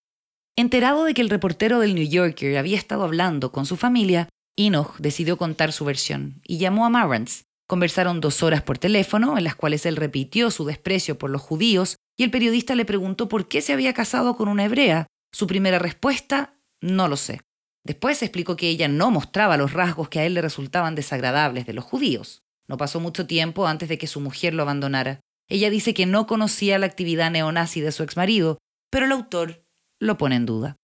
Enterado 0.55 1.03
de 1.03 1.13
que 1.13 1.21
el 1.21 1.29
reportero 1.29 1.79
del 1.79 1.93
New 1.93 2.09
Yorker 2.09 2.57
había 2.57 2.75
estado 2.75 3.03
hablando 3.03 3.51
con 3.51 3.67
su 3.67 3.77
familia, 3.77 4.29
Enoch 4.57 4.97
decidió 4.97 5.37
contar 5.37 5.73
su 5.73 5.85
versión 5.85 6.41
y 6.43 6.57
llamó 6.57 6.87
a 6.87 6.89
Marantz. 6.89 7.43
Conversaron 7.67 8.19
dos 8.19 8.41
horas 8.41 8.63
por 8.63 8.79
teléfono, 8.79 9.37
en 9.37 9.43
las 9.43 9.53
cuales 9.53 9.85
él 9.85 9.97
repitió 9.97 10.49
su 10.49 10.65
desprecio 10.65 11.19
por 11.19 11.29
los 11.29 11.43
judíos, 11.43 11.97
y 12.17 12.23
el 12.23 12.31
periodista 12.31 12.73
le 12.73 12.85
preguntó 12.85 13.29
por 13.29 13.47
qué 13.47 13.61
se 13.61 13.73
había 13.73 13.93
casado 13.93 14.35
con 14.35 14.47
una 14.47 14.65
hebrea. 14.65 15.05
Su 15.31 15.45
primera 15.45 15.77
respuesta, 15.77 16.55
no 16.81 17.07
lo 17.07 17.15
sé. 17.15 17.41
Después 17.83 18.21
explicó 18.21 18.55
que 18.55 18.69
ella 18.69 18.87
no 18.87 19.11
mostraba 19.11 19.57
los 19.57 19.73
rasgos 19.73 20.09
que 20.09 20.19
a 20.19 20.25
él 20.25 20.35
le 20.35 20.41
resultaban 20.41 20.95
desagradables 20.95 21.65
de 21.65 21.73
los 21.73 21.83
judíos. 21.83 22.43
No 22.67 22.77
pasó 22.77 22.99
mucho 22.99 23.25
tiempo 23.25 23.67
antes 23.67 23.89
de 23.89 23.97
que 23.97 24.07
su 24.07 24.21
mujer 24.21 24.53
lo 24.53 24.63
abandonara. 24.63 25.19
Ella 25.49 25.69
dice 25.69 25.93
que 25.93 26.05
no 26.05 26.27
conocía 26.27 26.79
la 26.79 26.85
actividad 26.85 27.31
neonazi 27.31 27.81
de 27.81 27.91
su 27.91 28.03
exmarido, 28.03 28.59
pero 28.89 29.05
el 29.05 29.11
autor 29.11 29.65
lo 29.99 30.17
pone 30.17 30.35
en 30.35 30.45
duda. 30.45 30.77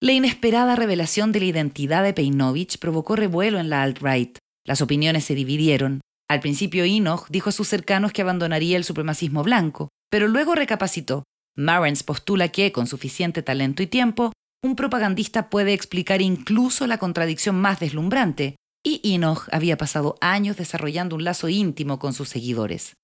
La 0.00 0.12
inesperada 0.12 0.76
revelación 0.76 1.30
de 1.32 1.40
la 1.40 1.46
identidad 1.46 2.02
de 2.02 2.14
Peinovich 2.14 2.78
provocó 2.78 3.16
revuelo 3.16 3.58
en 3.58 3.68
la 3.68 3.82
alt-right. 3.82 4.38
Las 4.64 4.80
opiniones 4.80 5.24
se 5.24 5.34
dividieron. 5.34 6.00
Al 6.26 6.40
principio 6.40 6.84
Enoch 6.84 7.26
dijo 7.28 7.50
a 7.50 7.52
sus 7.52 7.68
cercanos 7.68 8.12
que 8.12 8.22
abandonaría 8.22 8.76
el 8.76 8.84
supremacismo 8.84 9.42
blanco, 9.42 9.88
pero 10.10 10.28
luego 10.28 10.54
recapacitó. 10.54 11.24
Marens 11.56 12.02
postula 12.02 12.48
que, 12.48 12.72
con 12.72 12.86
suficiente 12.86 13.42
talento 13.42 13.82
y 13.82 13.88
tiempo, 13.88 14.32
un 14.62 14.76
propagandista 14.76 15.48
puede 15.48 15.72
explicar 15.72 16.20
incluso 16.20 16.86
la 16.86 16.98
contradicción 16.98 17.56
más 17.60 17.80
deslumbrante, 17.80 18.56
y 18.82 19.00
Enoch 19.14 19.48
había 19.52 19.76
pasado 19.76 20.16
años 20.20 20.56
desarrollando 20.56 21.16
un 21.16 21.24
lazo 21.24 21.48
íntimo 21.48 21.98
con 21.98 22.12
sus 22.12 22.28
seguidores. 22.28 22.94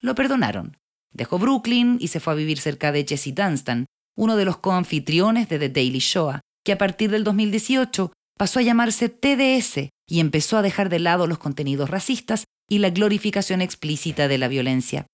Lo 0.00 0.14
perdonaron. 0.14 0.76
Dejó 1.12 1.38
Brooklyn 1.38 1.96
y 2.00 2.08
se 2.08 2.20
fue 2.20 2.34
a 2.34 2.36
vivir 2.36 2.58
cerca 2.58 2.92
de 2.92 3.04
Jesse 3.06 3.34
Dunstan, 3.34 3.86
uno 4.16 4.36
de 4.36 4.44
los 4.44 4.58
coanfitriones 4.58 5.48
de 5.48 5.58
The 5.58 5.68
Daily 5.68 5.98
Show, 5.98 6.40
que 6.64 6.72
a 6.72 6.78
partir 6.78 7.10
del 7.10 7.24
2018 7.24 8.12
pasó 8.38 8.58
a 8.58 8.62
llamarse 8.62 9.08
TDS 9.08 9.88
y 10.08 10.20
empezó 10.20 10.58
a 10.58 10.62
dejar 10.62 10.88
de 10.88 10.98
lado 10.98 11.26
los 11.26 11.38
contenidos 11.38 11.90
racistas 11.90 12.44
y 12.68 12.78
la 12.78 12.90
glorificación 12.90 13.62
explícita 13.62 14.28
de 14.28 14.38
la 14.38 14.48
violencia. 14.48 15.06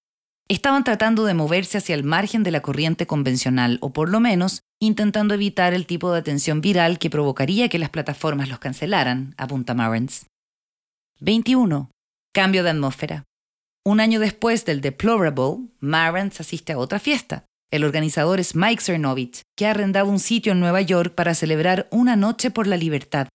Estaban 0.48 0.84
tratando 0.84 1.24
de 1.24 1.34
moverse 1.34 1.78
hacia 1.78 1.94
el 1.94 2.04
margen 2.04 2.42
de 2.42 2.50
la 2.50 2.62
corriente 2.62 3.06
convencional, 3.06 3.78
o 3.80 3.92
por 3.92 4.08
lo 4.08 4.20
menos 4.20 4.60
intentando 4.82 5.34
evitar 5.34 5.74
el 5.74 5.86
tipo 5.86 6.10
de 6.10 6.18
atención 6.18 6.60
viral 6.60 6.98
que 6.98 7.08
provocaría 7.08 7.68
que 7.68 7.78
las 7.78 7.90
plataformas 7.90 8.48
los 8.48 8.58
cancelaran, 8.58 9.32
apunta 9.38 9.74
Marens. 9.74 10.26
21. 11.20 11.88
Cambio 12.34 12.64
de 12.64 12.70
atmósfera. 12.70 13.22
Un 13.84 14.00
año 14.00 14.18
después 14.18 14.64
del 14.64 14.80
Deplorable, 14.80 15.68
Marens 15.78 16.40
asiste 16.40 16.72
a 16.72 16.78
otra 16.78 16.98
fiesta. 16.98 17.44
El 17.70 17.84
organizador 17.84 18.40
es 18.40 18.56
Mike 18.56 18.82
Cernovich, 18.82 19.42
que 19.56 19.66
ha 19.66 19.70
arrendado 19.70 20.08
un 20.08 20.18
sitio 20.18 20.50
en 20.50 20.58
Nueva 20.58 20.80
York 20.80 21.14
para 21.14 21.34
celebrar 21.34 21.86
una 21.92 22.16
noche 22.16 22.50
por 22.50 22.66
la 22.66 22.76
libertad. 22.76 23.28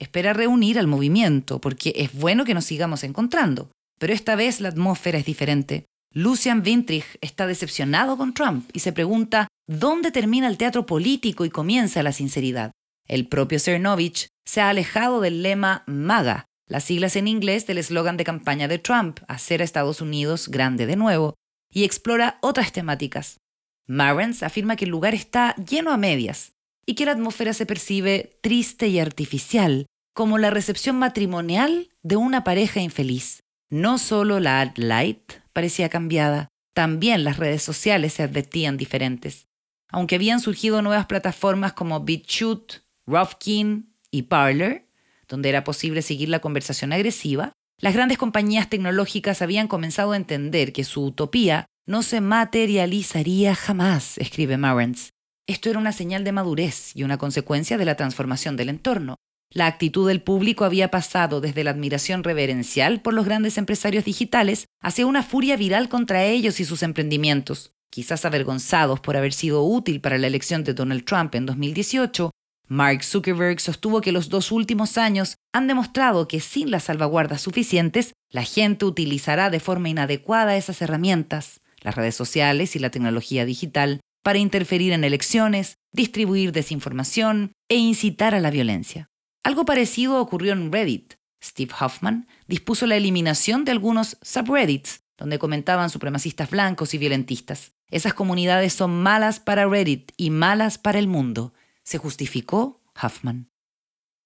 Espera 0.00 0.32
reunir 0.32 0.78
al 0.78 0.86
movimiento, 0.86 1.60
porque 1.60 1.92
es 1.96 2.14
bueno 2.14 2.46
que 2.46 2.54
nos 2.54 2.64
sigamos 2.64 3.04
encontrando, 3.04 3.70
pero 3.98 4.14
esta 4.14 4.36
vez 4.36 4.58
la 4.62 4.70
atmósfera 4.70 5.18
es 5.18 5.26
diferente. 5.26 5.84
Lucian 6.14 6.62
Vintrich 6.62 7.18
está 7.20 7.46
decepcionado 7.46 8.16
con 8.16 8.32
Trump 8.32 8.70
y 8.72 8.80
se 8.80 8.94
pregunta 8.94 9.48
dónde 9.66 10.10
termina 10.10 10.48
el 10.48 10.58
teatro 10.58 10.86
político 10.86 11.44
y 11.44 11.50
comienza 11.50 12.02
la 12.02 12.12
sinceridad. 12.12 12.72
El 13.06 13.28
propio 13.28 13.58
Cernovich 13.58 14.28
se 14.44 14.60
ha 14.60 14.70
alejado 14.70 15.20
del 15.20 15.42
lema 15.42 15.84
MAGA, 15.86 16.46
las 16.66 16.84
siglas 16.84 17.16
en 17.16 17.28
inglés 17.28 17.66
del 17.66 17.78
eslogan 17.78 18.16
de 18.16 18.24
campaña 18.24 18.68
de 18.68 18.78
Trump, 18.78 19.20
hacer 19.28 19.60
a 19.60 19.64
Estados 19.64 20.00
Unidos 20.00 20.48
grande 20.48 20.86
de 20.86 20.96
nuevo, 20.96 21.34
y 21.70 21.84
explora 21.84 22.38
otras 22.40 22.72
temáticas. 22.72 23.38
Marens 23.86 24.42
afirma 24.42 24.76
que 24.76 24.86
el 24.86 24.90
lugar 24.90 25.14
está 25.14 25.54
lleno 25.56 25.90
a 25.90 25.96
medias 25.96 26.52
y 26.86 26.94
que 26.94 27.04
la 27.04 27.12
atmósfera 27.12 27.52
se 27.52 27.66
percibe 27.66 28.38
triste 28.42 28.88
y 28.88 28.98
artificial, 28.98 29.86
como 30.14 30.38
la 30.38 30.50
recepción 30.50 30.96
matrimonial 30.96 31.90
de 32.02 32.16
una 32.16 32.44
pareja 32.44 32.80
infeliz. 32.80 33.40
No 33.70 33.98
solo 33.98 34.40
la 34.40 34.60
alt-light 34.60 35.40
parecía 35.52 35.88
cambiada, 35.88 36.48
también 36.74 37.24
las 37.24 37.38
redes 37.38 37.62
sociales 37.62 38.14
se 38.14 38.22
advertían 38.22 38.76
diferentes. 38.76 39.46
Aunque 39.88 40.16
habían 40.16 40.40
surgido 40.40 40.82
nuevas 40.82 41.06
plataformas 41.06 41.72
como 41.72 42.00
BitChute, 42.00 42.82
Rufkin 43.06 43.94
y 44.10 44.22
Parler, 44.22 44.88
donde 45.28 45.48
era 45.48 45.64
posible 45.64 46.02
seguir 46.02 46.28
la 46.28 46.40
conversación 46.40 46.92
agresiva, 46.92 47.52
las 47.78 47.94
grandes 47.94 48.18
compañías 48.18 48.70
tecnológicas 48.70 49.42
habían 49.42 49.68
comenzado 49.68 50.12
a 50.12 50.16
entender 50.16 50.72
que 50.72 50.84
su 50.84 51.04
utopía 51.04 51.66
no 51.86 52.02
se 52.02 52.20
materializaría 52.20 53.54
jamás, 53.54 54.16
escribe 54.18 54.56
Marens. 54.56 55.10
Esto 55.46 55.68
era 55.68 55.78
una 55.78 55.92
señal 55.92 56.24
de 56.24 56.32
madurez 56.32 56.96
y 56.96 57.02
una 57.02 57.18
consecuencia 57.18 57.76
de 57.76 57.84
la 57.84 57.96
transformación 57.96 58.56
del 58.56 58.70
entorno. 58.70 59.16
La 59.50 59.66
actitud 59.66 60.08
del 60.08 60.22
público 60.22 60.64
había 60.64 60.90
pasado 60.90 61.40
desde 61.40 61.62
la 61.62 61.70
admiración 61.70 62.24
reverencial 62.24 63.02
por 63.02 63.12
los 63.12 63.26
grandes 63.26 63.58
empresarios 63.58 64.04
digitales 64.04 64.66
hacia 64.80 65.06
una 65.06 65.22
furia 65.22 65.56
viral 65.56 65.88
contra 65.88 66.24
ellos 66.24 66.60
y 66.60 66.64
sus 66.64 66.82
emprendimientos. 66.82 67.73
Quizás 67.94 68.24
avergonzados 68.24 68.98
por 68.98 69.16
haber 69.16 69.32
sido 69.32 69.62
útil 69.62 70.00
para 70.00 70.18
la 70.18 70.26
elección 70.26 70.64
de 70.64 70.74
Donald 70.74 71.04
Trump 71.04 71.32
en 71.36 71.46
2018, 71.46 72.32
Mark 72.66 73.04
Zuckerberg 73.04 73.60
sostuvo 73.60 74.00
que 74.00 74.10
los 74.10 74.28
dos 74.28 74.50
últimos 74.50 74.98
años 74.98 75.36
han 75.52 75.68
demostrado 75.68 76.26
que 76.26 76.40
sin 76.40 76.72
las 76.72 76.82
salvaguardas 76.82 77.40
suficientes, 77.40 78.12
la 78.32 78.42
gente 78.42 78.84
utilizará 78.84 79.48
de 79.48 79.60
forma 79.60 79.90
inadecuada 79.90 80.56
esas 80.56 80.82
herramientas, 80.82 81.60
las 81.82 81.94
redes 81.94 82.16
sociales 82.16 82.74
y 82.74 82.80
la 82.80 82.90
tecnología 82.90 83.44
digital, 83.44 84.00
para 84.24 84.40
interferir 84.40 84.92
en 84.92 85.04
elecciones, 85.04 85.76
distribuir 85.92 86.50
desinformación 86.50 87.52
e 87.68 87.76
incitar 87.76 88.34
a 88.34 88.40
la 88.40 88.50
violencia. 88.50 89.06
Algo 89.44 89.64
parecido 89.64 90.20
ocurrió 90.20 90.52
en 90.52 90.72
Reddit. 90.72 91.14
Steve 91.40 91.72
Hoffman 91.78 92.26
dispuso 92.48 92.86
la 92.88 92.96
eliminación 92.96 93.64
de 93.64 93.70
algunos 93.70 94.16
subreddits 94.20 95.04
donde 95.16 95.38
comentaban 95.38 95.90
supremacistas 95.90 96.50
blancos 96.50 96.94
y 96.94 96.98
violentistas. 96.98 97.72
Esas 97.94 98.12
comunidades 98.12 98.72
son 98.72 98.90
malas 99.04 99.38
para 99.38 99.68
Reddit 99.68 100.10
y 100.16 100.30
malas 100.30 100.78
para 100.78 100.98
el 100.98 101.06
mundo, 101.06 101.54
se 101.84 101.98
justificó 101.98 102.82
Hoffman. 103.00 103.52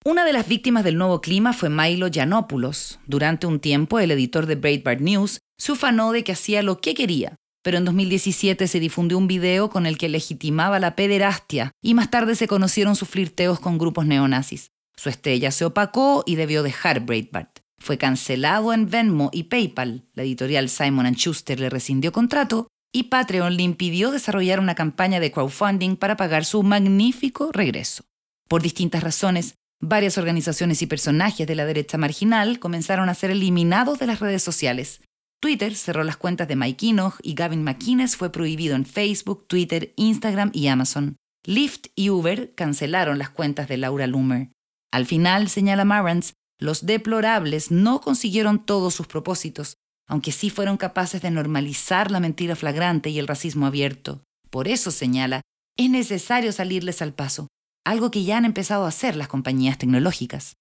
Una 0.06 0.24
de 0.24 0.32
las 0.32 0.48
víctimas 0.48 0.84
del 0.84 0.96
nuevo 0.96 1.20
clima 1.20 1.52
fue 1.52 1.68
Milo 1.68 2.08
Yiannopoulos. 2.08 2.98
Durante 3.06 3.46
un 3.46 3.60
tiempo, 3.60 3.98
el 3.98 4.10
editor 4.10 4.46
de 4.46 4.54
Breitbart 4.54 5.02
News 5.02 5.40
se 5.58 5.72
ufanó 5.72 6.12
de 6.12 6.24
que 6.24 6.32
hacía 6.32 6.62
lo 6.62 6.80
que 6.80 6.94
quería, 6.94 7.36
pero 7.62 7.76
en 7.76 7.84
2017 7.84 8.66
se 8.66 8.80
difundió 8.80 9.18
un 9.18 9.28
video 9.28 9.68
con 9.68 9.84
el 9.84 9.98
que 9.98 10.08
legitimaba 10.08 10.78
la 10.78 10.96
pederastia 10.96 11.72
y 11.82 11.92
más 11.92 12.10
tarde 12.10 12.36
se 12.36 12.48
conocieron 12.48 12.96
sus 12.96 13.10
flirteos 13.10 13.60
con 13.60 13.76
grupos 13.76 14.06
neonazis. 14.06 14.70
Su 14.96 15.10
estrella 15.10 15.50
se 15.50 15.66
opacó 15.66 16.22
y 16.24 16.36
debió 16.36 16.62
dejar 16.62 17.00
Breitbart. 17.00 17.58
Fue 17.76 17.98
cancelado 17.98 18.72
en 18.72 18.88
Venmo 18.88 19.28
y 19.30 19.42
PayPal. 19.42 20.06
La 20.14 20.22
editorial 20.22 20.70
Simon 20.70 21.12
Schuster 21.12 21.60
le 21.60 21.68
rescindió 21.68 22.12
contrato 22.12 22.68
y 22.92 23.04
Patreon 23.04 23.56
le 23.56 23.62
impidió 23.62 24.10
desarrollar 24.10 24.60
una 24.60 24.74
campaña 24.74 25.20
de 25.20 25.30
crowdfunding 25.30 25.96
para 25.96 26.16
pagar 26.16 26.44
su 26.44 26.62
magnífico 26.62 27.50
regreso. 27.52 28.04
Por 28.48 28.62
distintas 28.62 29.02
razones, 29.02 29.54
varias 29.80 30.18
organizaciones 30.18 30.80
y 30.82 30.86
personajes 30.86 31.46
de 31.46 31.54
la 31.54 31.66
derecha 31.66 31.98
marginal 31.98 32.58
comenzaron 32.58 33.08
a 33.08 33.14
ser 33.14 33.30
eliminados 33.30 33.98
de 33.98 34.06
las 34.06 34.20
redes 34.20 34.42
sociales. 34.42 35.02
Twitter 35.40 35.76
cerró 35.76 36.02
las 36.02 36.16
cuentas 36.16 36.48
de 36.48 36.56
Mike 36.56 36.88
Enoch 36.88 37.20
y 37.22 37.34
Gavin 37.34 37.62
McInnes 37.62 38.16
fue 38.16 38.32
prohibido 38.32 38.74
en 38.74 38.86
Facebook, 38.86 39.46
Twitter, 39.46 39.92
Instagram 39.96 40.50
y 40.52 40.66
Amazon. 40.66 41.16
Lyft 41.44 41.86
y 41.94 42.10
Uber 42.10 42.54
cancelaron 42.54 43.18
las 43.18 43.30
cuentas 43.30 43.68
de 43.68 43.76
Laura 43.76 44.06
Loomer. 44.06 44.50
Al 44.90 45.06
final, 45.06 45.48
señala 45.48 45.84
Marantz, 45.84 46.32
los 46.58 46.86
deplorables 46.86 47.70
no 47.70 48.00
consiguieron 48.00 48.64
todos 48.64 48.94
sus 48.94 49.06
propósitos, 49.06 49.76
aunque 50.08 50.32
sí 50.32 50.50
fueron 50.50 50.76
capaces 50.76 51.22
de 51.22 51.30
normalizar 51.30 52.10
la 52.10 52.18
mentira 52.18 52.56
flagrante 52.56 53.10
y 53.10 53.18
el 53.18 53.28
racismo 53.28 53.66
abierto. 53.66 54.22
Por 54.50 54.66
eso, 54.66 54.90
señala, 54.90 55.42
es 55.76 55.90
necesario 55.90 56.50
salirles 56.50 57.02
al 57.02 57.12
paso, 57.12 57.46
algo 57.84 58.10
que 58.10 58.24
ya 58.24 58.38
han 58.38 58.44
empezado 58.44 58.84
a 58.84 58.88
hacer 58.88 59.14
las 59.14 59.28
compañías 59.28 59.78
tecnológicas. 59.78 60.56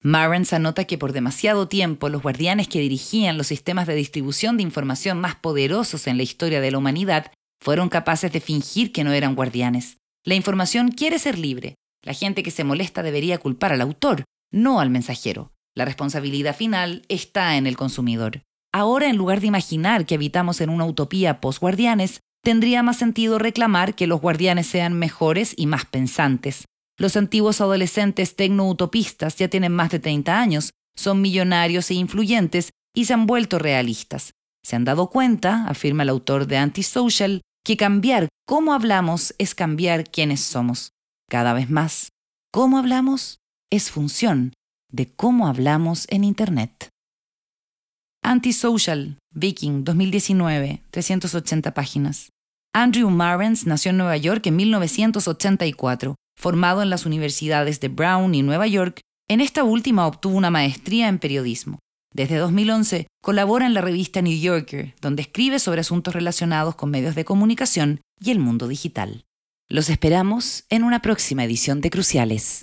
Marantz 0.00 0.52
anota 0.52 0.84
que 0.84 0.96
por 0.96 1.12
demasiado 1.12 1.66
tiempo 1.66 2.08
los 2.08 2.22
guardianes 2.22 2.68
que 2.68 2.78
dirigían 2.78 3.36
los 3.36 3.48
sistemas 3.48 3.88
de 3.88 3.96
distribución 3.96 4.56
de 4.56 4.62
información 4.62 5.20
más 5.20 5.34
poderosos 5.34 6.06
en 6.06 6.16
la 6.16 6.22
historia 6.22 6.60
de 6.60 6.70
la 6.70 6.78
humanidad 6.78 7.32
fueron 7.60 7.88
capaces 7.88 8.30
de 8.30 8.40
fingir 8.40 8.92
que 8.92 9.02
no 9.02 9.12
eran 9.12 9.34
guardianes. 9.34 9.98
La 10.24 10.36
información 10.36 10.92
quiere 10.92 11.18
ser 11.18 11.36
libre, 11.36 11.74
la 12.02 12.12
gente 12.12 12.44
que 12.44 12.52
se 12.52 12.62
molesta 12.62 13.02
debería 13.02 13.38
culpar 13.38 13.72
al 13.72 13.80
autor, 13.80 14.24
no 14.52 14.78
al 14.78 14.90
mensajero. 14.90 15.52
La 15.74 15.84
responsabilidad 15.84 16.56
final 16.56 17.02
está 17.08 17.56
en 17.56 17.66
el 17.66 17.76
consumidor. 17.76 18.42
Ahora, 18.72 19.08
en 19.08 19.16
lugar 19.16 19.40
de 19.40 19.46
imaginar 19.46 20.06
que 20.06 20.14
habitamos 20.14 20.60
en 20.60 20.70
una 20.70 20.84
utopía 20.84 21.40
post-guardianes, 21.40 22.20
tendría 22.42 22.82
más 22.82 22.98
sentido 22.98 23.38
reclamar 23.38 23.94
que 23.94 24.06
los 24.06 24.20
guardianes 24.20 24.66
sean 24.66 24.94
mejores 24.94 25.54
y 25.56 25.66
más 25.66 25.86
pensantes. 25.86 26.64
Los 26.98 27.16
antiguos 27.16 27.60
adolescentes 27.60 28.36
tecno-utopistas 28.36 29.36
ya 29.36 29.48
tienen 29.48 29.72
más 29.72 29.90
de 29.90 30.00
30 30.00 30.38
años, 30.38 30.70
son 30.96 31.20
millonarios 31.20 31.90
e 31.90 31.94
influyentes 31.94 32.70
y 32.94 33.04
se 33.04 33.14
han 33.14 33.26
vuelto 33.26 33.58
realistas. 33.58 34.32
Se 34.64 34.76
han 34.76 34.84
dado 34.84 35.08
cuenta, 35.08 35.66
afirma 35.68 36.02
el 36.02 36.08
autor 36.08 36.46
de 36.46 36.56
Antisocial, 36.58 37.42
que 37.64 37.76
cambiar 37.76 38.28
cómo 38.46 38.74
hablamos 38.74 39.34
es 39.38 39.54
cambiar 39.54 40.10
quiénes 40.10 40.40
somos. 40.40 40.90
Cada 41.28 41.52
vez 41.52 41.70
más, 41.70 42.10
cómo 42.50 42.78
hablamos 42.78 43.38
es 43.70 43.90
función 43.90 44.52
de 44.90 45.06
cómo 45.06 45.46
hablamos 45.46 46.06
en 46.10 46.24
Internet. 46.24 46.88
Antisocial, 48.22 49.16
Viking, 49.34 49.84
2019, 49.84 50.82
380 50.90 51.72
páginas. 51.72 52.30
Andrew 52.74 53.10
Marrens 53.10 53.66
nació 53.66 53.90
en 53.90 53.98
Nueva 53.98 54.16
York 54.16 54.46
en 54.46 54.56
1984. 54.56 56.14
Formado 56.38 56.82
en 56.82 56.90
las 56.90 57.06
universidades 57.06 57.80
de 57.80 57.88
Brown 57.88 58.34
y 58.34 58.42
Nueva 58.42 58.66
York, 58.66 59.00
en 59.28 59.40
esta 59.40 59.64
última 59.64 60.06
obtuvo 60.06 60.36
una 60.36 60.50
maestría 60.50 61.08
en 61.08 61.18
periodismo. 61.18 61.78
Desde 62.14 62.36
2011 62.36 63.06
colabora 63.22 63.66
en 63.66 63.74
la 63.74 63.80
revista 63.80 64.22
New 64.22 64.38
Yorker, 64.38 64.94
donde 65.00 65.22
escribe 65.22 65.58
sobre 65.58 65.80
asuntos 65.80 66.14
relacionados 66.14 66.74
con 66.74 66.90
medios 66.90 67.14
de 67.14 67.24
comunicación 67.24 68.00
y 68.20 68.30
el 68.30 68.38
mundo 68.38 68.68
digital. 68.68 69.24
Los 69.68 69.90
esperamos 69.90 70.64
en 70.70 70.84
una 70.84 71.02
próxima 71.02 71.44
edición 71.44 71.80
de 71.80 71.90
Cruciales. 71.90 72.62